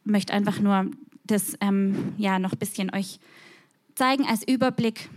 möchte 0.05 0.33
einfach 0.33 0.61
nur 0.61 0.89
das 1.25 1.57
ähm, 1.61 2.13
ja 2.17 2.39
noch 2.39 2.53
ein 2.53 2.59
bisschen 2.59 2.93
euch 2.93 3.19
zeigen 3.95 4.25
als 4.25 4.47
Überblick, 4.47 5.09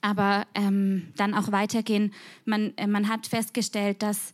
aber 0.00 0.46
ähm, 0.54 1.08
dann 1.16 1.34
auch 1.34 1.52
weitergehen. 1.52 2.12
Man, 2.44 2.76
äh, 2.76 2.86
man 2.86 3.08
hat 3.08 3.26
festgestellt, 3.26 4.02
dass 4.02 4.32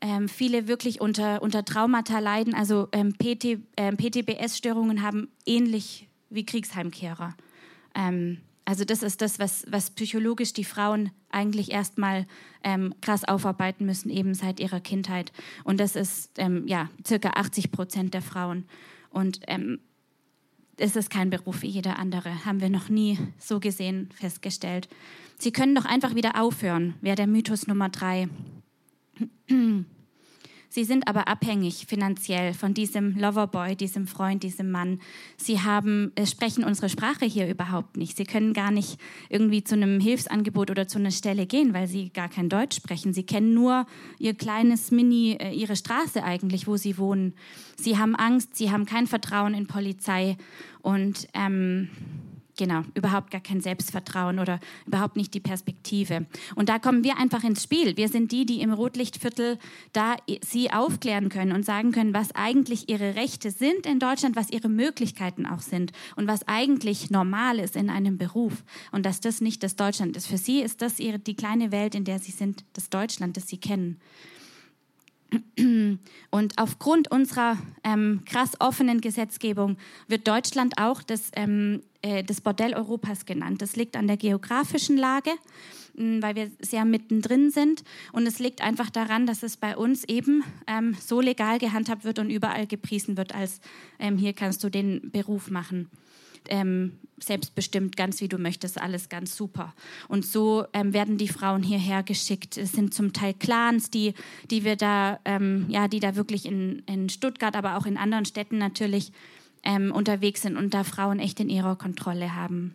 ähm, 0.00 0.28
viele 0.28 0.68
wirklich 0.68 1.00
unter, 1.00 1.42
unter 1.42 1.64
Traumata 1.64 2.18
leiden. 2.18 2.54
Also 2.54 2.88
ähm, 2.92 3.14
PT, 3.14 3.58
äh, 3.76 3.92
PTBS-Störungen 3.92 5.02
haben 5.02 5.28
ähnlich 5.46 6.08
wie 6.30 6.44
Kriegsheimkehrer. 6.44 7.34
Ähm, 7.94 8.38
also 8.64 8.84
das 8.84 9.02
ist 9.02 9.22
das, 9.22 9.38
was, 9.38 9.64
was 9.70 9.90
psychologisch 9.92 10.52
die 10.52 10.64
Frauen 10.64 11.10
eigentlich 11.30 11.70
erstmal 11.72 12.26
ähm, 12.62 12.94
krass 13.00 13.24
aufarbeiten 13.24 13.86
müssen, 13.86 14.10
eben 14.10 14.34
seit 14.34 14.60
ihrer 14.60 14.80
Kindheit. 14.80 15.32
Und 15.64 15.80
das 15.80 15.96
ist 15.96 16.32
ähm, 16.36 16.66
ja 16.66 16.90
circa 17.06 17.30
80 17.30 17.72
Prozent 17.72 18.14
der 18.14 18.22
Frauen. 18.22 18.66
Und 19.10 19.40
ähm, 19.46 19.80
es 20.76 20.96
ist 20.96 21.10
kein 21.10 21.30
Beruf 21.30 21.62
wie 21.62 21.68
jeder 21.68 21.98
andere, 21.98 22.44
haben 22.44 22.60
wir 22.60 22.70
noch 22.70 22.88
nie 22.88 23.18
so 23.38 23.58
gesehen 23.58 24.10
festgestellt. 24.14 24.88
Sie 25.38 25.50
können 25.50 25.74
doch 25.74 25.84
einfach 25.84 26.14
wieder 26.14 26.40
aufhören, 26.40 26.94
wäre 27.00 27.16
der 27.16 27.26
Mythos 27.26 27.66
Nummer 27.66 27.88
drei. 27.88 28.28
Sie 30.70 30.84
sind 30.84 31.08
aber 31.08 31.28
abhängig 31.28 31.86
finanziell 31.86 32.52
von 32.52 32.74
diesem 32.74 33.18
Loverboy, 33.18 33.74
diesem 33.74 34.06
Freund, 34.06 34.42
diesem 34.42 34.70
Mann. 34.70 35.00
Sie 35.38 35.60
haben, 35.60 36.12
äh, 36.14 36.26
sprechen 36.26 36.62
unsere 36.62 36.90
Sprache 36.90 37.24
hier 37.24 37.48
überhaupt 37.48 37.96
nicht. 37.96 38.16
Sie 38.16 38.24
können 38.24 38.52
gar 38.52 38.70
nicht 38.70 39.00
irgendwie 39.30 39.64
zu 39.64 39.74
einem 39.74 39.98
Hilfsangebot 39.98 40.70
oder 40.70 40.86
zu 40.86 40.98
einer 40.98 41.10
Stelle 41.10 41.46
gehen, 41.46 41.72
weil 41.72 41.88
sie 41.88 42.10
gar 42.10 42.28
kein 42.28 42.50
Deutsch 42.50 42.76
sprechen. 42.76 43.14
Sie 43.14 43.24
kennen 43.24 43.54
nur 43.54 43.86
ihr 44.18 44.34
kleines 44.34 44.90
Mini, 44.90 45.38
äh, 45.40 45.52
ihre 45.52 45.74
Straße 45.74 46.22
eigentlich, 46.22 46.66
wo 46.66 46.76
sie 46.76 46.98
wohnen. 46.98 47.34
Sie 47.76 47.96
haben 47.96 48.14
Angst, 48.14 48.54
sie 48.54 48.70
haben 48.70 48.84
kein 48.84 49.06
Vertrauen 49.06 49.54
in 49.54 49.66
Polizei 49.66 50.36
und 50.82 51.28
ähm, 51.32 51.88
Genau, 52.58 52.82
überhaupt 52.94 53.30
gar 53.30 53.40
kein 53.40 53.60
Selbstvertrauen 53.60 54.40
oder 54.40 54.58
überhaupt 54.84 55.14
nicht 55.14 55.32
die 55.32 55.38
Perspektive. 55.38 56.26
Und 56.56 56.68
da 56.68 56.80
kommen 56.80 57.04
wir 57.04 57.16
einfach 57.16 57.44
ins 57.44 57.62
Spiel. 57.62 57.96
Wir 57.96 58.08
sind 58.08 58.32
die, 58.32 58.46
die 58.46 58.60
im 58.62 58.72
Rotlichtviertel 58.72 59.58
da 59.92 60.16
sie 60.44 60.72
aufklären 60.72 61.28
können 61.28 61.52
und 61.52 61.64
sagen 61.64 61.92
können, 61.92 62.14
was 62.14 62.34
eigentlich 62.34 62.88
ihre 62.88 63.14
Rechte 63.14 63.52
sind 63.52 63.86
in 63.86 64.00
Deutschland, 64.00 64.34
was 64.34 64.50
ihre 64.50 64.68
Möglichkeiten 64.68 65.46
auch 65.46 65.60
sind 65.60 65.92
und 66.16 66.26
was 66.26 66.48
eigentlich 66.48 67.10
normal 67.10 67.60
ist 67.60 67.76
in 67.76 67.90
einem 67.90 68.18
Beruf 68.18 68.64
und 68.90 69.06
dass 69.06 69.20
das 69.20 69.40
nicht 69.40 69.62
das 69.62 69.76
Deutschland 69.76 70.16
ist. 70.16 70.26
Für 70.26 70.38
sie 70.38 70.60
ist 70.60 70.82
das 70.82 70.98
ihre, 70.98 71.20
die 71.20 71.36
kleine 71.36 71.70
Welt, 71.70 71.94
in 71.94 72.02
der 72.02 72.18
sie 72.18 72.32
sind, 72.32 72.64
das 72.72 72.90
Deutschland, 72.90 73.36
das 73.36 73.46
sie 73.46 73.58
kennen. 73.58 74.00
Und 76.30 76.58
aufgrund 76.58 77.10
unserer 77.10 77.58
ähm, 77.84 78.22
krass 78.24 78.52
offenen 78.60 79.00
Gesetzgebung 79.00 79.76
wird 80.06 80.26
Deutschland 80.26 80.78
auch 80.78 81.02
das, 81.02 81.30
ähm, 81.36 81.82
äh, 82.02 82.22
das 82.24 82.40
Bordell 82.40 82.74
Europas 82.74 83.26
genannt. 83.26 83.62
Das 83.62 83.76
liegt 83.76 83.96
an 83.96 84.06
der 84.06 84.16
geografischen 84.16 84.96
Lage, 84.96 85.30
mh, 85.94 86.22
weil 86.22 86.34
wir 86.36 86.50
sehr 86.60 86.84
mittendrin 86.84 87.50
sind. 87.50 87.84
Und 88.12 88.26
es 88.26 88.38
liegt 88.38 88.62
einfach 88.62 88.90
daran, 88.90 89.26
dass 89.26 89.42
es 89.42 89.56
bei 89.56 89.76
uns 89.76 90.04
eben 90.04 90.44
ähm, 90.66 90.96
so 91.00 91.20
legal 91.20 91.58
gehandhabt 91.58 92.04
wird 92.04 92.18
und 92.18 92.30
überall 92.30 92.66
gepriesen 92.66 93.16
wird, 93.16 93.34
als 93.34 93.60
ähm, 93.98 94.18
hier 94.18 94.32
kannst 94.32 94.62
du 94.64 94.70
den 94.70 95.10
Beruf 95.10 95.50
machen 95.50 95.90
ähm, 96.48 96.98
selbstbestimmt, 97.20 97.96
ganz 97.96 98.20
wie 98.20 98.28
du 98.28 98.38
möchtest, 98.38 98.80
alles 98.80 99.08
ganz 99.08 99.36
super. 99.36 99.74
Und 100.08 100.24
so 100.24 100.66
ähm, 100.72 100.92
werden 100.92 101.18
die 101.18 101.28
Frauen 101.28 101.62
hierher 101.62 102.02
geschickt. 102.02 102.56
Es 102.56 102.72
sind 102.72 102.94
zum 102.94 103.12
Teil 103.12 103.34
Clans, 103.34 103.90
die, 103.90 104.14
die 104.50 104.64
wir 104.64 104.76
da, 104.76 105.18
ähm, 105.24 105.66
ja, 105.68 105.88
die 105.88 106.00
da 106.00 106.16
wirklich 106.16 106.46
in, 106.46 106.82
in 106.86 107.08
Stuttgart, 107.08 107.56
aber 107.56 107.76
auch 107.76 107.86
in 107.86 107.96
anderen 107.96 108.24
Städten 108.24 108.58
natürlich 108.58 109.12
ähm, 109.62 109.92
unterwegs 109.92 110.42
sind 110.42 110.56
und 110.56 110.74
da 110.74 110.84
Frauen 110.84 111.18
echt 111.18 111.40
in 111.40 111.48
ihrer 111.48 111.76
Kontrolle 111.76 112.34
haben. 112.34 112.74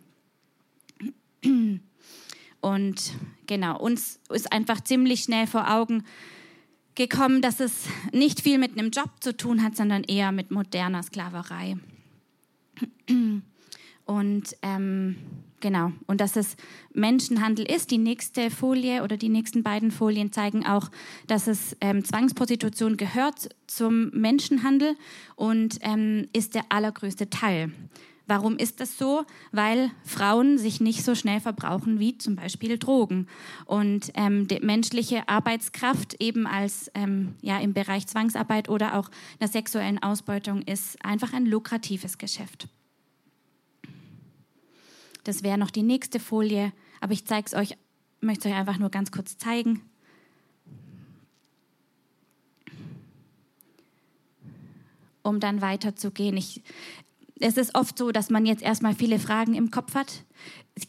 Und 2.60 3.12
genau, 3.46 3.78
uns 3.78 4.20
ist 4.30 4.50
einfach 4.50 4.80
ziemlich 4.80 5.22
schnell 5.24 5.46
vor 5.46 5.70
Augen 5.70 6.02
gekommen, 6.94 7.42
dass 7.42 7.60
es 7.60 7.86
nicht 8.12 8.40
viel 8.40 8.58
mit 8.58 8.78
einem 8.78 8.90
Job 8.90 9.10
zu 9.20 9.36
tun 9.36 9.62
hat, 9.62 9.76
sondern 9.76 10.04
eher 10.04 10.32
mit 10.32 10.50
moderner 10.50 11.02
Sklaverei. 11.02 11.76
Und 14.06 14.56
ähm, 14.62 15.16
genau, 15.64 15.92
und 16.06 16.20
dass 16.20 16.36
es 16.36 16.56
Menschenhandel 16.92 17.64
ist. 17.64 17.90
Die 17.90 17.96
nächste 17.96 18.50
Folie 18.50 19.02
oder 19.02 19.16
die 19.16 19.30
nächsten 19.30 19.62
beiden 19.62 19.90
Folien 19.90 20.30
zeigen 20.30 20.66
auch, 20.66 20.90
dass 21.26 21.46
es 21.46 21.74
ähm, 21.80 22.04
Zwangsprostitution 22.04 22.98
gehört 22.98 23.48
zum 23.66 24.10
Menschenhandel 24.10 24.94
und 25.36 25.78
ähm, 25.80 26.28
ist 26.34 26.54
der 26.54 26.64
allergrößte 26.68 27.30
Teil. 27.30 27.72
Warum 28.26 28.58
ist 28.58 28.80
das 28.80 28.98
so? 28.98 29.24
Weil 29.52 29.90
Frauen 30.04 30.58
sich 30.58 30.82
nicht 30.82 31.02
so 31.02 31.14
schnell 31.14 31.40
verbrauchen 31.40 31.98
wie 31.98 32.18
zum 32.18 32.36
Beispiel 32.36 32.78
Drogen. 32.78 33.26
Und 33.64 34.10
ähm, 34.16 34.46
die 34.46 34.60
menschliche 34.60 35.30
Arbeitskraft 35.30 36.20
eben 36.20 36.46
als 36.46 36.90
ähm, 36.94 37.36
ja, 37.40 37.58
im 37.58 37.72
Bereich 37.72 38.06
Zwangsarbeit 38.06 38.68
oder 38.68 38.98
auch 38.98 39.10
einer 39.40 39.48
sexuellen 39.48 40.02
Ausbeutung 40.02 40.60
ist 40.60 41.02
einfach 41.02 41.32
ein 41.32 41.46
lukratives 41.46 42.18
Geschäft. 42.18 42.68
Das 45.24 45.42
wäre 45.42 45.58
noch 45.58 45.70
die 45.70 45.82
nächste 45.82 46.20
Folie, 46.20 46.72
aber 47.00 47.12
ich 47.12 47.26
zeige 47.26 47.46
es 47.46 47.54
euch, 47.54 47.76
möchte 48.20 48.48
es 48.48 48.54
euch 48.54 48.58
einfach 48.58 48.78
nur 48.78 48.90
ganz 48.90 49.10
kurz 49.10 49.36
zeigen. 49.36 49.82
um 55.24 55.40
dann 55.40 55.60
weiterzugehen. 55.60 56.36
Ich, 56.36 56.62
es 57.40 57.56
ist 57.56 57.74
oft 57.74 57.98
so, 57.98 58.12
dass 58.12 58.30
man 58.30 58.46
jetzt 58.46 58.62
erstmal 58.62 58.94
viele 58.94 59.18
Fragen 59.18 59.54
im 59.54 59.70
Kopf 59.70 59.94
hat. 59.94 60.24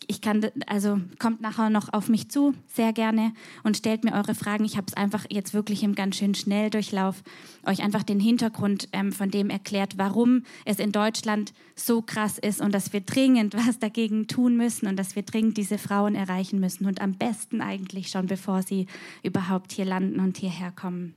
Ich 0.08 0.20
kann, 0.20 0.44
also 0.66 1.00
kommt 1.20 1.42
nachher 1.42 1.70
noch 1.70 1.94
auf 1.94 2.10
mich 2.10 2.30
zu, 2.30 2.56
sehr 2.66 2.92
gerne 2.92 3.34
und 3.62 3.78
stellt 3.78 4.04
mir 4.04 4.14
eure 4.14 4.34
Fragen. 4.34 4.66
Ich 4.66 4.78
habe 4.78 4.88
es 4.88 4.96
einfach 4.96 5.26
jetzt 5.30 5.54
wirklich 5.54 5.84
im 5.84 5.94
ganz 5.94 6.16
schön 6.16 6.34
Schnelldurchlauf 6.34 7.22
euch 7.68 7.84
einfach 7.84 8.02
den 8.02 8.20
Hintergrund 8.20 8.90
ähm, 8.94 9.12
von 9.12 9.30
dem 9.30 9.52
erklärt, 9.52 10.00
warum 10.00 10.44
es 10.66 10.80
in 10.80 10.92
Deutschland 10.92 11.54
so 11.76 12.02
krass 12.02 12.40
ist 12.40 12.62
und 12.62 12.74
dass 12.74 12.94
wir 12.94 13.02
dringend 13.02 13.54
was 13.68 13.78
dagegen 13.78 14.28
tun 14.28 14.58
müssen 14.58 14.88
und 14.88 14.98
dass 14.98 15.16
wir 15.16 15.22
dringend 15.24 15.58
diese 15.58 15.78
Frauen 15.78 16.16
erreichen 16.16 16.60
müssen 16.60 16.88
und 16.88 17.00
am 17.00 17.14
besten 17.14 17.62
eigentlich 17.62 18.10
schon, 18.10 18.26
bevor 18.26 18.64
sie 18.64 18.88
überhaupt 19.22 19.72
hier 19.72 19.86
landen 19.86 20.20
und 20.20 20.38
hierher 20.38 20.72
kommen. 20.72 21.14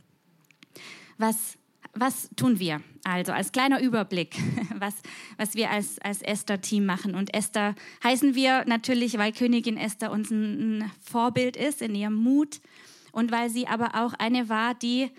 Was 1.16 1.56
was 2.00 2.30
tun 2.36 2.58
wir? 2.58 2.80
Also 3.04 3.32
als 3.32 3.52
kleiner 3.52 3.80
Überblick, 3.80 4.36
was, 4.78 4.94
was 5.36 5.54
wir 5.54 5.70
als, 5.70 5.98
als 6.00 6.22
Esther-Team 6.22 6.84
machen. 6.84 7.14
Und 7.14 7.34
Esther 7.34 7.74
heißen 8.04 8.34
wir 8.34 8.64
natürlich, 8.66 9.18
weil 9.18 9.32
Königin 9.32 9.76
Esther 9.76 10.10
uns 10.10 10.30
ein, 10.30 10.90
Vorbild 11.00 11.56
ist 11.56 11.82
in 11.82 11.94
ihrem 11.94 12.14
Mut 12.14 12.60
und 13.12 13.32
weil 13.32 13.50
sie 13.50 13.66
aber 13.66 13.94
auch 13.94 14.14
eine 14.14 14.48
war, 14.48 14.74
die 14.74 15.10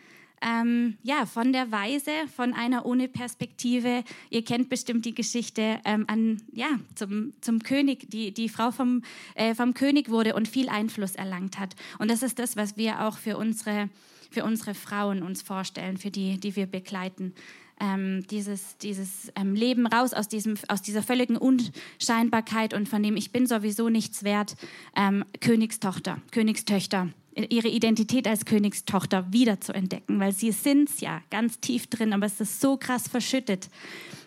ähm, 0.42 0.98
ja, 1.04 1.26
von 1.26 1.52
der 1.52 1.72
Weise, 1.72 2.12
von 2.34 2.54
einer 2.54 2.86
ohne 2.86 3.08
Perspektive, 3.08 4.04
ihr 4.30 4.44
kennt 4.44 4.70
bestimmt 4.70 5.06
die 5.06 5.14
Geschichte, 5.14 5.80
ähm, 5.84 6.06
an, 6.08 6.42
ja, 6.54 6.68
zum, 6.96 7.34
zum 7.42 7.62
König, 7.62 8.10
die, 8.10 8.34
die 8.34 8.48
Frau 8.48 8.72
vom, 8.72 9.02
äh, 9.36 9.54
vom 9.54 9.74
König 9.74 10.10
wurde 10.10 10.36
und 10.36 10.48
viel 10.48 10.70
Einfluss 10.70 11.16
erlangt 11.16 11.60
hat. 11.60 11.76
Und 11.98 12.10
das 12.10 12.24
ist 12.24 12.40
das, 12.40 12.56
was 12.56 12.78
wir 12.78 13.02
auch 13.02 13.18
für 13.18 13.38
unsere 13.38 13.90
für 14.30 14.44
unsere 14.44 14.74
Frauen 14.74 15.24
uns 15.24 15.42
vorstellen, 15.42 15.98
für 15.98 16.12
die, 16.12 16.40
die 16.40 16.56
wir 16.56 16.66
begleiten. 16.66 17.34
Ähm, 17.82 18.26
dieses, 18.30 18.78
dieses 18.78 19.32
ähm, 19.36 19.56
Leben 19.56 19.88
raus 19.88 20.14
aus, 20.14 20.28
diesem, 20.28 20.56
aus 20.68 20.82
dieser 20.82 21.02
völligen 21.02 21.38
Unscheinbarkeit 21.38 22.74
und 22.74 22.90
von 22.90 23.02
dem 23.02 23.16
ich 23.16 23.32
bin 23.32 23.48
sowieso 23.48 23.88
nichts 23.88 24.24
wert, 24.24 24.58
ähm, 24.98 25.24
Königstochter, 25.40 26.22
Königstöchter, 26.32 27.08
ihre 27.50 27.70
Identität 27.70 28.28
als 28.28 28.46
Königstochter 28.46 29.32
wieder 29.32 29.62
zu 29.62 29.74
entdecken, 29.74 30.20
weil 30.20 30.34
sie 30.34 30.52
sind 30.52 30.90
es 30.90 31.00
ja 31.00 31.22
ganz 31.30 31.60
tief 31.60 31.88
drin, 31.88 32.12
aber 32.12 32.26
es 32.26 32.42
ist 32.42 32.60
so 32.60 32.76
krass 32.76 33.08
verschüttet, 33.08 33.70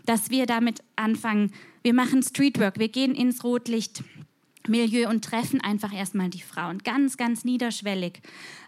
dass 0.07 0.31
wir 0.31 0.47
damit 0.47 0.83
anfangen. 0.97 1.53
Wir 1.83 1.95
machen 1.95 2.23
Streetwork, 2.23 2.79
wir 2.79 2.89
gehen 2.89 3.15
ins 3.15 3.45
Rotlicht, 3.45 4.03
Milieu 4.69 5.09
und 5.09 5.25
treffen 5.25 5.61
einfach 5.61 5.93
erstmal 5.93 6.29
die 6.29 6.43
Frauen. 6.43 6.79
Ganz, 6.79 7.17
ganz 7.17 7.45
niederschwellig. 7.45 8.21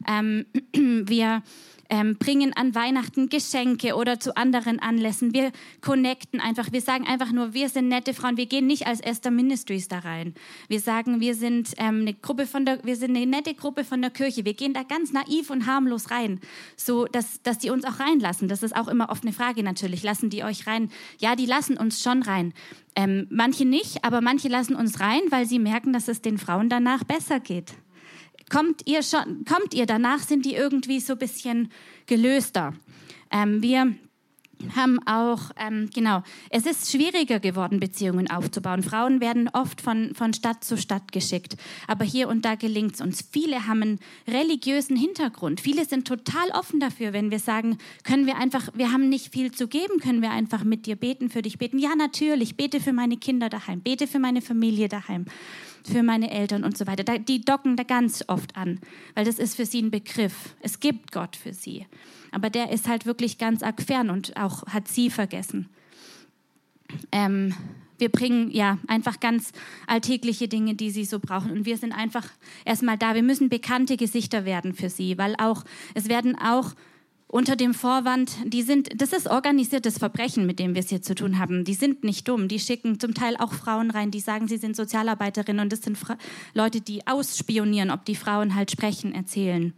Ähm, 0.08 0.46
wir 0.72 1.42
ähm, 1.90 2.16
bringen 2.16 2.52
an 2.54 2.74
Weihnachten 2.74 3.28
Geschenke 3.28 3.94
oder 3.94 4.20
zu 4.20 4.36
anderen 4.36 4.78
Anlässen. 4.78 5.32
Wir 5.34 5.52
connecten 5.80 6.40
einfach. 6.40 6.72
Wir 6.72 6.80
sagen 6.80 7.06
einfach 7.06 7.32
nur, 7.32 7.54
wir 7.54 7.68
sind 7.68 7.88
nette 7.88 8.14
Frauen. 8.14 8.36
Wir 8.36 8.46
gehen 8.46 8.66
nicht 8.66 8.86
als 8.86 9.00
Esther 9.00 9.30
Ministries 9.30 9.88
da 9.88 10.00
rein. 10.00 10.34
Wir 10.68 10.80
sagen, 10.80 11.20
wir 11.20 11.34
sind 11.34 11.72
ähm, 11.78 12.00
eine 12.00 12.14
Gruppe 12.14 12.46
von 12.46 12.64
der, 12.64 12.84
wir 12.84 12.96
sind 12.96 13.16
eine 13.16 13.26
nette 13.26 13.54
Gruppe 13.54 13.84
von 13.84 14.00
der 14.00 14.10
Kirche. 14.10 14.44
Wir 14.44 14.54
gehen 14.54 14.74
da 14.74 14.82
ganz 14.82 15.12
naiv 15.12 15.50
und 15.50 15.66
harmlos 15.66 16.10
rein, 16.10 16.40
so 16.76 17.06
dass, 17.06 17.42
dass 17.42 17.58
die 17.58 17.70
uns 17.70 17.84
auch 17.84 18.00
reinlassen. 18.00 18.48
Das 18.48 18.62
ist 18.62 18.74
auch 18.74 18.88
immer 18.88 19.10
oft 19.10 19.24
eine 19.24 19.32
Frage 19.32 19.62
natürlich. 19.62 20.02
Lassen 20.02 20.30
die 20.30 20.44
euch 20.44 20.66
rein? 20.66 20.90
Ja, 21.18 21.36
die 21.36 21.46
lassen 21.46 21.76
uns 21.76 22.02
schon 22.02 22.22
rein. 22.22 22.52
Ähm, 22.96 23.26
manche 23.30 23.64
nicht, 23.64 24.04
aber 24.04 24.20
manche 24.20 24.48
lassen 24.48 24.76
uns 24.76 25.00
rein, 25.00 25.22
weil 25.30 25.46
sie 25.46 25.58
merken, 25.58 25.92
dass 25.92 26.08
es 26.08 26.22
den 26.22 26.38
Frauen 26.38 26.68
danach 26.68 27.02
besser 27.04 27.40
geht. 27.40 27.74
Kommt 28.50 28.82
ihr 28.86 29.02
schon, 29.02 29.44
kommt 29.44 29.74
ihr 29.74 29.86
danach, 29.86 30.20
sind 30.20 30.44
die 30.44 30.54
irgendwie 30.54 31.00
so 31.00 31.14
ein 31.14 31.18
bisschen 31.18 31.70
gelöster. 32.06 32.74
Ähm, 33.30 33.62
wir 33.62 33.94
haben 34.76 34.98
auch, 35.06 35.50
ähm, 35.56 35.90
genau, 35.92 36.22
es 36.50 36.66
ist 36.66 36.90
schwieriger 36.90 37.40
geworden, 37.40 37.80
Beziehungen 37.80 38.30
aufzubauen. 38.30 38.82
Frauen 38.82 39.20
werden 39.20 39.48
oft 39.52 39.80
von, 39.80 40.14
von 40.14 40.32
Stadt 40.32 40.64
zu 40.64 40.76
Stadt 40.76 41.12
geschickt, 41.12 41.56
aber 41.86 42.04
hier 42.04 42.28
und 42.28 42.44
da 42.44 42.54
gelingt 42.54 42.94
es 42.94 43.00
uns. 43.00 43.28
Viele 43.30 43.66
haben 43.66 43.82
einen 43.82 43.98
religiösen 44.28 44.96
Hintergrund. 44.96 45.60
Viele 45.60 45.84
sind 45.84 46.06
total 46.06 46.50
offen 46.50 46.80
dafür, 46.80 47.12
wenn 47.12 47.30
wir 47.30 47.38
sagen, 47.38 47.78
können 48.02 48.26
wir 48.26 48.36
einfach, 48.36 48.68
wir 48.74 48.92
haben 48.92 49.08
nicht 49.08 49.32
viel 49.32 49.52
zu 49.52 49.68
geben, 49.68 49.98
können 50.00 50.22
wir 50.22 50.30
einfach 50.30 50.64
mit 50.64 50.86
dir 50.86 50.96
beten, 50.96 51.30
für 51.30 51.42
dich 51.42 51.58
beten. 51.58 51.78
Ja, 51.78 51.94
natürlich, 51.94 52.56
bete 52.56 52.80
für 52.80 52.92
meine 52.92 53.16
Kinder 53.16 53.48
daheim, 53.48 53.80
bete 53.80 54.06
für 54.06 54.18
meine 54.18 54.42
Familie 54.42 54.88
daheim 54.88 55.26
für 55.86 56.02
meine 56.02 56.30
Eltern 56.30 56.64
und 56.64 56.76
so 56.76 56.86
weiter. 56.86 57.18
Die 57.18 57.44
docken 57.44 57.76
da 57.76 57.82
ganz 57.82 58.24
oft 58.28 58.56
an, 58.56 58.80
weil 59.14 59.24
das 59.24 59.38
ist 59.38 59.56
für 59.56 59.66
sie 59.66 59.82
ein 59.82 59.90
Begriff. 59.90 60.54
Es 60.60 60.80
gibt 60.80 61.12
Gott 61.12 61.36
für 61.36 61.52
sie. 61.52 61.86
Aber 62.30 62.50
der 62.50 62.70
ist 62.70 62.88
halt 62.88 63.06
wirklich 63.06 63.38
ganz 63.38 63.62
arg 63.62 63.82
fern 63.82 64.10
und 64.10 64.36
auch 64.36 64.66
hat 64.66 64.88
sie 64.88 65.10
vergessen. 65.10 65.68
Ähm, 67.12 67.54
wir 67.98 68.08
bringen 68.08 68.50
ja 68.50 68.78
einfach 68.88 69.20
ganz 69.20 69.52
alltägliche 69.86 70.48
Dinge, 70.48 70.74
die 70.74 70.90
sie 70.90 71.04
so 71.04 71.20
brauchen. 71.20 71.50
Und 71.50 71.64
wir 71.64 71.76
sind 71.76 71.92
einfach 71.92 72.26
erstmal 72.64 72.98
da. 72.98 73.14
Wir 73.14 73.22
müssen 73.22 73.48
bekannte 73.48 73.96
Gesichter 73.96 74.44
werden 74.44 74.74
für 74.74 74.90
sie, 74.90 75.16
weil 75.16 75.36
auch, 75.38 75.64
es 75.94 76.08
werden 76.08 76.36
auch 76.36 76.72
unter 77.34 77.56
dem 77.56 77.74
Vorwand, 77.74 78.30
die 78.44 78.62
sind, 78.62 79.02
das 79.02 79.12
ist 79.12 79.26
organisiertes 79.26 79.98
Verbrechen, 79.98 80.46
mit 80.46 80.60
dem 80.60 80.76
wir 80.76 80.82
es 80.82 80.90
hier 80.90 81.02
zu 81.02 81.16
tun 81.16 81.40
haben. 81.40 81.64
Die 81.64 81.74
sind 81.74 82.04
nicht 82.04 82.28
dumm. 82.28 82.46
Die 82.46 82.60
schicken 82.60 83.00
zum 83.00 83.12
Teil 83.12 83.36
auch 83.36 83.52
Frauen 83.52 83.90
rein, 83.90 84.12
die 84.12 84.20
sagen, 84.20 84.46
sie 84.46 84.56
sind 84.56 84.76
Sozialarbeiterinnen 84.76 85.64
und 85.64 85.72
das 85.72 85.82
sind 85.82 85.98
Fra 85.98 86.16
Leute, 86.52 86.80
die 86.80 87.08
ausspionieren, 87.08 87.90
ob 87.90 88.04
die 88.04 88.14
Frauen 88.14 88.54
halt 88.54 88.70
sprechen, 88.70 89.12
erzählen. 89.12 89.72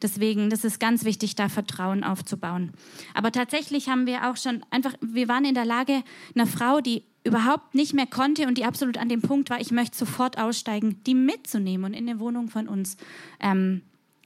Deswegen, 0.00 0.48
das 0.48 0.62
ist 0.62 0.78
ganz 0.78 1.04
wichtig, 1.04 1.34
da 1.34 1.48
Vertrauen 1.48 2.04
aufzubauen. 2.04 2.70
Aber 3.14 3.32
tatsächlich 3.32 3.88
haben 3.88 4.06
wir 4.06 4.30
auch 4.30 4.36
schon 4.36 4.64
einfach, 4.70 4.94
wir 5.00 5.26
waren 5.26 5.44
in 5.44 5.54
der 5.56 5.64
Lage, 5.64 6.04
einer 6.36 6.46
Frau, 6.46 6.80
die 6.80 7.02
überhaupt 7.24 7.74
nicht 7.74 7.94
mehr 7.94 8.06
konnte 8.06 8.46
und 8.46 8.58
die 8.58 8.64
absolut 8.64 8.96
an 8.96 9.08
dem 9.08 9.22
Punkt 9.22 9.50
war, 9.50 9.60
ich 9.60 9.72
möchte 9.72 9.98
sofort 9.98 10.38
aussteigen, 10.38 11.00
die 11.04 11.16
mitzunehmen 11.16 11.84
und 11.84 11.94
in 11.94 12.08
eine 12.08 12.20
Wohnung 12.20 12.48
von 12.48 12.68
uns 12.68 12.96
ähm, 13.40 13.82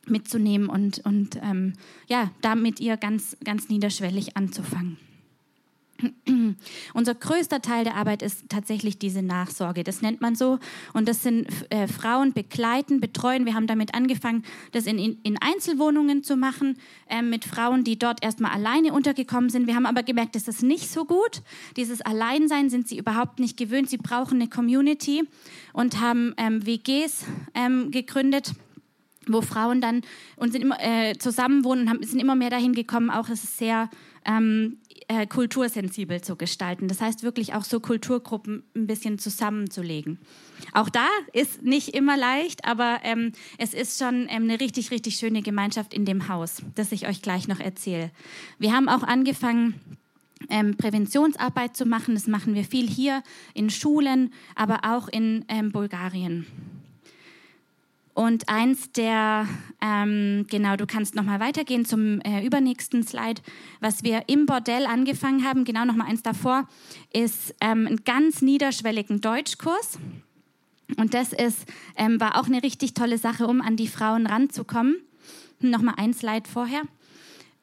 mitzunehmen 0.07 0.69
und, 0.69 1.05
und 1.05 1.37
ähm, 1.42 1.75
ja, 2.09 2.31
damit 2.40 2.81
ihr 2.81 2.97
ganz, 2.97 3.37
ganz 3.45 3.69
niederschwellig 3.69 4.37
anzufangen. 4.37 4.99
Unser 6.95 7.14
größter 7.14 7.62
Teil 7.62 7.85
der 7.85 7.95
Arbeit 7.95 8.23
ist 8.23 8.49
tatsächlich 8.49 8.99
diese 8.99 9.23
Nachsorge. 9.23 9.85
Das 9.85 10.03
nennt 10.03 10.21
man 10.21 10.35
so. 10.35 10.59
Und 10.92 11.09
das 11.09 11.23
sind 11.23 11.49
äh, 11.71 11.88
Frauen 11.88 12.33
begleiten, 12.33 13.01
betreuen. 13.01 13.47
Wir 13.47 13.55
haben 13.55 13.66
damit 13.66 13.95
angefangen, 13.95 14.45
das 14.73 14.87
in, 14.87 14.99
in 14.99 15.38
Einzelwohnungen 15.40 16.23
zu 16.23 16.37
machen, 16.37 16.79
äh, 17.09 17.23
mit 17.23 17.45
Frauen, 17.45 17.85
die 17.85 17.99
dort 17.99 18.23
erstmal 18.23 18.53
alleine 18.53 18.92
untergekommen 18.92 19.51
sind. 19.51 19.66
Wir 19.66 19.75
haben 19.75 19.87
aber 19.87 20.03
gemerkt, 20.03 20.35
das 20.35 20.49
ist 20.49 20.62
nicht 20.62 20.90
so 20.90 21.05
gut. 21.05 21.42
Dieses 21.77 22.03
Alleinsein 22.03 22.71
sind 22.71 22.88
sie 22.88 22.99
überhaupt 22.99 23.38
nicht 23.38 23.57
gewöhnt. 23.57 23.88
Sie 23.88 23.99
brauchen 23.99 24.40
eine 24.40 24.49
Community 24.49 25.25
und 25.73 26.01
haben 26.01 26.35
ähm, 26.37 26.66
WGs 26.66 27.25
ähm, 27.55 27.90
gegründet 27.90 28.53
wo 29.29 29.43
Frauen 29.43 29.81
dann 29.81 30.03
und 30.37 30.53
sind 30.53 30.62
immer 30.62 30.79
äh, 30.81 31.17
zusammenwohnen 31.19 31.85
und 31.85 31.91
haben, 31.91 32.03
sind 32.03 32.21
immer 32.21 32.35
mehr 32.35 32.51
dahin 32.51 32.73
gekommen, 32.73 33.11
auch 33.11 33.29
es 33.29 33.45
ist 33.45 33.59
sehr 33.59 33.91
ähm, 34.25 34.79
äh, 35.09 35.27
kultursensibel 35.27 36.21
zu 36.21 36.37
gestalten. 36.37 36.89
Das 36.89 37.01
heißt 37.01 37.23
wirklich 37.23 37.55
auch 37.55 37.65
so 37.65 37.81
Kulturgruppen 37.81 38.65
ein 38.75 38.87
bisschen 38.87 39.19
zusammenzulegen. 39.19 40.19
Auch 40.73 40.89
da 40.89 41.07
ist 41.33 41.62
nicht 41.62 41.91
immer 41.91 42.17
leicht, 42.17 42.65
aber 42.65 43.01
ähm, 43.03 43.33
es 43.59 43.75
ist 43.75 43.99
schon 43.99 44.27
ähm, 44.29 44.45
eine 44.45 44.61
richtig, 44.61 44.91
richtig 44.91 45.17
schöne 45.17 45.43
Gemeinschaft 45.43 45.95
in 45.95 46.05
dem 46.05 46.29
Haus, 46.29 46.62
das 46.75 46.93
ich 46.93 47.07
euch 47.09 47.23
gleich 47.23 47.49
noch 47.49 47.61
erzähle. 47.61 48.11
Wir 48.59 48.73
haben 48.73 48.89
auch 48.89 49.03
angefangen, 49.03 49.81
ähm, 50.51 50.77
Präventionsarbeit 50.77 51.77
zu 51.77 51.87
machen. 51.87 52.15
Das 52.15 52.27
machen 52.27 52.55
wir 52.55 52.65
viel 52.65 52.89
hier 52.89 53.23
in 53.55 53.71
Schulen, 53.71 54.33
aber 54.55 54.81
auch 54.85 55.09
in 55.09 55.45
ähm, 55.49 55.73
Bulgarien. 55.73 56.47
Und 58.17 58.49
eins 58.49 58.93
der, 58.93 59.47
ähm, 59.83 60.47
genau, 60.49 60.77
du 60.77 60.87
kannst 60.87 61.15
nochmal 61.15 61.39
weitergehen 61.39 61.85
zum 61.85 62.23
äh, 62.23 62.47
übernächsten 62.47 63.07
Slide. 63.07 63.43
Was 63.81 64.05
wir 64.05 64.23
im 64.27 64.47
Bordell 64.47 64.87
angefangen 64.87 65.45
haben, 65.45 65.65
genau 65.67 65.85
nochmal 65.85 66.09
eins 66.09 66.23
davor, 66.23 66.67
ist 67.13 67.55
ähm, 67.61 67.87
ein 67.87 68.05
ganz 68.07 68.41
niederschwelligen 68.41 69.21
Deutschkurs. 69.21 69.99
Und 70.97 71.13
das 71.13 71.35
ist, 71.35 71.67
ähm, 71.97 72.19
war 72.19 72.41
auch 72.41 72.47
eine 72.47 72.63
richtig 72.63 72.95
tolle 72.95 73.19
Sache, 73.19 73.47
um 73.47 73.61
an 73.61 73.77
die 73.77 73.87
Frauen 73.87 74.27
ranzukommen. 74.27 74.97
Nochmal 75.61 75.97
ein 75.99 76.15
Slide 76.15 76.49
vorher 76.51 76.85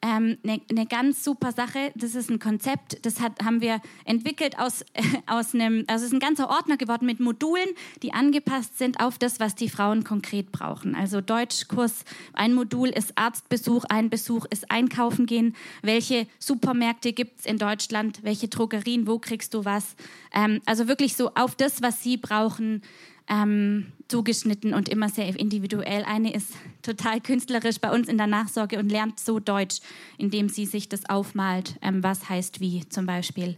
ähm, 0.04 0.36
eine, 0.44 0.60
eine 0.70 0.86
ganz 0.86 1.24
super 1.24 1.52
Sache. 1.52 1.90
Das 1.94 2.14
ist 2.14 2.30
ein 2.30 2.38
Konzept, 2.38 3.04
das 3.06 3.20
hat, 3.20 3.42
haben 3.42 3.62
wir 3.62 3.80
entwickelt 4.04 4.58
aus, 4.58 4.82
äh, 4.92 5.02
aus 5.26 5.54
einem, 5.54 5.84
also 5.86 6.04
es 6.04 6.10
ist 6.10 6.12
ein 6.12 6.20
ganzer 6.20 6.50
Ordner 6.50 6.76
geworden 6.76 7.06
mit 7.06 7.20
Modulen, 7.20 7.68
die 8.02 8.12
angepasst 8.12 8.76
sind 8.76 9.00
auf 9.00 9.16
das, 9.16 9.40
was 9.40 9.54
die 9.54 9.70
Frauen 9.70 10.04
konkret 10.04 10.52
brauchen. 10.52 10.94
Also 10.94 11.22
Deutschkurs, 11.22 12.04
ein 12.34 12.52
Modul 12.52 12.90
ist 12.90 13.16
Arztbesuch, 13.16 13.84
ein 13.88 14.10
Besuch 14.10 14.44
ist 14.50 14.70
Einkaufen 14.70 15.24
gehen. 15.24 15.56
Welche 15.80 16.26
Supermärkte 16.38 17.14
gibt 17.14 17.40
es 17.40 17.46
in 17.46 17.56
Deutschland? 17.56 18.22
Welche 18.22 18.48
Drogerien? 18.48 19.06
Wo 19.06 19.18
kriegst 19.18 19.54
du 19.54 19.64
was? 19.64 19.96
Ähm, 20.34 20.60
also 20.66 20.86
wirklich 20.86 21.16
so 21.16 21.30
auf 21.34 21.54
das, 21.54 21.80
was 21.80 22.02
sie 22.02 22.18
brauchen, 22.18 22.82
ähm, 23.26 23.92
zugeschnitten 24.14 24.74
und 24.74 24.88
immer 24.88 25.08
sehr 25.08 25.26
individuell. 25.36 26.04
Eine 26.04 26.32
ist 26.32 26.52
total 26.82 27.20
künstlerisch 27.20 27.80
bei 27.80 27.90
uns 27.90 28.06
in 28.06 28.16
der 28.16 28.28
Nachsorge 28.28 28.78
und 28.78 28.88
lernt 28.88 29.18
so 29.18 29.40
Deutsch, 29.40 29.80
indem 30.18 30.48
sie 30.48 30.66
sich 30.66 30.88
das 30.88 31.08
aufmalt, 31.08 31.80
ähm, 31.82 32.04
was 32.04 32.28
heißt 32.28 32.60
wie 32.60 32.88
zum 32.88 33.06
Beispiel. 33.06 33.56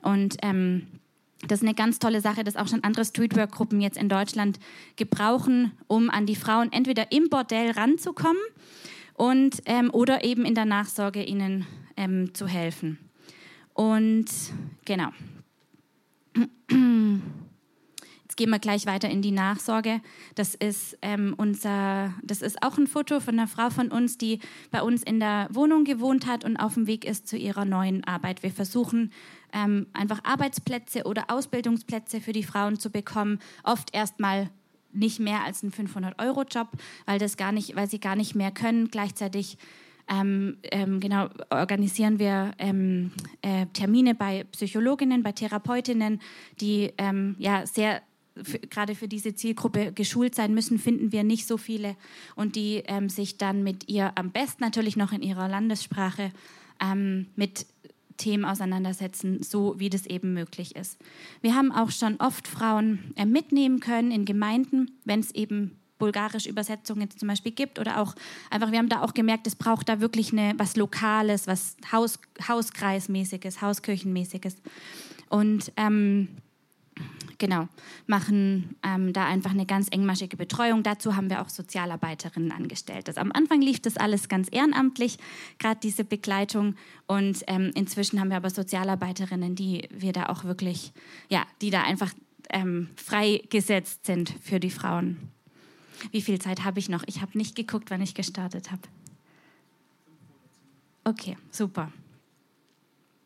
Und 0.00 0.36
ähm, 0.42 0.86
das 1.48 1.58
ist 1.58 1.66
eine 1.66 1.74
ganz 1.74 1.98
tolle 1.98 2.20
Sache, 2.20 2.44
dass 2.44 2.54
auch 2.54 2.68
schon 2.68 2.84
andere 2.84 3.04
Streetwork-Gruppen 3.04 3.80
jetzt 3.80 3.98
in 3.98 4.08
Deutschland 4.08 4.60
gebrauchen, 4.94 5.72
um 5.88 6.10
an 6.10 6.26
die 6.26 6.36
Frauen 6.36 6.70
entweder 6.70 7.10
im 7.10 7.28
Bordell 7.28 7.72
ranzukommen 7.72 8.42
und, 9.14 9.62
ähm, 9.66 9.90
oder 9.92 10.22
eben 10.22 10.44
in 10.44 10.54
der 10.54 10.64
Nachsorge 10.64 11.24
ihnen 11.24 11.66
ähm, 11.96 12.34
zu 12.34 12.46
helfen. 12.46 13.00
Und 13.74 14.26
genau. 14.84 15.08
Gehen 18.38 18.50
wir 18.50 18.60
gleich 18.60 18.86
weiter 18.86 19.10
in 19.10 19.20
die 19.20 19.32
Nachsorge. 19.32 20.00
Das 20.36 20.54
ist, 20.54 20.96
ähm, 21.02 21.34
unser, 21.36 22.14
das 22.22 22.40
ist 22.40 22.62
auch 22.62 22.78
ein 22.78 22.86
Foto 22.86 23.18
von 23.18 23.36
einer 23.36 23.48
Frau 23.48 23.68
von 23.68 23.90
uns, 23.90 24.16
die 24.16 24.38
bei 24.70 24.80
uns 24.80 25.02
in 25.02 25.18
der 25.18 25.48
Wohnung 25.50 25.82
gewohnt 25.82 26.24
hat 26.28 26.44
und 26.44 26.56
auf 26.56 26.74
dem 26.74 26.86
Weg 26.86 27.04
ist 27.04 27.26
zu 27.26 27.36
ihrer 27.36 27.64
neuen 27.64 28.04
Arbeit. 28.04 28.44
Wir 28.44 28.52
versuchen 28.52 29.10
ähm, 29.52 29.88
einfach 29.92 30.22
Arbeitsplätze 30.22 31.02
oder 31.02 31.24
Ausbildungsplätze 31.26 32.20
für 32.20 32.32
die 32.32 32.44
Frauen 32.44 32.78
zu 32.78 32.90
bekommen. 32.90 33.40
Oft 33.64 33.92
erstmal 33.92 34.50
nicht 34.92 35.18
mehr 35.18 35.42
als 35.42 35.64
ein 35.64 35.72
500-Euro-Job, 35.72 36.68
weil, 37.06 37.20
weil 37.20 37.90
sie 37.90 37.98
gar 37.98 38.14
nicht 38.14 38.34
mehr 38.36 38.52
können. 38.52 38.88
Gleichzeitig 38.88 39.58
ähm, 40.08 40.58
ähm, 40.70 41.00
genau, 41.00 41.28
organisieren 41.50 42.20
wir 42.20 42.52
ähm, 42.58 43.10
äh, 43.42 43.66
Termine 43.72 44.14
bei 44.14 44.44
Psychologinnen, 44.52 45.24
bei 45.24 45.32
Therapeutinnen, 45.32 46.20
die 46.60 46.92
ähm, 46.98 47.34
ja 47.38 47.66
sehr 47.66 48.00
gerade 48.70 48.94
für 48.94 49.08
diese 49.08 49.34
Zielgruppe 49.34 49.92
geschult 49.92 50.34
sein 50.34 50.54
müssen, 50.54 50.78
finden 50.78 51.12
wir 51.12 51.24
nicht 51.24 51.46
so 51.46 51.56
viele 51.56 51.96
und 52.36 52.56
die 52.56 52.82
ähm, 52.86 53.08
sich 53.08 53.38
dann 53.38 53.62
mit 53.62 53.88
ihr 53.88 54.12
am 54.16 54.30
besten 54.30 54.62
natürlich 54.62 54.96
noch 54.96 55.12
in 55.12 55.22
ihrer 55.22 55.48
Landessprache 55.48 56.32
ähm, 56.80 57.26
mit 57.36 57.66
Themen 58.16 58.44
auseinandersetzen, 58.44 59.42
so 59.42 59.78
wie 59.78 59.90
das 59.90 60.04
eben 60.06 60.34
möglich 60.34 60.76
ist. 60.76 60.98
Wir 61.40 61.54
haben 61.54 61.72
auch 61.72 61.90
schon 61.90 62.16
oft 62.16 62.46
Frauen 62.46 63.14
äh, 63.16 63.24
mitnehmen 63.24 63.80
können 63.80 64.10
in 64.10 64.24
Gemeinden, 64.24 64.90
wenn 65.04 65.20
es 65.20 65.30
eben 65.34 65.78
bulgarische 65.98 66.48
Übersetzungen 66.48 67.10
zum 67.10 67.28
Beispiel 67.28 67.52
gibt 67.52 67.78
oder 67.78 68.00
auch 68.00 68.14
einfach, 68.50 68.70
wir 68.70 68.78
haben 68.78 68.88
da 68.88 69.02
auch 69.02 69.14
gemerkt, 69.14 69.46
es 69.46 69.56
braucht 69.56 69.88
da 69.88 70.00
wirklich 70.00 70.32
eine, 70.32 70.54
was 70.56 70.76
Lokales, 70.76 71.46
was 71.46 71.76
Haus, 71.90 72.20
Hauskreismäßiges, 72.46 73.60
Hauskirchenmäßiges. 73.62 74.56
Und 75.28 75.72
ähm, 75.76 76.28
genau, 77.38 77.68
machen 78.06 78.76
ähm, 78.84 79.12
da 79.12 79.26
einfach 79.26 79.52
eine 79.52 79.66
ganz 79.66 79.88
engmaschige 79.90 80.36
Betreuung. 80.36 80.82
Dazu 80.82 81.16
haben 81.16 81.30
wir 81.30 81.40
auch 81.40 81.48
Sozialarbeiterinnen 81.48 82.52
angestellt. 82.52 83.08
Das, 83.08 83.16
am 83.16 83.32
Anfang 83.32 83.60
lief 83.60 83.80
das 83.80 83.96
alles 83.96 84.28
ganz 84.28 84.48
ehrenamtlich, 84.50 85.18
gerade 85.58 85.80
diese 85.82 86.04
Begleitung. 86.04 86.74
Und 87.06 87.42
ähm, 87.46 87.70
inzwischen 87.74 88.20
haben 88.20 88.30
wir 88.30 88.36
aber 88.36 88.50
Sozialarbeiterinnen, 88.50 89.54
die 89.54 89.88
wir 89.90 90.12
da 90.12 90.26
auch 90.26 90.44
wirklich, 90.44 90.92
ja, 91.28 91.44
die 91.62 91.70
da 91.70 91.82
einfach 91.82 92.12
ähm, 92.50 92.88
freigesetzt 92.96 94.06
sind 94.06 94.34
für 94.42 94.60
die 94.60 94.70
Frauen. 94.70 95.16
Wie 96.10 96.22
viel 96.22 96.40
Zeit 96.40 96.64
habe 96.64 96.78
ich 96.78 96.88
noch? 96.88 97.02
Ich 97.06 97.20
habe 97.20 97.36
nicht 97.36 97.56
geguckt, 97.56 97.90
wann 97.90 98.02
ich 98.02 98.14
gestartet 98.14 98.70
habe. 98.70 98.82
Okay, 101.04 101.36
super. 101.50 101.90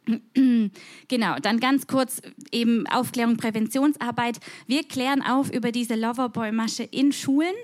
Genau, 1.08 1.36
dann 1.40 1.60
ganz 1.60 1.86
kurz 1.86 2.20
eben 2.50 2.86
Aufklärung, 2.86 3.36
Präventionsarbeit. 3.36 4.40
Wir 4.66 4.84
klären 4.84 5.22
auf 5.22 5.52
über 5.52 5.72
diese 5.72 5.94
Loverboy-Masche 5.94 6.82
in 6.84 7.12
Schulen, 7.12 7.54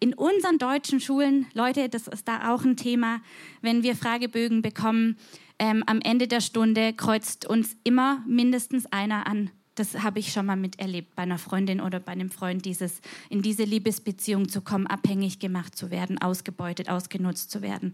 in 0.00 0.14
unseren 0.14 0.58
deutschen 0.58 1.00
Schulen. 1.00 1.46
Leute, 1.54 1.88
das 1.88 2.08
ist 2.08 2.28
da 2.28 2.52
auch 2.52 2.64
ein 2.64 2.76
Thema. 2.76 3.20
Wenn 3.60 3.82
wir 3.82 3.96
Fragebögen 3.96 4.62
bekommen, 4.62 5.16
ähm, 5.58 5.82
am 5.86 6.00
Ende 6.00 6.28
der 6.28 6.40
Stunde 6.40 6.92
kreuzt 6.92 7.46
uns 7.46 7.76
immer 7.84 8.24
mindestens 8.26 8.86
einer 8.86 9.26
an 9.26 9.50
das 9.82 10.00
habe 10.00 10.20
ich 10.20 10.32
schon 10.32 10.46
mal 10.46 10.54
miterlebt 10.54 11.16
bei 11.16 11.24
einer 11.24 11.38
Freundin 11.38 11.80
oder 11.80 11.98
bei 11.98 12.12
einem 12.12 12.30
Freund, 12.30 12.64
dieses 12.64 13.00
in 13.30 13.42
diese 13.42 13.64
Liebesbeziehung 13.64 14.48
zu 14.48 14.60
kommen, 14.60 14.86
abhängig 14.86 15.40
gemacht 15.40 15.76
zu 15.76 15.90
werden, 15.90 16.22
ausgebeutet, 16.22 16.88
ausgenutzt 16.88 17.50
zu 17.50 17.62
werden. 17.62 17.92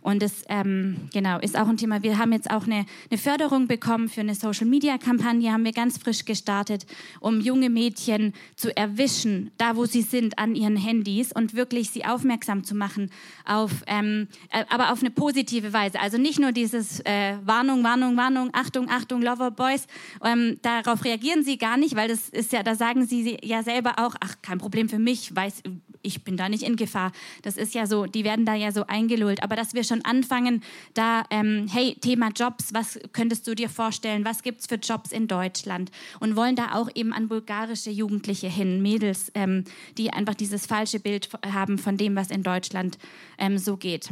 Und 0.00 0.22
das 0.22 0.44
ähm, 0.48 1.08
genau 1.12 1.38
ist 1.38 1.58
auch 1.58 1.68
ein 1.68 1.76
Thema. 1.76 2.02
Wir 2.02 2.16
haben 2.16 2.32
jetzt 2.32 2.50
auch 2.50 2.64
eine, 2.64 2.86
eine 3.10 3.18
Förderung 3.18 3.66
bekommen 3.66 4.08
für 4.08 4.22
eine 4.22 4.34
Social 4.34 4.66
Media 4.66 4.96
Kampagne, 4.96 5.52
haben 5.52 5.64
wir 5.64 5.72
ganz 5.72 5.98
frisch 5.98 6.24
gestartet, 6.24 6.86
um 7.20 7.40
junge 7.40 7.68
Mädchen 7.68 8.32
zu 8.54 8.74
erwischen, 8.74 9.50
da 9.58 9.76
wo 9.76 9.84
sie 9.84 10.02
sind, 10.02 10.38
an 10.38 10.54
ihren 10.54 10.76
Handys 10.76 11.32
und 11.32 11.54
wirklich 11.54 11.90
sie 11.90 12.06
aufmerksam 12.06 12.64
zu 12.64 12.74
machen 12.74 13.10
auf, 13.44 13.72
ähm, 13.88 14.28
äh, 14.50 14.64
aber 14.70 14.90
auf 14.90 15.00
eine 15.00 15.10
positive 15.10 15.74
Weise. 15.74 16.00
Also 16.00 16.16
nicht 16.16 16.38
nur 16.38 16.52
dieses 16.52 17.00
äh, 17.00 17.36
Warnung, 17.44 17.84
Warnung, 17.84 18.16
Warnung, 18.16 18.50
Achtung, 18.54 18.88
Achtung, 18.88 19.20
Lover 19.20 19.50
Boys. 19.50 19.86
Ähm, 20.24 20.58
darauf 20.62 21.04
reagieren 21.04 21.25
reagieren 21.26 21.44
sie 21.44 21.58
gar 21.58 21.76
nicht, 21.76 21.96
weil 21.96 22.08
das 22.08 22.28
ist 22.28 22.52
ja, 22.52 22.62
da 22.62 22.74
sagen 22.74 23.06
sie 23.06 23.36
ja 23.42 23.62
selber 23.62 23.98
auch, 23.98 24.14
ach, 24.20 24.36
kein 24.42 24.58
Problem 24.58 24.88
für 24.88 24.98
mich, 24.98 25.34
weiß, 25.34 25.62
ich 26.02 26.22
bin 26.22 26.36
da 26.36 26.48
nicht 26.48 26.62
in 26.62 26.76
Gefahr. 26.76 27.10
Das 27.42 27.56
ist 27.56 27.74
ja 27.74 27.86
so, 27.86 28.06
die 28.06 28.22
werden 28.22 28.44
da 28.44 28.54
ja 28.54 28.70
so 28.70 28.86
eingelullt. 28.86 29.42
Aber 29.42 29.56
dass 29.56 29.74
wir 29.74 29.82
schon 29.82 30.04
anfangen, 30.04 30.62
da, 30.94 31.24
ähm, 31.30 31.66
hey, 31.68 31.96
Thema 32.00 32.28
Jobs, 32.28 32.72
was 32.72 33.00
könntest 33.12 33.46
du 33.46 33.54
dir 33.54 33.68
vorstellen? 33.68 34.24
Was 34.24 34.42
gibt 34.42 34.60
es 34.60 34.66
für 34.66 34.76
Jobs 34.76 35.10
in 35.10 35.26
Deutschland? 35.26 35.90
Und 36.20 36.36
wollen 36.36 36.54
da 36.54 36.74
auch 36.74 36.88
eben 36.94 37.12
an 37.12 37.28
bulgarische 37.28 37.90
Jugendliche 37.90 38.48
hin, 38.48 38.82
Mädels, 38.82 39.32
ähm, 39.34 39.64
die 39.98 40.12
einfach 40.12 40.34
dieses 40.34 40.66
falsche 40.66 41.00
Bild 41.00 41.28
haben 41.52 41.78
von 41.78 41.96
dem, 41.96 42.14
was 42.14 42.30
in 42.30 42.42
Deutschland 42.44 42.98
ähm, 43.38 43.58
so 43.58 43.76
geht. 43.76 44.10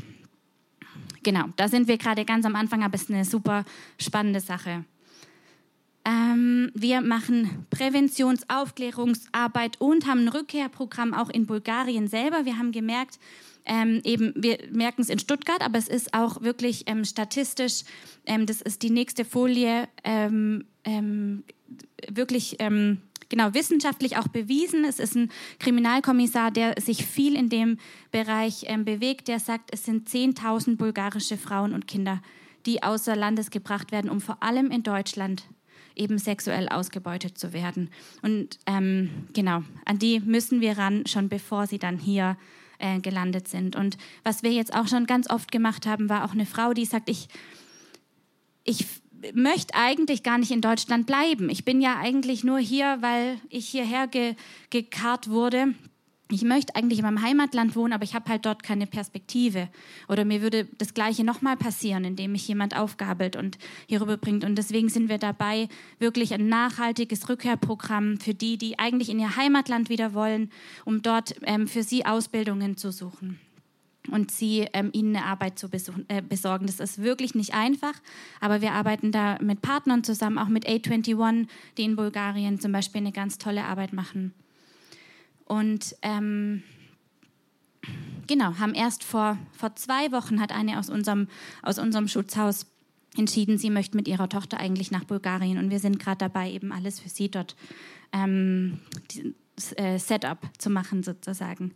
Genau, 1.23 1.45
da 1.57 1.69
sind 1.69 1.89
wir 1.89 1.97
gerade 1.97 2.25
ganz 2.25 2.45
am 2.45 2.57
Anfang, 2.57 2.83
aber 2.83 2.97
es 2.97 3.03
ist 3.03 3.11
eine 3.11 3.25
super 3.25 3.65
spannende 3.99 4.41
Sache. 4.41 4.85
Ähm, 6.05 6.71
wir 6.75 7.01
machen 7.01 7.67
Präventionsaufklärungsarbeit 7.71 9.81
und 9.81 10.07
haben 10.07 10.25
ein 10.25 10.29
Rückkehrprogramm 10.29 11.15
auch 11.15 11.31
in 11.31 11.47
Bulgarien 11.47 12.09
selber. 12.09 12.45
Wir 12.45 12.59
haben 12.59 12.73
gemerkt, 12.73 13.19
ähm, 13.65 14.03
eben, 14.05 14.35
wir 14.37 14.59
merken 14.71 15.01
es 15.01 15.09
in 15.09 15.19
Stuttgart, 15.19 15.63
aber 15.63 15.79
es 15.79 15.89
ist 15.89 16.13
auch 16.13 16.43
wirklich 16.43 16.83
ähm, 16.87 17.07
statistisch, 17.07 17.85
ähm, 18.27 18.45
das 18.45 18.61
ist 18.61 18.83
die 18.83 18.91
nächste 18.91 19.25
Folie, 19.25 19.89
ähm, 20.05 20.67
ähm, 20.85 21.43
wirklich 22.09 22.59
genau 23.31 23.55
wissenschaftlich 23.55 24.19
auch 24.19 24.29
bewiesen. 24.29 24.85
Es 24.85 24.99
ist 24.99 25.17
ein 25.17 25.31
Kriminalkommissar, 25.59 26.51
der 26.51 26.79
sich 26.79 27.07
viel 27.07 27.35
in 27.35 27.49
dem 27.49 27.79
Bereich 28.11 28.67
bewegt, 28.85 29.29
der 29.29 29.41
sagt, 29.41 29.71
es 29.73 29.85
sind 29.85 30.11
10.000 30.11 30.77
bulgarische 30.77 31.39
Frauen 31.39 31.73
und 31.73 31.89
Kinder, 31.89 32.21
die 32.67 32.83
außer 32.83 33.17
Landes 33.17 33.51
gebracht 33.51 33.93
werden, 33.93 34.11
um 34.11 34.21
vor 34.21 34.43
allem 34.43 34.71
in 34.71 34.83
Deutschland 34.83 35.45
eben 35.97 36.19
sexuell 36.19 36.69
ausgebeutet 36.69 37.39
zu 37.39 37.53
werden. 37.53 37.91
Und 38.23 38.59
ähm, 38.67 39.11
genau, 39.33 39.63
an 39.85 39.99
die 39.99 40.21
müssen 40.21 40.61
wir 40.61 40.79
ran, 40.79 41.07
schon 41.07 41.29
bevor 41.29 41.67
sie 41.67 41.79
dann 41.79 41.99
hier 41.99 42.37
äh, 42.79 43.01
gelandet 43.01 43.49
sind. 43.49 43.77
Und 43.77 43.97
was 44.23 44.43
wir 44.43 44.53
jetzt 44.53 44.75
auch 44.75 44.89
schon 44.89 45.07
ganz 45.07 45.31
oft 45.31 45.53
gemacht 45.53 45.87
haben, 45.87 46.09
war 46.09 46.25
auch 46.25 46.33
eine 46.33 46.47
Frau, 46.47 46.73
die 46.73 46.85
sagt, 46.85 47.09
ich, 47.09 47.29
ich 48.65 48.87
möchte 49.33 49.75
eigentlich 49.75 50.23
gar 50.23 50.39
nicht 50.39 50.51
in 50.51 50.61
Deutschland 50.61 51.07
bleiben. 51.07 51.49
Ich 51.49 51.65
bin 51.65 51.81
ja 51.81 51.97
eigentlich 51.99 52.45
nur 52.45 52.59
hier, 52.59 52.99
weil 53.01 53.39
ich 53.49 53.69
hierher 53.69 54.07
ge 54.07 54.35
gekarrt 54.71 55.31
wurde 55.31 55.75
ich 56.31 56.43
möchte 56.43 56.75
eigentlich 56.75 56.99
in 56.99 57.05
meinem 57.05 57.23
Heimatland 57.23 57.77
wohnen, 57.77 57.93
aber 57.93 58.05
ich 58.05 58.15
habe 58.15 58.31
halt 58.31 58.47
dort 58.47 58.63
keine 58.63 58.87
Perspektive. 58.87 59.69
Oder 60.09 60.25
mir 60.25 60.41
würde 60.41 60.67
das 60.79 60.95
Gleiche 60.95 61.23
nochmal 61.23 61.57
passieren, 61.57 62.05
indem 62.05 62.33
mich 62.33 62.49
jemand 62.49 62.75
aufgabelt 62.77 63.37
und 63.37 63.59
hierüber 63.87 64.17
bringt. 64.17 64.43
Und 64.43 64.57
deswegen 64.57 64.89
sind 64.89 65.11
wir 65.11 65.19
dabei, 65.19 65.69
wirklich 65.99 66.33
ein 66.33 66.49
nachhaltiges 66.49 67.29
Rückkehrprogramm 67.29 68.19
für 68.19 68.33
die, 68.33 68.57
die 68.57 68.79
eigentlich 68.79 69.11
in 69.11 69.19
ihr 69.19 69.37
Heimatland 69.37 69.91
wieder 69.91 70.15
wollen, 70.15 70.51
um 70.87 71.03
dort 71.03 71.35
ähm, 71.43 71.69
für 71.69 71.83
sie 71.83 72.07
Ausbildungen 72.07 72.79
zu 72.79 72.91
suchen 72.91 73.39
und 74.11 74.31
sie 74.31 74.67
ähm, 74.73 74.91
ihnen 74.93 75.17
eine 75.17 75.27
Arbeit 75.27 75.59
zu 75.59 75.69
äh, 76.09 76.23
besorgen. 76.23 76.67
Das 76.67 76.81
ist 76.81 77.03
wirklich 77.03 77.35
nicht 77.35 77.55
einfach, 77.55 77.95
aber 78.41 78.61
wir 78.61 78.73
arbeiten 78.73 79.13
da 79.13 79.39
mit 79.41 79.63
Partnern 79.63 80.05
zusammen, 80.05 80.39
auch 80.39 80.49
mit 80.49 80.67
A21, 80.67 81.47
die 81.79 81.85
in 81.85 81.97
Bulgarien 81.97 82.61
zum 82.61 82.73
Beispiel 82.73 83.01
eine 83.01 83.13
ganz 83.13 83.39
tolle 83.39 83.65
Arbeit 83.65 83.93
machen. 83.93 84.35
Und 85.45 85.97
ähm, 86.03 86.63
genau, 88.27 88.59
haben 88.59 88.75
erst 88.75 89.05
vor, 89.05 89.39
vor 89.53 89.75
zwei 89.77 90.13
Wochen 90.13 90.41
hat 90.41 90.53
eine 90.53 90.79
aus 90.79 90.89
unserem, 90.89 91.29
aus 91.63 91.79
unserem 91.79 92.09
Schutzhaus 92.09 92.67
entschieden, 93.17 93.59
sie 93.59 93.71
möchte 93.71 93.97
mit 93.97 94.09
ihrer 94.09 94.29
Tochter 94.29 94.59
eigentlich 94.59 94.91
nach 94.91 95.05
Bulgarien. 95.05 95.59
Und 95.59 95.71
wir 95.71 95.79
sind 95.79 95.99
gerade 95.99 96.19
dabei, 96.19 96.51
eben 96.51 96.73
alles 96.73 97.01
für 97.01 97.09
sie 97.09 97.31
dort 97.31 97.57
ähm, 98.13 98.81
die, 99.11 99.35
äh, 99.77 99.99
Setup 99.99 100.39
zu 100.59 100.71
machen, 100.71 101.03
sozusagen. 101.03 101.73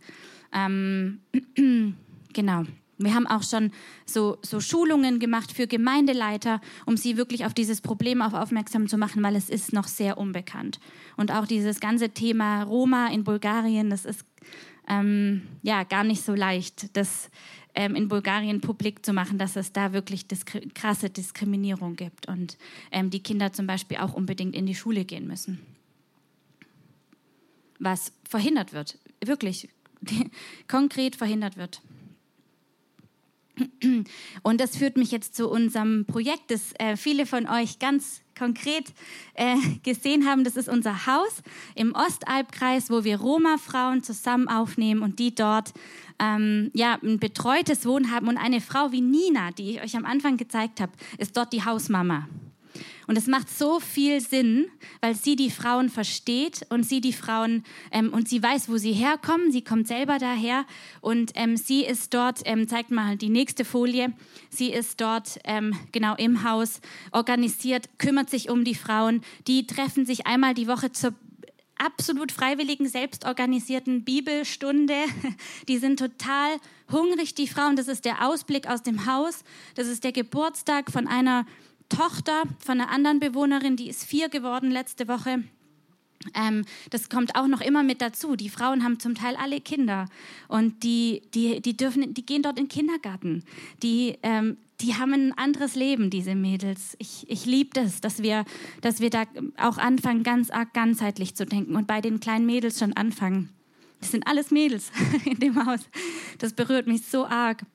Ähm, 0.51 1.21
genau. 2.33 2.63
Wir 2.99 3.15
haben 3.15 3.27
auch 3.27 3.43
schon 3.43 3.71
so, 4.05 4.37
so 4.41 4.59
Schulungen 4.59 5.19
gemacht 5.19 5.53
für 5.53 5.67
Gemeindeleiter, 5.67 6.59
um 6.85 6.97
sie 6.97 7.15
wirklich 7.15 7.45
auf 7.45 7.53
dieses 7.53 7.79
Problem 7.79 8.21
auch 8.21 8.33
aufmerksam 8.33 8.87
zu 8.87 8.97
machen, 8.97 9.23
weil 9.23 9.37
es 9.37 9.49
ist 9.49 9.71
noch 9.71 9.87
sehr 9.87 10.17
unbekannt. 10.17 10.79
Und 11.15 11.31
auch 11.31 11.47
dieses 11.47 11.79
ganze 11.79 12.09
Thema 12.09 12.63
Roma 12.63 13.07
in 13.07 13.23
Bulgarien, 13.23 13.89
das 13.89 14.03
ist 14.03 14.25
ähm, 14.89 15.43
ja 15.61 15.83
gar 15.83 16.03
nicht 16.03 16.23
so 16.23 16.35
leicht, 16.35 16.95
das 16.97 17.29
ähm, 17.73 17.95
in 17.95 18.09
Bulgarien 18.09 18.59
publik 18.59 19.05
zu 19.05 19.13
machen, 19.13 19.37
dass 19.37 19.55
es 19.55 19.71
da 19.71 19.93
wirklich 19.93 20.27
diskri 20.27 20.67
krasse 20.73 21.09
Diskriminierung 21.09 21.95
gibt 21.95 22.27
und 22.27 22.57
ähm, 22.91 23.09
die 23.09 23.23
Kinder 23.23 23.53
zum 23.53 23.67
Beispiel 23.67 23.97
auch 23.97 24.13
unbedingt 24.13 24.55
in 24.55 24.65
die 24.65 24.75
Schule 24.75 25.05
gehen 25.05 25.27
müssen. 25.27 25.59
Was 27.79 28.11
verhindert 28.27 28.73
wird, 28.73 28.97
wirklich 29.23 29.69
konkret 30.67 31.15
verhindert 31.15 31.55
wird. 31.55 31.81
Und 34.43 34.61
das 34.61 34.77
führt 34.77 34.97
mich 34.97 35.11
jetzt 35.11 35.35
zu 35.35 35.49
unserem 35.49 36.05
Projekt, 36.05 36.51
das 36.51 36.73
äh, 36.79 36.95
viele 36.95 37.25
von 37.25 37.47
euch 37.47 37.79
ganz 37.79 38.21
konkret 38.37 38.93
äh, 39.33 39.55
gesehen 39.83 40.25
haben. 40.25 40.43
Das 40.43 40.55
ist 40.55 40.69
unser 40.69 41.05
Haus 41.05 41.43
im 41.75 41.93
Ostalbkreis, 41.93 42.89
wo 42.89 43.03
wir 43.03 43.19
Roma-Frauen 43.19 44.01
zusammen 44.03 44.47
aufnehmen 44.47 45.01
und 45.01 45.19
die 45.19 45.35
dort 45.35 45.73
ähm, 46.19 46.71
ja, 46.73 46.97
ein 47.03 47.19
betreutes 47.19 47.85
Wohnen 47.85 48.11
haben. 48.11 48.27
Und 48.27 48.37
eine 48.37 48.61
Frau 48.61 48.91
wie 48.91 49.01
Nina, 49.01 49.51
die 49.51 49.71
ich 49.71 49.81
euch 49.81 49.95
am 49.95 50.05
Anfang 50.05 50.37
gezeigt 50.37 50.79
habe, 50.79 50.93
ist 51.17 51.35
dort 51.35 51.53
die 51.53 51.65
Hausmama. 51.65 52.27
Und 53.07 53.17
es 53.17 53.27
macht 53.27 53.49
so 53.49 53.79
viel 53.79 54.21
Sinn, 54.21 54.67
weil 55.01 55.15
sie 55.15 55.35
die 55.35 55.49
Frauen 55.49 55.89
versteht 55.89 56.65
und 56.69 56.83
sie 56.83 57.01
die 57.01 57.13
Frauen 57.13 57.63
ähm, 57.91 58.13
und 58.13 58.29
sie 58.29 58.41
weiß, 58.41 58.69
wo 58.69 58.77
sie 58.77 58.93
herkommen. 58.93 59.51
Sie 59.51 59.63
kommt 59.63 59.87
selber 59.87 60.19
daher 60.19 60.65
und 61.01 61.31
ähm, 61.35 61.57
sie 61.57 61.83
ist 61.83 62.13
dort, 62.13 62.41
ähm, 62.45 62.67
zeigt 62.67 62.91
mal 62.91 63.17
die 63.17 63.29
nächste 63.29 63.65
Folie. 63.65 64.13
Sie 64.49 64.71
ist 64.71 65.01
dort 65.01 65.39
ähm, 65.43 65.75
genau 65.91 66.15
im 66.15 66.43
Haus 66.43 66.81
organisiert, 67.11 67.89
kümmert 67.97 68.29
sich 68.29 68.49
um 68.49 68.63
die 68.63 68.75
Frauen. 68.75 69.21
Die 69.47 69.65
treffen 69.65 70.05
sich 70.05 70.27
einmal 70.27 70.53
die 70.53 70.67
Woche 70.67 70.91
zur 70.91 71.13
absolut 71.79 72.31
freiwilligen, 72.31 72.87
selbstorganisierten 72.87 74.03
Bibelstunde. 74.03 74.95
Die 75.67 75.77
sind 75.77 75.97
total 75.97 76.57
hungrig, 76.91 77.33
die 77.35 77.47
Frauen. 77.47 77.75
Das 77.75 77.87
ist 77.87 78.05
der 78.05 78.27
Ausblick 78.27 78.67
aus 78.67 78.83
dem 78.83 79.05
Haus. 79.05 79.43
Das 79.75 79.87
ist 79.87 80.03
der 80.03 80.11
Geburtstag 80.11 80.91
von 80.91 81.07
einer 81.07 81.45
Tochter 81.89 82.43
von 82.59 82.79
einer 82.79 82.91
anderen 82.91 83.19
Bewohnerin, 83.19 83.75
die 83.75 83.89
ist 83.89 84.03
vier 84.03 84.29
geworden 84.29 84.71
letzte 84.71 85.07
Woche. 85.07 85.43
Ähm, 86.35 86.65
das 86.89 87.09
kommt 87.09 87.35
auch 87.35 87.47
noch 87.47 87.61
immer 87.61 87.83
mit 87.83 88.01
dazu. 88.01 88.35
Die 88.35 88.49
Frauen 88.49 88.83
haben 88.83 88.99
zum 88.99 89.15
Teil 89.15 89.35
alle 89.35 89.61
Kinder 89.61 90.05
und 90.47 90.83
die, 90.83 91.21
die, 91.33 91.61
die, 91.61 91.77
dürfen, 91.77 92.13
die 92.13 92.25
gehen 92.25 92.41
dort 92.41 92.59
in 92.59 92.65
den 92.65 92.69
Kindergarten. 92.69 93.43
Die, 93.81 94.17
ähm, 94.23 94.57
die 94.81 94.95
haben 94.95 95.13
ein 95.13 95.37
anderes 95.37 95.75
Leben, 95.75 96.09
diese 96.09 96.35
Mädels. 96.35 96.95
Ich, 96.99 97.29
ich 97.29 97.45
liebe 97.45 97.71
das, 97.73 98.01
dass 98.01 98.21
wir, 98.21 98.45
dass 98.81 98.99
wir 98.99 99.09
da 99.09 99.23
auch 99.57 99.77
anfangen, 99.77 100.23
ganz 100.23 100.49
arg 100.49 100.73
ganzheitlich 100.73 101.35
zu 101.35 101.45
denken 101.45 101.75
und 101.75 101.87
bei 101.87 102.01
den 102.01 102.19
kleinen 102.19 102.45
Mädels 102.45 102.79
schon 102.79 102.93
anfangen. 102.93 103.49
Das 103.99 104.11
sind 104.11 104.27
alles 104.27 104.51
Mädels 104.51 104.91
in 105.25 105.39
dem 105.39 105.65
Haus. 105.65 105.81
Das 106.37 106.53
berührt 106.53 106.87
mich 106.87 107.05
so 107.05 107.25
arg 107.25 107.65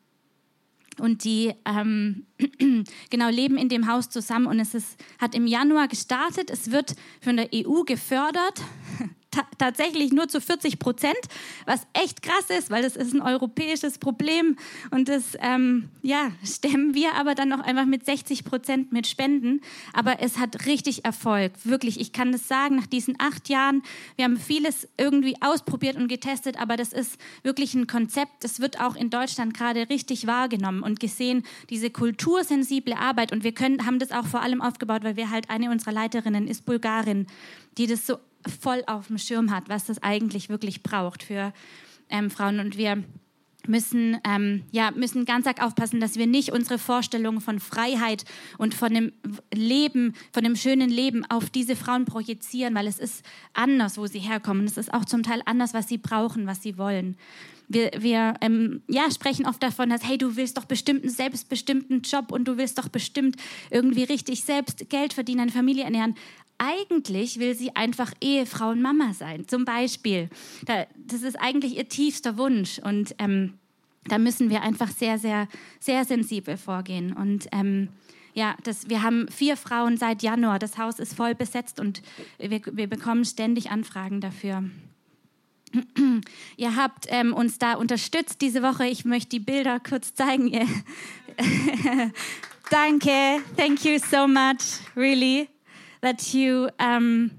und 1.00 1.24
die 1.24 1.52
ähm, 1.64 2.26
genau 3.10 3.28
leben 3.28 3.56
in 3.56 3.68
dem 3.68 3.88
Haus 3.88 4.10
zusammen 4.10 4.46
und 4.46 4.60
es 4.60 4.74
ist, 4.74 4.96
hat 5.18 5.34
im 5.34 5.46
Januar 5.46 5.88
gestartet. 5.88 6.50
Es 6.50 6.70
wird 6.70 6.94
von 7.20 7.36
der 7.36 7.48
EU 7.54 7.82
gefördert 7.82 8.62
tatsächlich 9.58 10.12
nur 10.12 10.28
zu 10.28 10.40
40 10.40 10.78
Prozent, 10.78 11.18
was 11.66 11.86
echt 11.92 12.22
krass 12.22 12.50
ist, 12.56 12.70
weil 12.70 12.82
das 12.82 12.96
ist 12.96 13.14
ein 13.14 13.20
europäisches 13.20 13.98
Problem 13.98 14.56
und 14.90 15.08
das 15.08 15.36
ähm, 15.40 15.88
ja, 16.02 16.32
stemmen 16.44 16.94
wir 16.94 17.14
aber 17.14 17.34
dann 17.34 17.48
noch 17.48 17.60
einfach 17.60 17.86
mit 17.86 18.04
60 18.04 18.44
Prozent 18.44 18.92
mit 18.92 19.06
Spenden. 19.06 19.60
Aber 19.92 20.20
es 20.20 20.38
hat 20.38 20.66
richtig 20.66 21.04
Erfolg, 21.04 21.52
wirklich. 21.64 22.00
Ich 22.00 22.12
kann 22.12 22.32
das 22.32 22.48
sagen, 22.48 22.76
nach 22.76 22.86
diesen 22.86 23.16
acht 23.18 23.48
Jahren, 23.48 23.82
wir 24.16 24.24
haben 24.24 24.36
vieles 24.36 24.88
irgendwie 24.96 25.36
ausprobiert 25.40 25.96
und 25.96 26.08
getestet, 26.08 26.60
aber 26.60 26.76
das 26.76 26.92
ist 26.92 27.18
wirklich 27.42 27.74
ein 27.74 27.86
Konzept, 27.86 28.44
das 28.44 28.60
wird 28.60 28.80
auch 28.80 28.96
in 28.96 29.10
Deutschland 29.10 29.54
gerade 29.54 29.88
richtig 29.88 30.26
wahrgenommen 30.26 30.82
und 30.82 31.00
gesehen, 31.00 31.44
diese 31.70 31.90
kultursensible 31.90 32.96
Arbeit 32.96 33.32
und 33.32 33.44
wir 33.44 33.52
können, 33.52 33.86
haben 33.86 33.98
das 33.98 34.12
auch 34.12 34.26
vor 34.26 34.42
allem 34.42 34.60
aufgebaut, 34.60 35.04
weil 35.04 35.16
wir 35.16 35.30
halt 35.30 35.50
eine 35.50 35.70
unserer 35.70 35.92
Leiterinnen 35.92 36.48
ist 36.48 36.64
Bulgarin, 36.66 37.26
die 37.78 37.86
das 37.86 38.06
so 38.06 38.18
voll 38.48 38.82
auf 38.86 39.08
dem 39.08 39.18
Schirm 39.18 39.50
hat, 39.50 39.68
was 39.68 39.86
das 39.86 40.02
eigentlich 40.02 40.48
wirklich 40.48 40.82
braucht 40.82 41.22
für 41.22 41.52
ähm, 42.08 42.30
Frauen. 42.30 42.60
Und 42.60 42.76
wir 42.76 43.02
müssen, 43.68 44.18
ähm, 44.24 44.62
ja, 44.70 44.90
müssen 44.90 45.24
ganz 45.24 45.46
arg 45.46 45.62
aufpassen, 45.62 46.00
dass 46.00 46.16
wir 46.16 46.26
nicht 46.26 46.52
unsere 46.52 46.78
Vorstellungen 46.78 47.40
von 47.40 47.60
Freiheit 47.60 48.24
und 48.58 48.74
von 48.74 48.92
dem 48.92 49.12
Leben, 49.52 50.14
von 50.32 50.44
dem 50.44 50.56
schönen 50.56 50.90
Leben 50.90 51.24
auf 51.30 51.50
diese 51.50 51.76
Frauen 51.76 52.04
projizieren, 52.04 52.74
weil 52.74 52.86
es 52.86 52.98
ist 52.98 53.24
anders, 53.52 53.98
wo 53.98 54.06
sie 54.06 54.18
herkommen. 54.18 54.66
Es 54.66 54.76
ist 54.76 54.92
auch 54.92 55.04
zum 55.04 55.22
Teil 55.22 55.42
anders, 55.46 55.74
was 55.74 55.88
sie 55.88 55.98
brauchen, 55.98 56.46
was 56.46 56.62
sie 56.62 56.78
wollen. 56.78 57.16
Wir, 57.66 57.92
wir 57.98 58.34
ähm, 58.42 58.82
ja, 58.88 59.10
sprechen 59.10 59.46
oft 59.46 59.62
davon, 59.62 59.88
dass, 59.88 60.06
hey, 60.06 60.18
du 60.18 60.36
willst 60.36 60.58
doch 60.58 60.66
bestimmt 60.66 61.02
einen 61.02 61.10
selbstbestimmten 61.10 62.02
Job 62.02 62.30
und 62.30 62.46
du 62.46 62.58
willst 62.58 62.76
doch 62.76 62.88
bestimmt 62.88 63.36
irgendwie 63.70 64.04
richtig 64.04 64.44
selbst 64.44 64.90
Geld 64.90 65.14
verdienen, 65.14 65.40
eine 65.40 65.52
Familie 65.52 65.84
ernähren 65.84 66.14
eigentlich 66.58 67.38
will 67.38 67.54
sie 67.54 67.74
einfach 67.74 68.12
Ehefrau 68.20 68.70
und 68.70 68.82
Mama 68.82 69.12
sein, 69.12 69.46
zum 69.48 69.64
Beispiel. 69.64 70.28
das 70.66 71.22
ist 71.22 71.36
eigentlich 71.40 71.76
ihr 71.76 71.88
tiefster 71.88 72.38
Wunsch 72.38 72.78
und 72.78 73.14
ähm, 73.18 73.54
da 74.06 74.18
müssen 74.18 74.50
wir 74.50 74.62
einfach 74.62 74.88
sehr, 74.88 75.18
sehr, 75.18 75.48
sehr 75.80 76.04
sensibel 76.04 76.56
vorgehen. 76.56 77.12
Und 77.12 77.48
ähm, 77.52 77.88
ja, 78.34 78.56
das, 78.64 78.88
wir 78.88 79.02
haben 79.02 79.28
vier 79.28 79.56
Frauen 79.56 79.96
seit 79.96 80.22
Januar. 80.22 80.58
Das 80.58 80.76
Haus 80.76 80.98
ist 80.98 81.14
voll 81.14 81.34
besetzt 81.34 81.80
und 81.80 82.02
wir, 82.38 82.60
wir 82.72 82.86
bekommen 82.86 83.24
ständig 83.24 83.70
Anfragen 83.70 84.20
dafür. 84.20 84.64
Ihr 86.56 86.76
habt 86.76 87.06
ähm, 87.08 87.32
uns 87.32 87.58
da 87.58 87.74
unterstützt 87.74 88.40
diese 88.42 88.62
Woche. 88.62 88.86
Ich 88.86 89.04
möchte 89.04 89.30
die 89.30 89.40
Bilder 89.40 89.80
kurz 89.80 90.14
zeigen. 90.14 90.52
Danke. 92.70 93.40
Thank 93.56 93.84
you 93.84 93.98
so 93.98 94.28
much. 94.28 94.80
Really 94.96 95.48
that 96.04 96.34
you 96.34 96.68
um, 96.78 97.30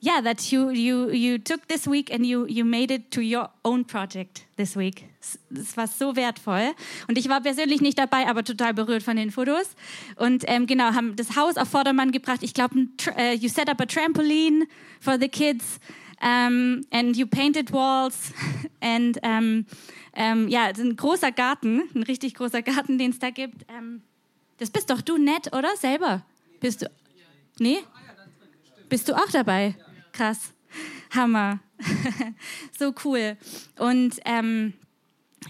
yeah 0.00 0.20
that 0.20 0.52
you 0.52 0.70
you 0.70 1.10
you 1.10 1.38
took 1.38 1.66
this 1.68 1.86
week 1.86 2.12
and 2.12 2.26
you 2.26 2.46
you 2.46 2.64
made 2.64 2.90
it 2.90 3.10
to 3.10 3.20
your 3.20 3.48
own 3.64 3.84
project 3.84 4.46
this 4.56 4.76
week. 4.76 5.06
Das 5.50 5.76
war 5.76 5.86
so 5.86 6.14
wertvoll 6.14 6.74
und 7.08 7.16
ich 7.16 7.28
war 7.30 7.40
persönlich 7.40 7.80
nicht 7.80 7.98
dabei, 7.98 8.28
aber 8.28 8.44
total 8.44 8.74
berührt 8.74 9.02
von 9.02 9.16
den 9.16 9.30
Fotos 9.30 9.74
und 10.16 10.44
ähm, 10.46 10.66
genau 10.66 10.92
haben 10.92 11.16
das 11.16 11.34
Haus 11.34 11.56
auf 11.56 11.68
Vordermann 11.68 12.12
gebracht. 12.12 12.42
Ich 12.42 12.52
glaube, 12.52 12.76
uh, 12.76 13.32
you 13.40 13.48
set 13.48 13.70
up 13.70 13.80
a 13.80 13.86
trampoline 13.86 14.66
for 15.00 15.18
the 15.18 15.28
kids 15.28 15.80
um, 16.20 16.82
and 16.90 17.16
you 17.16 17.26
painted 17.26 17.72
walls 17.72 18.32
and 18.80 19.18
um, 19.22 19.64
um, 20.14 20.48
ja, 20.48 20.66
ein 20.66 20.94
großer 20.94 21.32
Garten, 21.32 21.84
ein 21.94 22.02
richtig 22.02 22.34
großer 22.34 22.60
Garten, 22.60 22.98
den 22.98 23.12
es 23.12 23.18
da 23.18 23.30
gibt. 23.30 23.64
das 24.58 24.70
bist 24.70 24.90
doch 24.90 25.00
du 25.00 25.16
nett, 25.16 25.54
oder 25.54 25.74
selber? 25.76 26.22
Bist 26.60 26.82
du? 26.82 26.90
Nee? 27.58 27.78
Bist 28.94 29.08
du 29.08 29.14
auch 29.14 29.28
dabei? 29.32 29.74
Krass. 30.12 30.52
Hammer. 31.10 31.58
so 32.78 32.94
cool. 33.04 33.36
Und 33.76 34.20
ähm, 34.24 34.74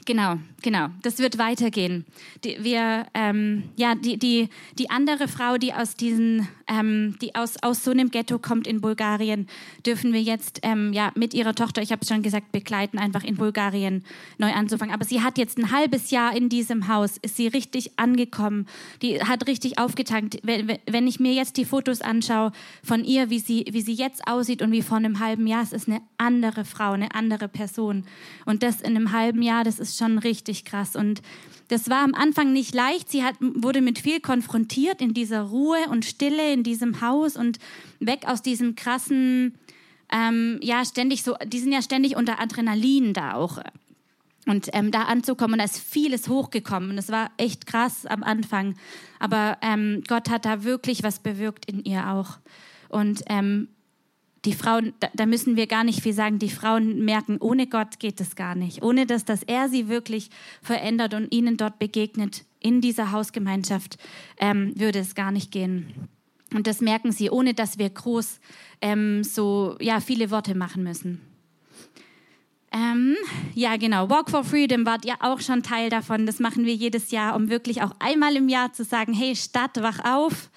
Genau, 0.06 0.38
genau. 0.62 0.88
Das 1.02 1.18
wird 1.18 1.36
weitergehen. 1.36 2.06
Die, 2.42 2.56
wir, 2.64 3.06
ähm, 3.12 3.64
ja, 3.76 3.96
die, 3.96 4.18
die, 4.18 4.48
die 4.78 4.88
andere 4.88 5.28
Frau, 5.28 5.58
die 5.58 5.74
aus 5.74 5.94
diesen, 5.94 6.48
ähm, 6.68 7.16
die 7.20 7.34
aus, 7.34 7.56
aus 7.62 7.84
so 7.84 7.90
einem 7.90 8.10
Ghetto 8.10 8.38
kommt 8.38 8.66
in 8.66 8.80
Bulgarien, 8.80 9.46
dürfen 9.86 10.12
wir 10.12 10.22
jetzt 10.22 10.60
ähm, 10.62 10.92
ja 10.92 11.12
mit 11.14 11.34
ihrer 11.34 11.54
Tochter, 11.54 11.82
ich 11.82 11.92
habe 11.92 12.02
es 12.02 12.08
schon 12.08 12.22
gesagt, 12.22 12.52
begleiten, 12.52 12.98
einfach 12.98 13.24
in 13.24 13.36
Bulgarien 13.36 14.04
neu 14.38 14.52
anzufangen. 14.52 14.94
Aber 14.94 15.04
sie 15.04 15.22
hat 15.22 15.38
jetzt 15.38 15.58
ein 15.58 15.70
halbes 15.70 16.10
Jahr 16.10 16.36
in 16.36 16.48
diesem 16.48 16.88
Haus, 16.88 17.18
ist 17.18 17.36
sie 17.36 17.48
richtig 17.48 17.98
angekommen, 17.98 18.66
die 19.02 19.20
hat 19.20 19.46
richtig 19.46 19.78
aufgetankt. 19.78 20.38
Wenn, 20.42 20.78
wenn 20.86 21.06
ich 21.06 21.20
mir 21.20 21.32
jetzt 21.32 21.56
die 21.56 21.64
Fotos 21.64 22.00
anschaue 22.00 22.52
von 22.82 23.04
ihr, 23.04 23.30
wie 23.30 23.38
sie, 23.38 23.66
wie 23.70 23.82
sie 23.82 23.94
jetzt 23.94 24.26
aussieht 24.26 24.62
und 24.62 24.72
wie 24.72 24.82
vor 24.82 24.98
einem 24.98 25.20
halben 25.20 25.46
Jahr, 25.46 25.62
es 25.62 25.72
ist 25.72 25.88
eine 25.88 26.00
andere 26.18 26.64
Frau, 26.64 26.92
eine 26.92 27.14
andere 27.14 27.48
Person. 27.48 28.04
Und 28.44 28.62
das 28.62 28.80
in 28.80 28.96
einem 28.96 29.12
halben 29.12 29.42
Jahr, 29.42 29.64
das 29.64 29.78
ist 29.78 29.98
schon 29.98 30.18
richtig 30.18 30.64
krass. 30.64 30.96
Und 30.96 31.22
das 31.68 31.88
war 31.88 32.04
am 32.04 32.14
Anfang 32.14 32.52
nicht 32.52 32.74
leicht. 32.74 33.10
Sie 33.10 33.24
hat, 33.24 33.36
wurde 33.40 33.80
mit 33.80 33.98
viel 33.98 34.20
konfrontiert 34.20 35.00
in 35.00 35.14
dieser 35.14 35.42
Ruhe 35.42 35.78
und 35.90 36.04
Stille 36.04 36.52
in 36.54 36.62
diesem 36.62 37.02
Haus 37.02 37.36
und 37.36 37.58
weg 38.00 38.26
aus 38.26 38.40
diesem 38.40 38.74
krassen, 38.74 39.58
ähm, 40.10 40.58
ja, 40.62 40.84
ständig 40.84 41.22
so, 41.22 41.34
die 41.44 41.58
sind 41.58 41.72
ja 41.72 41.82
ständig 41.82 42.16
unter 42.16 42.40
Adrenalin 42.40 43.12
da 43.12 43.34
auch. 43.34 43.58
Und 44.46 44.68
ähm, 44.72 44.90
da 44.90 45.02
anzukommen, 45.02 45.58
da 45.58 45.64
ist 45.64 45.78
vieles 45.78 46.28
hochgekommen. 46.28 46.90
Und 46.90 46.98
es 46.98 47.10
war 47.10 47.30
echt 47.38 47.66
krass 47.66 48.06
am 48.06 48.22
Anfang. 48.22 48.74
Aber 49.18 49.58
ähm, 49.62 50.02
Gott 50.06 50.28
hat 50.28 50.44
da 50.44 50.64
wirklich 50.64 51.02
was 51.02 51.18
bewirkt 51.18 51.64
in 51.66 51.82
ihr 51.84 52.10
auch. 52.10 52.38
Und 52.88 53.22
ähm, 53.28 53.68
die 54.44 54.52
Frauen, 54.52 54.92
da, 55.00 55.08
da, 55.14 55.24
müssen 55.24 55.56
wir 55.56 55.66
gar 55.66 55.84
nicht 55.84 56.02
viel 56.02 56.12
sagen, 56.12 56.38
die 56.38 56.50
Frauen 56.50 57.04
merken, 57.04 57.38
ohne 57.40 57.66
Gott 57.66 57.98
geht 57.98 58.20
es 58.20 58.36
gar 58.36 58.54
nicht. 58.54 58.82
Ohne 58.82 59.06
dass, 59.06 59.24
dass 59.24 59.42
er 59.42 59.70
sie 59.70 59.88
wirklich 59.88 60.28
verändert 60.60 61.14
und 61.14 61.32
ihnen 61.32 61.56
dort 61.56 61.78
begegnet, 61.78 62.44
in 62.60 62.80
dieser 62.80 63.12
Hausgemeinschaft, 63.12 63.98
ähm, 64.38 64.72
würde 64.76 64.98
es 64.98 65.14
gar 65.14 65.32
nicht 65.32 65.50
gehen. 65.50 66.08
Und 66.54 66.66
das 66.66 66.80
merken 66.80 67.12
sie, 67.12 67.30
ohne 67.30 67.52
dass 67.52 67.78
wir 67.78 67.90
groß 67.90 68.40
ähm, 68.80 69.24
so 69.24 69.76
ja, 69.80 70.00
viele 70.00 70.30
Worte 70.30 70.54
machen 70.54 70.82
müssen. 70.84 71.20
Ähm, 72.72 73.16
ja, 73.54 73.76
genau. 73.76 74.08
Walk 74.08 74.30
for 74.30 74.44
Freedom 74.44 74.86
wart 74.86 75.04
ihr 75.04 75.16
auch 75.20 75.40
schon 75.40 75.62
Teil 75.62 75.90
davon. 75.90 76.26
Das 76.26 76.40
machen 76.40 76.64
wir 76.64 76.74
jedes 76.74 77.10
Jahr, 77.10 77.36
um 77.36 77.50
wirklich 77.50 77.82
auch 77.82 77.92
einmal 78.00 78.36
im 78.36 78.48
Jahr 78.48 78.72
zu 78.72 78.84
sagen, 78.84 79.12
hey 79.12 79.36
Stadt, 79.36 79.82
wach 79.82 80.00
auf 80.04 80.50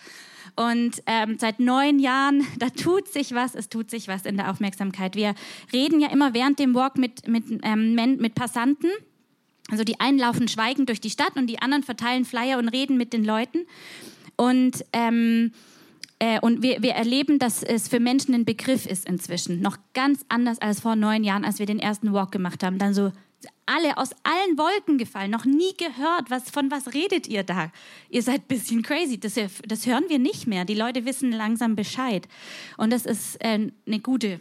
und 0.57 1.03
ähm, 1.05 1.37
seit 1.39 1.59
neun 1.59 1.99
Jahren, 1.99 2.45
da 2.59 2.69
tut 2.69 3.07
sich 3.07 3.33
was, 3.33 3.55
es 3.55 3.69
tut 3.69 3.91
sich 3.91 4.07
was 4.07 4.25
in 4.25 4.37
der 4.37 4.49
Aufmerksamkeit. 4.49 5.15
Wir 5.15 5.35
reden 5.71 5.99
ja 5.99 6.09
immer 6.09 6.33
während 6.33 6.59
dem 6.59 6.73
Walk 6.73 6.97
mit, 6.97 7.27
mit, 7.27 7.45
ähm, 7.63 7.93
mit 7.93 8.35
Passanten. 8.35 8.89
Also 9.69 9.83
die 9.83 9.99
einen 9.99 10.17
laufen 10.17 10.47
schweigend 10.47 10.89
durch 10.89 11.01
die 11.01 11.09
Stadt 11.09 11.35
und 11.35 11.47
die 11.47 11.61
anderen 11.61 11.83
verteilen 11.83 12.25
Flyer 12.25 12.57
und 12.57 12.69
reden 12.69 12.97
mit 12.97 13.13
den 13.13 13.23
Leuten. 13.23 13.67
Und, 14.35 14.83
ähm, 14.93 15.51
äh, 16.19 16.39
und 16.39 16.61
wir, 16.63 16.81
wir 16.81 16.93
erleben, 16.93 17.39
dass 17.39 17.63
es 17.63 17.87
für 17.87 17.99
Menschen 17.99 18.33
ein 18.33 18.45
Begriff 18.45 18.85
ist 18.85 19.07
inzwischen. 19.07 19.61
Noch 19.61 19.77
ganz 19.93 20.25
anders 20.29 20.59
als 20.59 20.81
vor 20.81 20.95
neun 20.95 21.23
Jahren, 21.23 21.45
als 21.45 21.59
wir 21.59 21.65
den 21.65 21.79
ersten 21.79 22.13
Walk 22.13 22.31
gemacht 22.31 22.63
haben. 22.63 22.79
Dann 22.79 22.93
so 22.93 23.11
alle 23.67 23.97
aus 23.97 24.11
allen 24.23 24.57
Wolken 24.57 24.97
gefallen, 24.97 25.29
noch 25.29 25.45
nie 25.45 25.73
gehört. 25.77 26.29
Was, 26.29 26.49
von 26.49 26.71
was 26.71 26.93
redet 26.93 27.27
ihr 27.27 27.43
da? 27.43 27.71
Ihr 28.09 28.23
seid 28.23 28.41
ein 28.41 28.47
bisschen 28.47 28.81
crazy. 28.81 29.19
Das, 29.19 29.35
das 29.67 29.85
hören 29.85 30.05
wir 30.07 30.19
nicht 30.19 30.47
mehr. 30.47 30.65
Die 30.65 30.73
Leute 30.73 31.05
wissen 31.05 31.31
langsam 31.31 31.75
Bescheid. 31.75 32.27
Und 32.77 32.91
das 32.91 33.05
ist 33.05 33.35
äh, 33.43 33.69
eine 33.85 33.99
gute, 33.99 34.39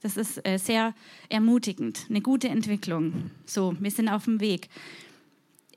das 0.00 0.16
ist 0.16 0.46
äh, 0.46 0.58
sehr 0.58 0.94
ermutigend, 1.28 2.06
eine 2.08 2.22
gute 2.22 2.48
Entwicklung. 2.48 3.30
So, 3.44 3.74
wir 3.80 3.90
sind 3.90 4.08
auf 4.08 4.24
dem 4.24 4.40
Weg. 4.40 4.68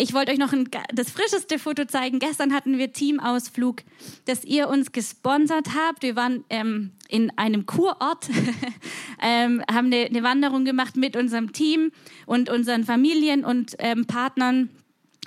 Ich 0.01 0.15
wollte 0.15 0.31
euch 0.31 0.39
noch 0.39 0.51
ein, 0.51 0.67
das 0.91 1.11
frischeste 1.11 1.59
Foto 1.59 1.85
zeigen. 1.85 2.17
Gestern 2.17 2.55
hatten 2.55 2.79
wir 2.79 2.91
Teamausflug, 2.91 3.83
das 4.25 4.43
ihr 4.43 4.67
uns 4.67 4.93
gesponsert 4.93 5.75
habt. 5.75 6.01
Wir 6.01 6.15
waren 6.15 6.43
ähm, 6.49 6.89
in 7.07 7.29
einem 7.37 7.67
Kurort, 7.67 8.27
ähm, 9.21 9.61
haben 9.71 9.93
eine, 9.93 10.05
eine, 10.05 10.23
Wanderung 10.23 10.65
gemacht 10.65 10.97
mit 10.97 11.15
unserem 11.15 11.53
Team 11.53 11.91
und 12.25 12.49
unseren 12.49 12.83
Familien 12.83 13.45
und 13.45 13.75
ähm, 13.77 14.07
Partnern. 14.07 14.71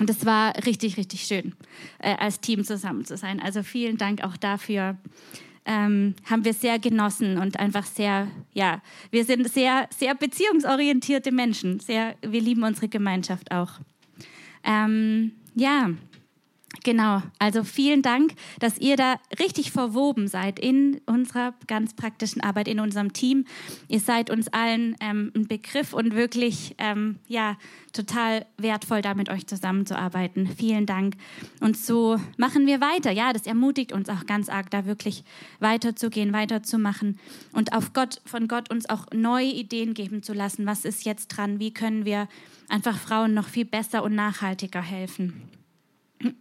Und 0.01 0.11
es 0.11 0.27
war 0.27 0.57
richtig, 0.67 0.97
richtig 0.97 1.23
schön, 1.23 1.55
äh, 2.01 2.17
als 2.17 2.41
Team 2.41 2.65
zusammen 2.65 3.05
zu 3.05 3.17
sein. 3.17 3.39
Also 3.41 3.63
vielen 3.63 3.97
Dank 3.97 4.25
auch 4.25 4.37
dafür. 4.37 4.99
Ähm, 5.67 6.17
haben 6.29 6.45
wir 6.45 6.53
sehr 6.53 6.81
genossen 6.81 7.39
und 7.39 7.61
einfach 7.61 7.87
sehr, 7.87 8.27
ja, 8.53 8.83
wir 9.13 9.25
sind 9.25 9.49
sehr, 9.49 9.89
sehr 9.97 10.17
beziehungsorientierte 10.17 11.31
Menschen. 11.31 11.79
Sehr, 11.79 12.17
wir 12.23 12.41
lieben 12.41 12.65
unsere 12.65 12.89
Gemeinschaft 12.89 13.53
auch. 13.53 13.79
Ähm, 14.65 15.33
ja, 15.55 15.91
Genau, 16.85 17.23
also 17.39 17.65
vielen 17.65 18.03
Dank, 18.03 18.35
dass 18.61 18.77
ihr 18.79 18.97
da 18.97 19.17
richtig 19.39 19.73
verwoben 19.73 20.29
seid 20.29 20.59
in 20.59 21.01
unserer 21.07 21.55
ganz 21.67 21.95
praktischen 21.95 22.43
Arbeit, 22.43 22.69
in 22.69 22.79
unserem 22.79 23.15
Team. 23.15 23.47
Ihr 23.89 24.01
seid 24.01 24.29
uns 24.29 24.49
allen 24.49 24.95
ähm, 25.01 25.33
ein 25.35 25.49
Begriff 25.49 25.95
und 25.95 26.15
wirklich 26.15 26.75
ähm, 26.77 27.17
ja, 27.27 27.57
total 27.95 28.45
wertvoll, 28.59 29.01
da 29.01 29.15
mit 29.15 29.31
euch 29.31 29.47
zusammenzuarbeiten. 29.47 30.47
Vielen 30.47 30.85
Dank. 30.85 31.15
Und 31.61 31.79
so 31.79 32.21
machen 32.37 32.67
wir 32.67 32.83
weiter. 32.83 33.11
Ja, 33.11 33.33
das 33.33 33.47
ermutigt 33.47 33.93
uns 33.93 34.11
auch 34.11 34.27
ganz 34.27 34.51
arg, 34.51 34.71
da 34.71 34.85
wirklich 34.85 35.25
weiterzugehen, 35.61 36.35
weiterzumachen 36.35 37.19
und 37.53 37.73
auf 37.73 37.95
Gott, 37.95 38.21
von 38.27 38.47
Gott 38.47 38.71
uns 38.71 38.91
auch 38.91 39.07
neue 39.15 39.47
Ideen 39.47 39.95
geben 39.95 40.23
zu 40.23 40.35
lassen. 40.35 40.67
Was 40.67 40.85
ist 40.85 41.07
jetzt 41.07 41.29
dran? 41.29 41.61
Wie 41.61 41.73
können 41.73 42.05
wir 42.05 42.29
einfach 42.69 42.99
Frauen 42.99 43.33
noch 43.33 43.49
viel 43.49 43.65
besser 43.65 44.03
und 44.03 44.15
nachhaltiger 44.15 44.83
helfen. 44.83 45.64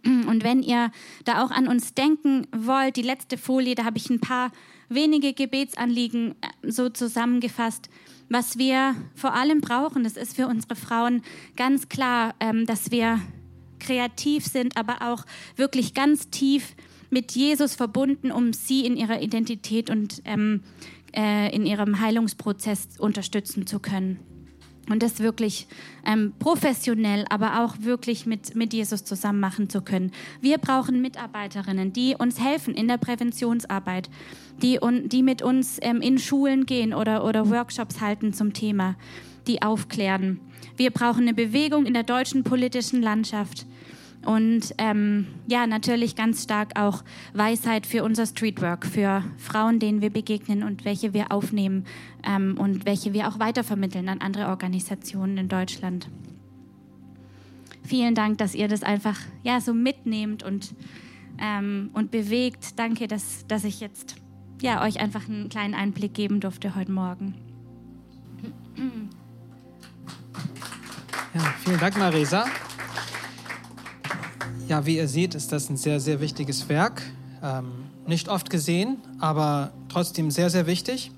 Und 0.04 0.44
wenn 0.44 0.62
ihr 0.62 0.90
da 1.24 1.44
auch 1.44 1.50
an 1.50 1.68
uns 1.68 1.94
denken 1.94 2.46
wollt, 2.56 2.96
die 2.96 3.02
letzte 3.02 3.36
Folie, 3.36 3.74
da 3.74 3.84
habe 3.84 3.98
ich 3.98 4.08
ein 4.08 4.20
paar 4.20 4.50
wenige 4.88 5.32
Gebetsanliegen 5.32 6.32
äh, 6.40 6.70
so 6.70 6.88
zusammengefasst. 6.88 7.88
Was 8.28 8.56
wir 8.56 8.94
vor 9.14 9.34
allem 9.34 9.60
brauchen, 9.60 10.04
das 10.04 10.16
ist 10.16 10.36
für 10.36 10.46
unsere 10.46 10.76
Frauen 10.76 11.22
ganz 11.56 11.88
klar, 11.88 12.34
ähm, 12.40 12.66
dass 12.66 12.90
wir 12.90 13.20
kreativ 13.80 14.46
sind, 14.46 14.76
aber 14.76 15.02
auch 15.02 15.24
wirklich 15.56 15.92
ganz 15.92 16.30
tief 16.30 16.74
mit 17.10 17.32
Jesus 17.32 17.74
verbunden, 17.74 18.32
um 18.32 18.52
sie 18.52 18.86
in 18.86 18.96
ihrer 18.96 19.20
Identität 19.20 19.90
und 19.90 20.22
ähm, 20.24 20.62
äh, 21.14 21.54
in 21.54 21.66
ihrem 21.66 22.00
Heilungsprozess 22.00 22.98
unterstützen 22.98 23.66
zu 23.66 23.78
können. 23.78 24.18
Und 24.90 25.02
das 25.02 25.20
wirklich 25.20 25.66
ähm, 26.04 26.34
professionell, 26.38 27.24
aber 27.30 27.64
auch 27.64 27.76
wirklich 27.80 28.26
mit, 28.26 28.54
mit 28.54 28.74
Jesus 28.74 29.04
zusammen 29.04 29.40
machen 29.40 29.70
zu 29.70 29.80
können. 29.80 30.12
Wir 30.40 30.58
brauchen 30.58 31.00
Mitarbeiterinnen, 31.00 31.92
die 31.92 32.14
uns 32.18 32.38
helfen 32.38 32.74
in 32.74 32.88
der 32.88 32.98
Präventionsarbeit, 32.98 34.10
die, 34.60 34.78
un, 34.82 35.08
die 35.08 35.22
mit 35.22 35.40
uns 35.40 35.78
ähm, 35.80 36.00
in 36.02 36.18
Schulen 36.18 36.66
gehen 36.66 36.92
oder, 36.92 37.24
oder 37.24 37.48
Workshops 37.48 38.00
halten 38.00 38.34
zum 38.34 38.52
Thema, 38.52 38.96
die 39.46 39.62
aufklären. 39.62 40.40
Wir 40.76 40.90
brauchen 40.90 41.22
eine 41.22 41.34
Bewegung 41.34 41.86
in 41.86 41.94
der 41.94 42.02
deutschen 42.02 42.44
politischen 42.44 43.00
Landschaft 43.00 43.66
und 44.26 44.74
ähm, 44.78 45.26
ja, 45.46 45.66
natürlich 45.66 46.16
ganz 46.16 46.42
stark 46.42 46.78
auch 46.78 47.02
Weisheit 47.32 47.86
für 47.86 48.04
unser 48.04 48.26
Streetwork, 48.26 48.86
für 48.86 49.22
Frauen, 49.38 49.78
denen 49.78 50.00
wir 50.00 50.10
begegnen 50.10 50.62
und 50.62 50.84
welche 50.84 51.12
wir 51.12 51.32
aufnehmen 51.32 51.84
ähm, 52.24 52.56
und 52.58 52.86
welche 52.86 53.12
wir 53.12 53.28
auch 53.28 53.38
weitervermitteln 53.38 54.08
an 54.08 54.20
andere 54.20 54.48
Organisationen 54.48 55.38
in 55.38 55.48
Deutschland. 55.48 56.08
Vielen 57.84 58.14
Dank, 58.14 58.38
dass 58.38 58.54
ihr 58.54 58.68
das 58.68 58.82
einfach 58.82 59.18
ja, 59.42 59.60
so 59.60 59.74
mitnehmt 59.74 60.42
und, 60.42 60.74
ähm, 61.38 61.90
und 61.92 62.10
bewegt. 62.10 62.78
Danke, 62.78 63.08
dass, 63.08 63.46
dass 63.46 63.64
ich 63.64 63.80
jetzt 63.80 64.16
ja, 64.62 64.82
euch 64.82 65.00
einfach 65.00 65.28
einen 65.28 65.50
kleinen 65.50 65.74
Einblick 65.74 66.14
geben 66.14 66.40
durfte 66.40 66.74
heute 66.74 66.92
Morgen. 66.92 67.34
Ja, 71.34 71.40
vielen 71.62 71.78
Dank, 71.78 71.98
Marisa. 71.98 72.46
Ja, 74.66 74.86
wie 74.86 74.96
ihr 74.96 75.08
seht, 75.08 75.34
ist 75.34 75.52
das 75.52 75.68
ein 75.68 75.76
sehr, 75.76 76.00
sehr 76.00 76.20
wichtiges 76.20 76.68
Werk. 76.70 77.02
Ähm, 77.42 77.72
nicht 78.06 78.28
oft 78.28 78.48
gesehen, 78.48 78.96
aber 79.18 79.72
trotzdem 79.90 80.30
sehr, 80.30 80.48
sehr 80.48 80.66
wichtig. 80.66 81.10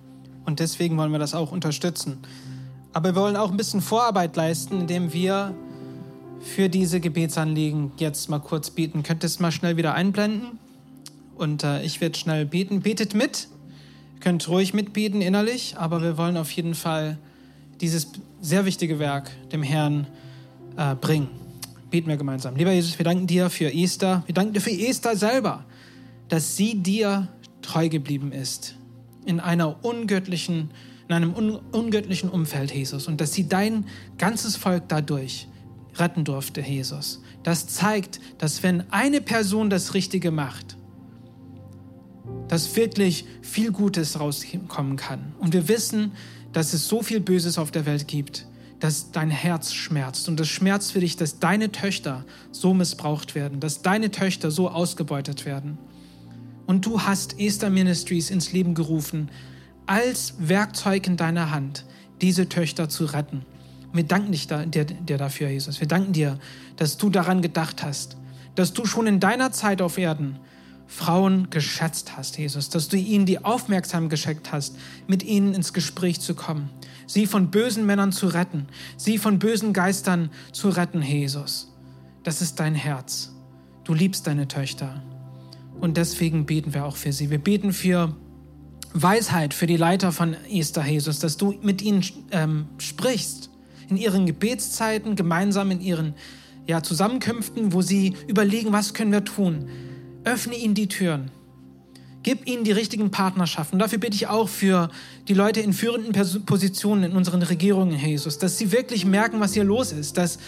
Und 0.44 0.58
deswegen 0.58 0.96
wollen 0.96 1.12
wir 1.12 1.20
das 1.20 1.34
auch 1.34 1.52
unterstützen. 1.52 2.18
Aber 2.92 3.14
wir 3.14 3.20
wollen 3.20 3.36
auch 3.36 3.50
ein 3.50 3.56
bisschen 3.56 3.82
Vorarbeit 3.82 4.34
leisten, 4.34 4.80
indem 4.80 5.12
wir 5.12 5.54
für 6.40 6.68
diese 6.68 6.98
Gebetsanliegen 6.98 7.92
jetzt 7.98 8.28
mal 8.28 8.40
kurz 8.40 8.70
beten. 8.70 9.04
Könnt 9.04 9.22
ihr 9.22 9.26
es 9.26 9.38
mal 9.38 9.52
schnell 9.52 9.76
wieder 9.76 9.94
einblenden? 9.94 10.58
Und 11.36 11.62
äh, 11.62 11.82
ich 11.82 12.00
werde 12.00 12.18
schnell 12.18 12.46
beten. 12.46 12.80
Betet 12.80 13.14
mit. 13.14 13.48
Ihr 14.14 14.20
könnt 14.20 14.48
ruhig 14.48 14.74
mitbeten 14.74 15.20
innerlich, 15.20 15.76
aber 15.76 16.02
wir 16.02 16.16
wollen 16.16 16.36
auf 16.36 16.50
jeden 16.50 16.74
Fall 16.74 17.18
dieses 17.80 18.08
sehr 18.40 18.64
wichtige 18.64 18.98
Werk 18.98 19.30
dem 19.52 19.62
Herrn 19.62 20.08
äh, 20.76 20.96
bringen. 20.96 21.45
Beten 21.90 22.08
wir 22.08 22.16
gemeinsam. 22.16 22.56
Lieber 22.56 22.72
Jesus, 22.72 22.98
wir 22.98 23.04
danken 23.04 23.26
dir 23.26 23.50
für 23.50 23.72
Esther. 23.72 24.22
Wir 24.26 24.34
danken 24.34 24.52
dir 24.52 24.60
für 24.60 24.70
Esther 24.70 25.16
selber, 25.16 25.64
dass 26.28 26.56
sie 26.56 26.82
dir 26.82 27.28
treu 27.62 27.88
geblieben 27.88 28.32
ist 28.32 28.76
in 29.24 29.40
einer 29.40 29.84
ungöttlichen, 29.84 30.70
in 31.08 31.14
einem 31.14 31.34
un 31.34 31.56
ungöttlichen 31.72 32.30
Umfeld, 32.30 32.72
Jesus, 32.72 33.06
und 33.06 33.20
dass 33.20 33.32
sie 33.32 33.48
dein 33.48 33.86
ganzes 34.18 34.56
Volk 34.56 34.84
dadurch 34.88 35.48
retten 35.96 36.24
durfte, 36.24 36.60
Jesus. 36.60 37.22
Das 37.42 37.68
zeigt, 37.68 38.20
dass 38.38 38.62
wenn 38.62 38.84
eine 38.92 39.20
Person 39.20 39.70
das 39.70 39.94
Richtige 39.94 40.30
macht, 40.30 40.76
dass 42.48 42.76
wirklich 42.76 43.24
viel 43.42 43.72
Gutes 43.72 44.18
rauskommen 44.20 44.96
kann. 44.96 45.34
Und 45.38 45.52
wir 45.52 45.68
wissen, 45.68 46.12
dass 46.52 46.72
es 46.72 46.88
so 46.88 47.02
viel 47.02 47.20
Böses 47.20 47.58
auf 47.58 47.70
der 47.70 47.86
Welt 47.86 48.06
gibt 48.08 48.46
dass 48.80 49.10
dein 49.10 49.30
Herz 49.30 49.72
schmerzt. 49.72 50.28
Und 50.28 50.38
es 50.40 50.48
schmerzt 50.48 50.92
für 50.92 51.00
dich, 51.00 51.16
dass 51.16 51.38
deine 51.38 51.72
Töchter 51.72 52.24
so 52.52 52.74
missbraucht 52.74 53.34
werden, 53.34 53.60
dass 53.60 53.82
deine 53.82 54.10
Töchter 54.10 54.50
so 54.50 54.68
ausgebeutet 54.68 55.46
werden. 55.46 55.78
Und 56.66 56.84
du 56.84 57.02
hast 57.02 57.38
Esther 57.38 57.70
Ministries 57.70 58.30
ins 58.30 58.52
Leben 58.52 58.74
gerufen, 58.74 59.30
als 59.86 60.34
Werkzeug 60.38 61.06
in 61.06 61.16
deiner 61.16 61.50
Hand, 61.50 61.84
diese 62.20 62.48
Töchter 62.48 62.88
zu 62.88 63.04
retten. 63.04 63.42
Wir 63.92 64.04
danken 64.04 64.32
dich 64.32 64.46
da, 64.46 64.66
dir, 64.66 64.84
dir 64.84 65.16
dafür, 65.16 65.48
Jesus. 65.48 65.80
Wir 65.80 65.88
danken 65.88 66.12
dir, 66.12 66.38
dass 66.76 66.98
du 66.98 67.08
daran 67.08 67.40
gedacht 67.40 67.82
hast, 67.82 68.16
dass 68.56 68.72
du 68.72 68.84
schon 68.84 69.06
in 69.06 69.20
deiner 69.20 69.52
Zeit 69.52 69.80
auf 69.80 69.96
Erden 69.96 70.38
Frauen 70.86 71.50
geschätzt 71.50 72.16
hast, 72.16 72.38
Jesus, 72.38 72.68
dass 72.70 72.88
du 72.88 72.96
ihnen 72.96 73.26
die 73.26 73.44
Aufmerksamkeit 73.44 74.10
geschenkt 74.10 74.52
hast, 74.52 74.76
mit 75.06 75.22
ihnen 75.22 75.54
ins 75.54 75.72
Gespräch 75.72 76.20
zu 76.20 76.34
kommen, 76.34 76.70
sie 77.06 77.26
von 77.26 77.50
bösen 77.50 77.86
Männern 77.86 78.12
zu 78.12 78.28
retten, 78.28 78.66
sie 78.96 79.18
von 79.18 79.38
bösen 79.38 79.72
Geistern 79.72 80.30
zu 80.52 80.68
retten, 80.68 81.02
Jesus. 81.02 81.72
Das 82.22 82.42
ist 82.42 82.60
dein 82.60 82.74
Herz. 82.74 83.32
Du 83.84 83.94
liebst 83.94 84.26
deine 84.26 84.48
Töchter. 84.48 85.02
Und 85.80 85.96
deswegen 85.96 86.46
beten 86.46 86.74
wir 86.74 86.84
auch 86.84 86.96
für 86.96 87.12
sie. 87.12 87.30
Wir 87.30 87.38
beten 87.38 87.72
für 87.72 88.16
Weisheit 88.94 89.54
für 89.54 89.66
die 89.66 89.76
Leiter 89.76 90.10
von 90.10 90.34
Esther, 90.50 90.86
Jesus, 90.86 91.18
dass 91.18 91.36
du 91.36 91.54
mit 91.62 91.82
ihnen 91.82 92.04
ähm, 92.30 92.66
sprichst, 92.78 93.50
in 93.88 93.96
ihren 93.96 94.26
Gebetszeiten, 94.26 95.16
gemeinsam 95.16 95.70
in 95.70 95.80
ihren 95.80 96.14
ja, 96.66 96.82
Zusammenkünften, 96.82 97.72
wo 97.72 97.82
sie 97.82 98.16
überlegen, 98.26 98.72
was 98.72 98.94
können 98.94 99.12
wir 99.12 99.24
tun. 99.24 99.68
Öffne 100.26 100.56
ihnen 100.56 100.74
die 100.74 100.88
Türen. 100.88 101.30
Gib 102.24 102.48
ihnen 102.48 102.64
die 102.64 102.72
richtigen 102.72 103.12
Partnerschaften. 103.12 103.78
Dafür 103.78 103.98
bitte 103.98 104.16
ich 104.16 104.26
auch 104.26 104.48
für 104.48 104.90
die 105.28 105.34
Leute 105.34 105.60
in 105.60 105.72
führenden 105.72 106.12
Positionen 106.44 107.04
in 107.04 107.12
unseren 107.12 107.42
Regierungen, 107.42 107.96
Jesus, 107.96 108.36
dass 108.36 108.58
sie 108.58 108.72
wirklich 108.72 109.06
merken, 109.06 109.38
was 109.38 109.54
hier 109.54 109.62
los 109.62 109.92
ist, 109.92 110.18
dass 110.18 110.38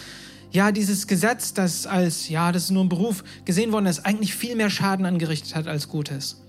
ja, 0.51 0.73
dieses 0.73 1.07
Gesetz, 1.07 1.53
das 1.53 1.87
als, 1.87 2.27
ja, 2.27 2.51
das 2.51 2.65
ist 2.65 2.71
nur 2.71 2.83
ein 2.83 2.89
Beruf 2.89 3.23
gesehen 3.45 3.71
worden 3.71 3.85
ist, 3.85 4.05
eigentlich 4.05 4.33
viel 4.33 4.55
mehr 4.55 4.69
Schaden 4.69 5.05
angerichtet 5.05 5.55
hat 5.55 5.67
als 5.67 5.87
Gutes. 5.87 6.41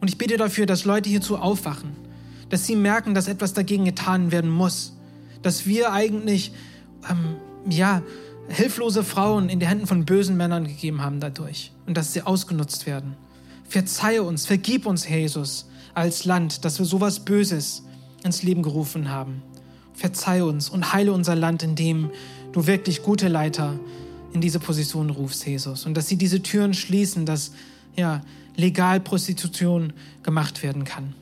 Und 0.00 0.08
ich 0.08 0.16
bitte 0.16 0.38
dafür, 0.38 0.64
dass 0.64 0.86
Leute 0.86 1.10
hierzu 1.10 1.36
aufwachen, 1.36 1.90
dass 2.48 2.66
sie 2.66 2.76
merken, 2.76 3.14
dass 3.14 3.28
etwas 3.28 3.52
dagegen 3.52 3.84
getan 3.84 4.32
werden 4.32 4.50
muss, 4.50 4.94
dass 5.42 5.66
wir 5.66 5.92
eigentlich, 5.92 6.52
ähm, 7.10 7.36
ja, 7.68 8.00
hilflose 8.48 9.04
Frauen 9.04 9.48
in 9.48 9.60
die 9.60 9.66
Händen 9.66 9.86
von 9.86 10.04
bösen 10.04 10.36
Männern 10.36 10.66
gegeben 10.66 11.02
haben 11.02 11.20
dadurch 11.20 11.72
und 11.86 11.96
dass 11.96 12.12
sie 12.12 12.22
ausgenutzt 12.22 12.86
werden. 12.86 13.16
Verzeihe 13.68 14.22
uns, 14.22 14.46
vergib 14.46 14.86
uns, 14.86 15.08
Jesus, 15.08 15.68
als 15.94 16.24
Land, 16.24 16.64
dass 16.64 16.78
wir 16.78 16.86
sowas 16.86 17.20
Böses 17.20 17.82
ins 18.24 18.42
Leben 18.42 18.62
gerufen 18.62 19.10
haben. 19.10 19.42
Verzeih 19.94 20.42
uns 20.44 20.68
und 20.68 20.92
heile 20.92 21.12
unser 21.12 21.34
Land, 21.34 21.62
indem 21.62 22.10
du 22.52 22.66
wirklich 22.66 23.02
gute 23.02 23.28
Leiter 23.28 23.78
in 24.32 24.40
diese 24.40 24.60
Position 24.60 25.10
rufst, 25.10 25.46
Jesus. 25.46 25.86
Und 25.86 25.94
dass 25.96 26.08
sie 26.08 26.16
diese 26.16 26.42
Türen 26.42 26.72
schließen, 26.72 27.26
dass 27.26 27.52
ja, 27.96 28.22
legal 28.56 29.00
Prostitution 29.00 29.92
gemacht 30.22 30.62
werden 30.62 30.84
kann. 30.84 31.14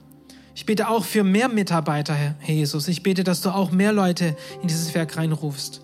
Ich 0.54 0.66
bete 0.66 0.88
auch 0.88 1.04
für 1.04 1.22
mehr 1.22 1.48
Mitarbeiter, 1.48 2.14
Herr 2.14 2.54
Jesus. 2.54 2.88
Ich 2.88 3.02
bete, 3.02 3.24
dass 3.24 3.42
du 3.42 3.50
auch 3.50 3.72
mehr 3.72 3.92
Leute 3.92 4.36
in 4.62 4.68
dieses 4.68 4.94
Werk 4.94 5.16
reinrufst. 5.16 5.82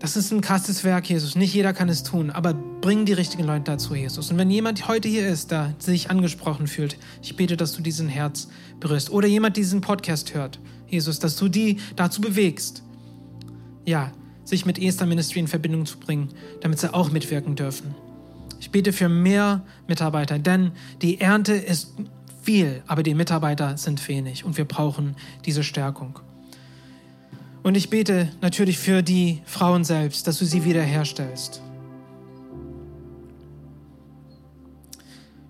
Das 0.00 0.16
ist 0.16 0.30
ein 0.30 0.40
krasses 0.40 0.84
Werk, 0.84 1.10
Jesus. 1.10 1.34
Nicht 1.34 1.52
jeder 1.52 1.72
kann 1.72 1.88
es 1.88 2.04
tun, 2.04 2.30
aber 2.30 2.54
bring 2.54 3.04
die 3.04 3.14
richtigen 3.14 3.42
Leute 3.42 3.64
dazu, 3.64 3.96
Jesus. 3.96 4.30
Und 4.30 4.38
wenn 4.38 4.50
jemand 4.50 4.86
heute 4.86 5.08
hier 5.08 5.26
ist, 5.26 5.50
der 5.50 5.74
sich 5.80 6.08
angesprochen 6.08 6.68
fühlt, 6.68 6.96
ich 7.20 7.34
bete, 7.34 7.56
dass 7.56 7.72
du 7.72 7.82
diesen 7.82 8.08
Herz 8.08 8.48
berührst. 8.78 9.10
Oder 9.10 9.26
jemand 9.26 9.56
diesen 9.56 9.80
Podcast 9.80 10.34
hört, 10.34 10.60
Jesus, 10.86 11.18
dass 11.18 11.36
du 11.36 11.48
die 11.48 11.80
dazu 11.96 12.20
bewegst, 12.20 12.84
ja, 13.84 14.12
sich 14.44 14.64
mit 14.64 14.78
Esther 14.78 15.06
Ministry 15.06 15.40
in 15.40 15.48
Verbindung 15.48 15.84
zu 15.84 15.98
bringen, 15.98 16.28
damit 16.60 16.78
sie 16.78 16.94
auch 16.94 17.10
mitwirken 17.10 17.56
dürfen. 17.56 17.94
Ich 18.60 18.70
bete 18.70 18.92
für 18.92 19.08
mehr 19.08 19.64
Mitarbeiter, 19.88 20.38
denn 20.38 20.72
die 21.02 21.20
Ernte 21.20 21.54
ist 21.54 21.94
viel, 22.40 22.82
aber 22.86 23.02
die 23.02 23.14
Mitarbeiter 23.14 23.76
sind 23.76 24.06
wenig 24.08 24.44
und 24.44 24.56
wir 24.56 24.64
brauchen 24.64 25.16
diese 25.44 25.64
Stärkung. 25.64 26.20
Und 27.68 27.74
ich 27.74 27.90
bete 27.90 28.30
natürlich 28.40 28.78
für 28.78 29.02
die 29.02 29.42
Frauen 29.44 29.84
selbst, 29.84 30.26
dass 30.26 30.38
du 30.38 30.46
sie 30.46 30.64
wiederherstellst. 30.64 31.60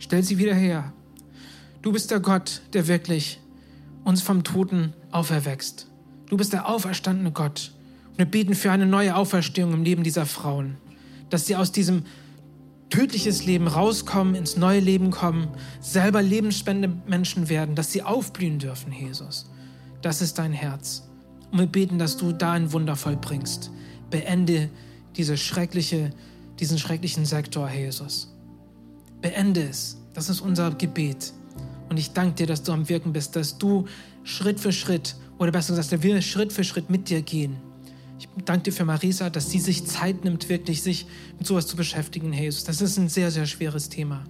Stell 0.00 0.24
sie 0.24 0.36
wieder 0.38 0.52
her. 0.52 0.92
Du 1.80 1.92
bist 1.92 2.10
der 2.10 2.18
Gott, 2.18 2.62
der 2.72 2.88
wirklich 2.88 3.38
uns 4.02 4.20
vom 4.20 4.42
Toten 4.42 4.94
auferwächst. 5.12 5.86
Du 6.26 6.36
bist 6.36 6.52
der 6.52 6.68
auferstandene 6.68 7.30
Gott. 7.30 7.72
Und 8.10 8.18
wir 8.18 8.26
beten 8.26 8.56
für 8.56 8.72
eine 8.72 8.86
neue 8.86 9.14
Auferstehung 9.14 9.72
im 9.72 9.84
Leben 9.84 10.02
dieser 10.02 10.26
Frauen, 10.26 10.76
dass 11.30 11.46
sie 11.46 11.54
aus 11.54 11.70
diesem 11.70 12.02
tödliches 12.90 13.46
Leben 13.46 13.68
rauskommen, 13.68 14.34
ins 14.34 14.56
neue 14.56 14.80
Leben 14.80 15.12
kommen, 15.12 15.46
selber 15.80 16.20
lebensspendende 16.20 17.00
Menschen 17.06 17.48
werden, 17.48 17.76
dass 17.76 17.92
sie 17.92 18.02
aufblühen 18.02 18.58
dürfen, 18.58 18.90
Jesus. 18.92 19.48
Das 20.02 20.20
ist 20.20 20.40
dein 20.40 20.52
Herz. 20.52 21.07
Und 21.50 21.58
wir 21.58 21.66
beten, 21.66 21.98
dass 21.98 22.16
du 22.16 22.32
da 22.32 22.52
ein 22.52 22.72
Wunder 22.72 22.96
vollbringst. 22.96 23.70
Beende 24.10 24.70
diese 25.16 25.36
schreckliche, 25.36 26.12
diesen 26.58 26.78
schrecklichen 26.78 27.24
Sektor, 27.24 27.70
Jesus. 27.70 28.34
Beende 29.20 29.62
es. 29.62 29.98
Das 30.14 30.28
ist 30.28 30.40
unser 30.40 30.70
Gebet. 30.72 31.32
Und 31.88 31.96
ich 31.96 32.12
danke 32.12 32.34
dir, 32.34 32.46
dass 32.46 32.62
du 32.62 32.72
am 32.72 32.88
Wirken 32.88 33.12
bist, 33.12 33.36
dass 33.36 33.58
du 33.58 33.86
Schritt 34.24 34.60
für 34.60 34.72
Schritt, 34.72 35.16
oder 35.38 35.52
besser 35.52 35.74
gesagt, 35.74 35.92
dass 35.92 36.02
wir 36.02 36.20
Schritt 36.20 36.52
für 36.52 36.64
Schritt 36.64 36.90
mit 36.90 37.08
dir 37.08 37.22
gehen. 37.22 37.56
Ich 38.18 38.28
danke 38.44 38.64
dir 38.64 38.72
für 38.72 38.84
Marisa, 38.84 39.30
dass 39.30 39.50
sie 39.50 39.60
sich 39.60 39.86
Zeit 39.86 40.24
nimmt, 40.24 40.48
wirklich 40.48 40.82
sich 40.82 41.06
mit 41.38 41.46
sowas 41.46 41.66
zu 41.66 41.76
beschäftigen, 41.76 42.32
Jesus. 42.32 42.64
Das 42.64 42.80
ist 42.80 42.98
ein 42.98 43.08
sehr, 43.08 43.30
sehr 43.30 43.46
schweres 43.46 43.88
Thema. 43.88 44.24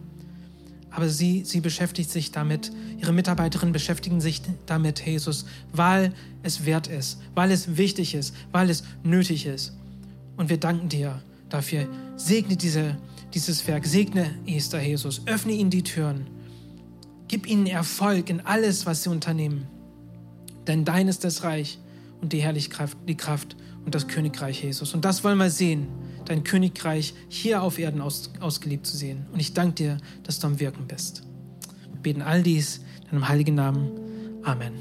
Aber 0.90 1.08
sie, 1.08 1.44
sie 1.44 1.60
beschäftigt 1.60 2.10
sich 2.10 2.32
damit, 2.32 2.72
ihre 2.98 3.12
Mitarbeiterinnen 3.12 3.72
beschäftigen 3.72 4.20
sich 4.20 4.42
damit, 4.66 5.04
Jesus, 5.04 5.44
weil 5.72 6.12
es 6.42 6.64
wert 6.64 6.86
ist, 6.86 7.20
weil 7.34 7.50
es 7.50 7.76
wichtig 7.76 8.14
ist, 8.14 8.34
weil 8.52 8.70
es 8.70 8.84
nötig 9.02 9.46
ist. 9.46 9.76
Und 10.36 10.48
wir 10.48 10.58
danken 10.58 10.88
dir 10.88 11.22
dafür. 11.48 11.88
Segne 12.16 12.56
diese, 12.56 12.96
dieses 13.34 13.66
Werk, 13.66 13.86
segne 13.86 14.34
Esther, 14.46 14.82
Jesus, 14.82 15.22
öffne 15.26 15.52
ihnen 15.52 15.70
die 15.70 15.82
Türen, 15.82 16.26
gib 17.28 17.46
ihnen 17.46 17.66
Erfolg 17.66 18.30
in 18.30 18.40
alles, 18.40 18.86
was 18.86 19.02
sie 19.02 19.10
unternehmen. 19.10 19.66
Denn 20.66 20.84
dein 20.84 21.08
ist 21.08 21.24
das 21.24 21.42
Reich 21.42 21.78
und 22.20 22.32
die 22.32 22.40
Herrlichkeit, 22.40 22.90
die 23.06 23.16
Kraft 23.16 23.56
und 23.84 23.94
das 23.94 24.08
Königreich 24.08 24.62
Jesus. 24.62 24.94
Und 24.94 25.04
das 25.04 25.22
wollen 25.24 25.38
wir 25.38 25.50
sehen 25.50 25.86
dein 26.28 26.44
Königreich 26.44 27.14
hier 27.28 27.62
auf 27.62 27.78
Erden 27.78 28.00
aus, 28.00 28.30
ausgelebt 28.40 28.86
zu 28.86 28.96
sehen. 28.96 29.26
Und 29.32 29.40
ich 29.40 29.54
danke 29.54 29.74
dir, 29.74 29.96
dass 30.22 30.38
du 30.38 30.46
am 30.46 30.60
Wirken 30.60 30.86
bist. 30.86 31.22
Wir 31.92 32.02
beten 32.02 32.22
all 32.22 32.42
dies 32.42 32.80
in 33.04 33.12
deinem 33.12 33.28
heiligen 33.28 33.54
Namen. 33.54 33.90
Amen. 34.44 34.72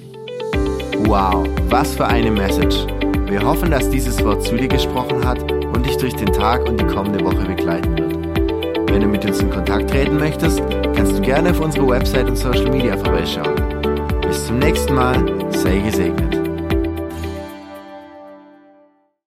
Wow, 1.05 1.47
was 1.69 1.95
für 1.95 2.05
eine 2.05 2.31
Message. 2.31 2.85
Wir 3.27 3.41
hoffen, 3.41 3.71
dass 3.71 3.89
dieses 3.89 4.23
Wort 4.23 4.43
zu 4.43 4.55
dir 4.55 4.67
gesprochen 4.67 5.25
hat 5.25 5.51
und 5.51 5.85
dich 5.85 5.97
durch 5.97 6.15
den 6.15 6.31
Tag 6.31 6.67
und 6.67 6.79
die 6.79 6.85
kommende 6.85 7.23
Woche 7.23 7.45
begleiten 7.45 7.97
wird. 7.97 8.89
Wenn 8.89 9.01
du 9.01 9.07
mit 9.07 9.25
uns 9.25 9.39
in 9.39 9.49
Kontakt 9.49 9.89
treten 9.89 10.17
möchtest, 10.17 10.61
kannst 10.95 11.17
du 11.17 11.21
gerne 11.21 11.51
auf 11.51 11.59
unsere 11.59 11.87
Website 11.87 12.27
und 12.27 12.37
Social 12.37 12.69
Media 12.71 12.97
vorbeischauen. 12.97 13.55
Bis 14.21 14.47
zum 14.47 14.59
nächsten 14.59 14.95
Mal, 14.95 15.51
sei 15.51 15.79
gesegnet. 15.79 16.36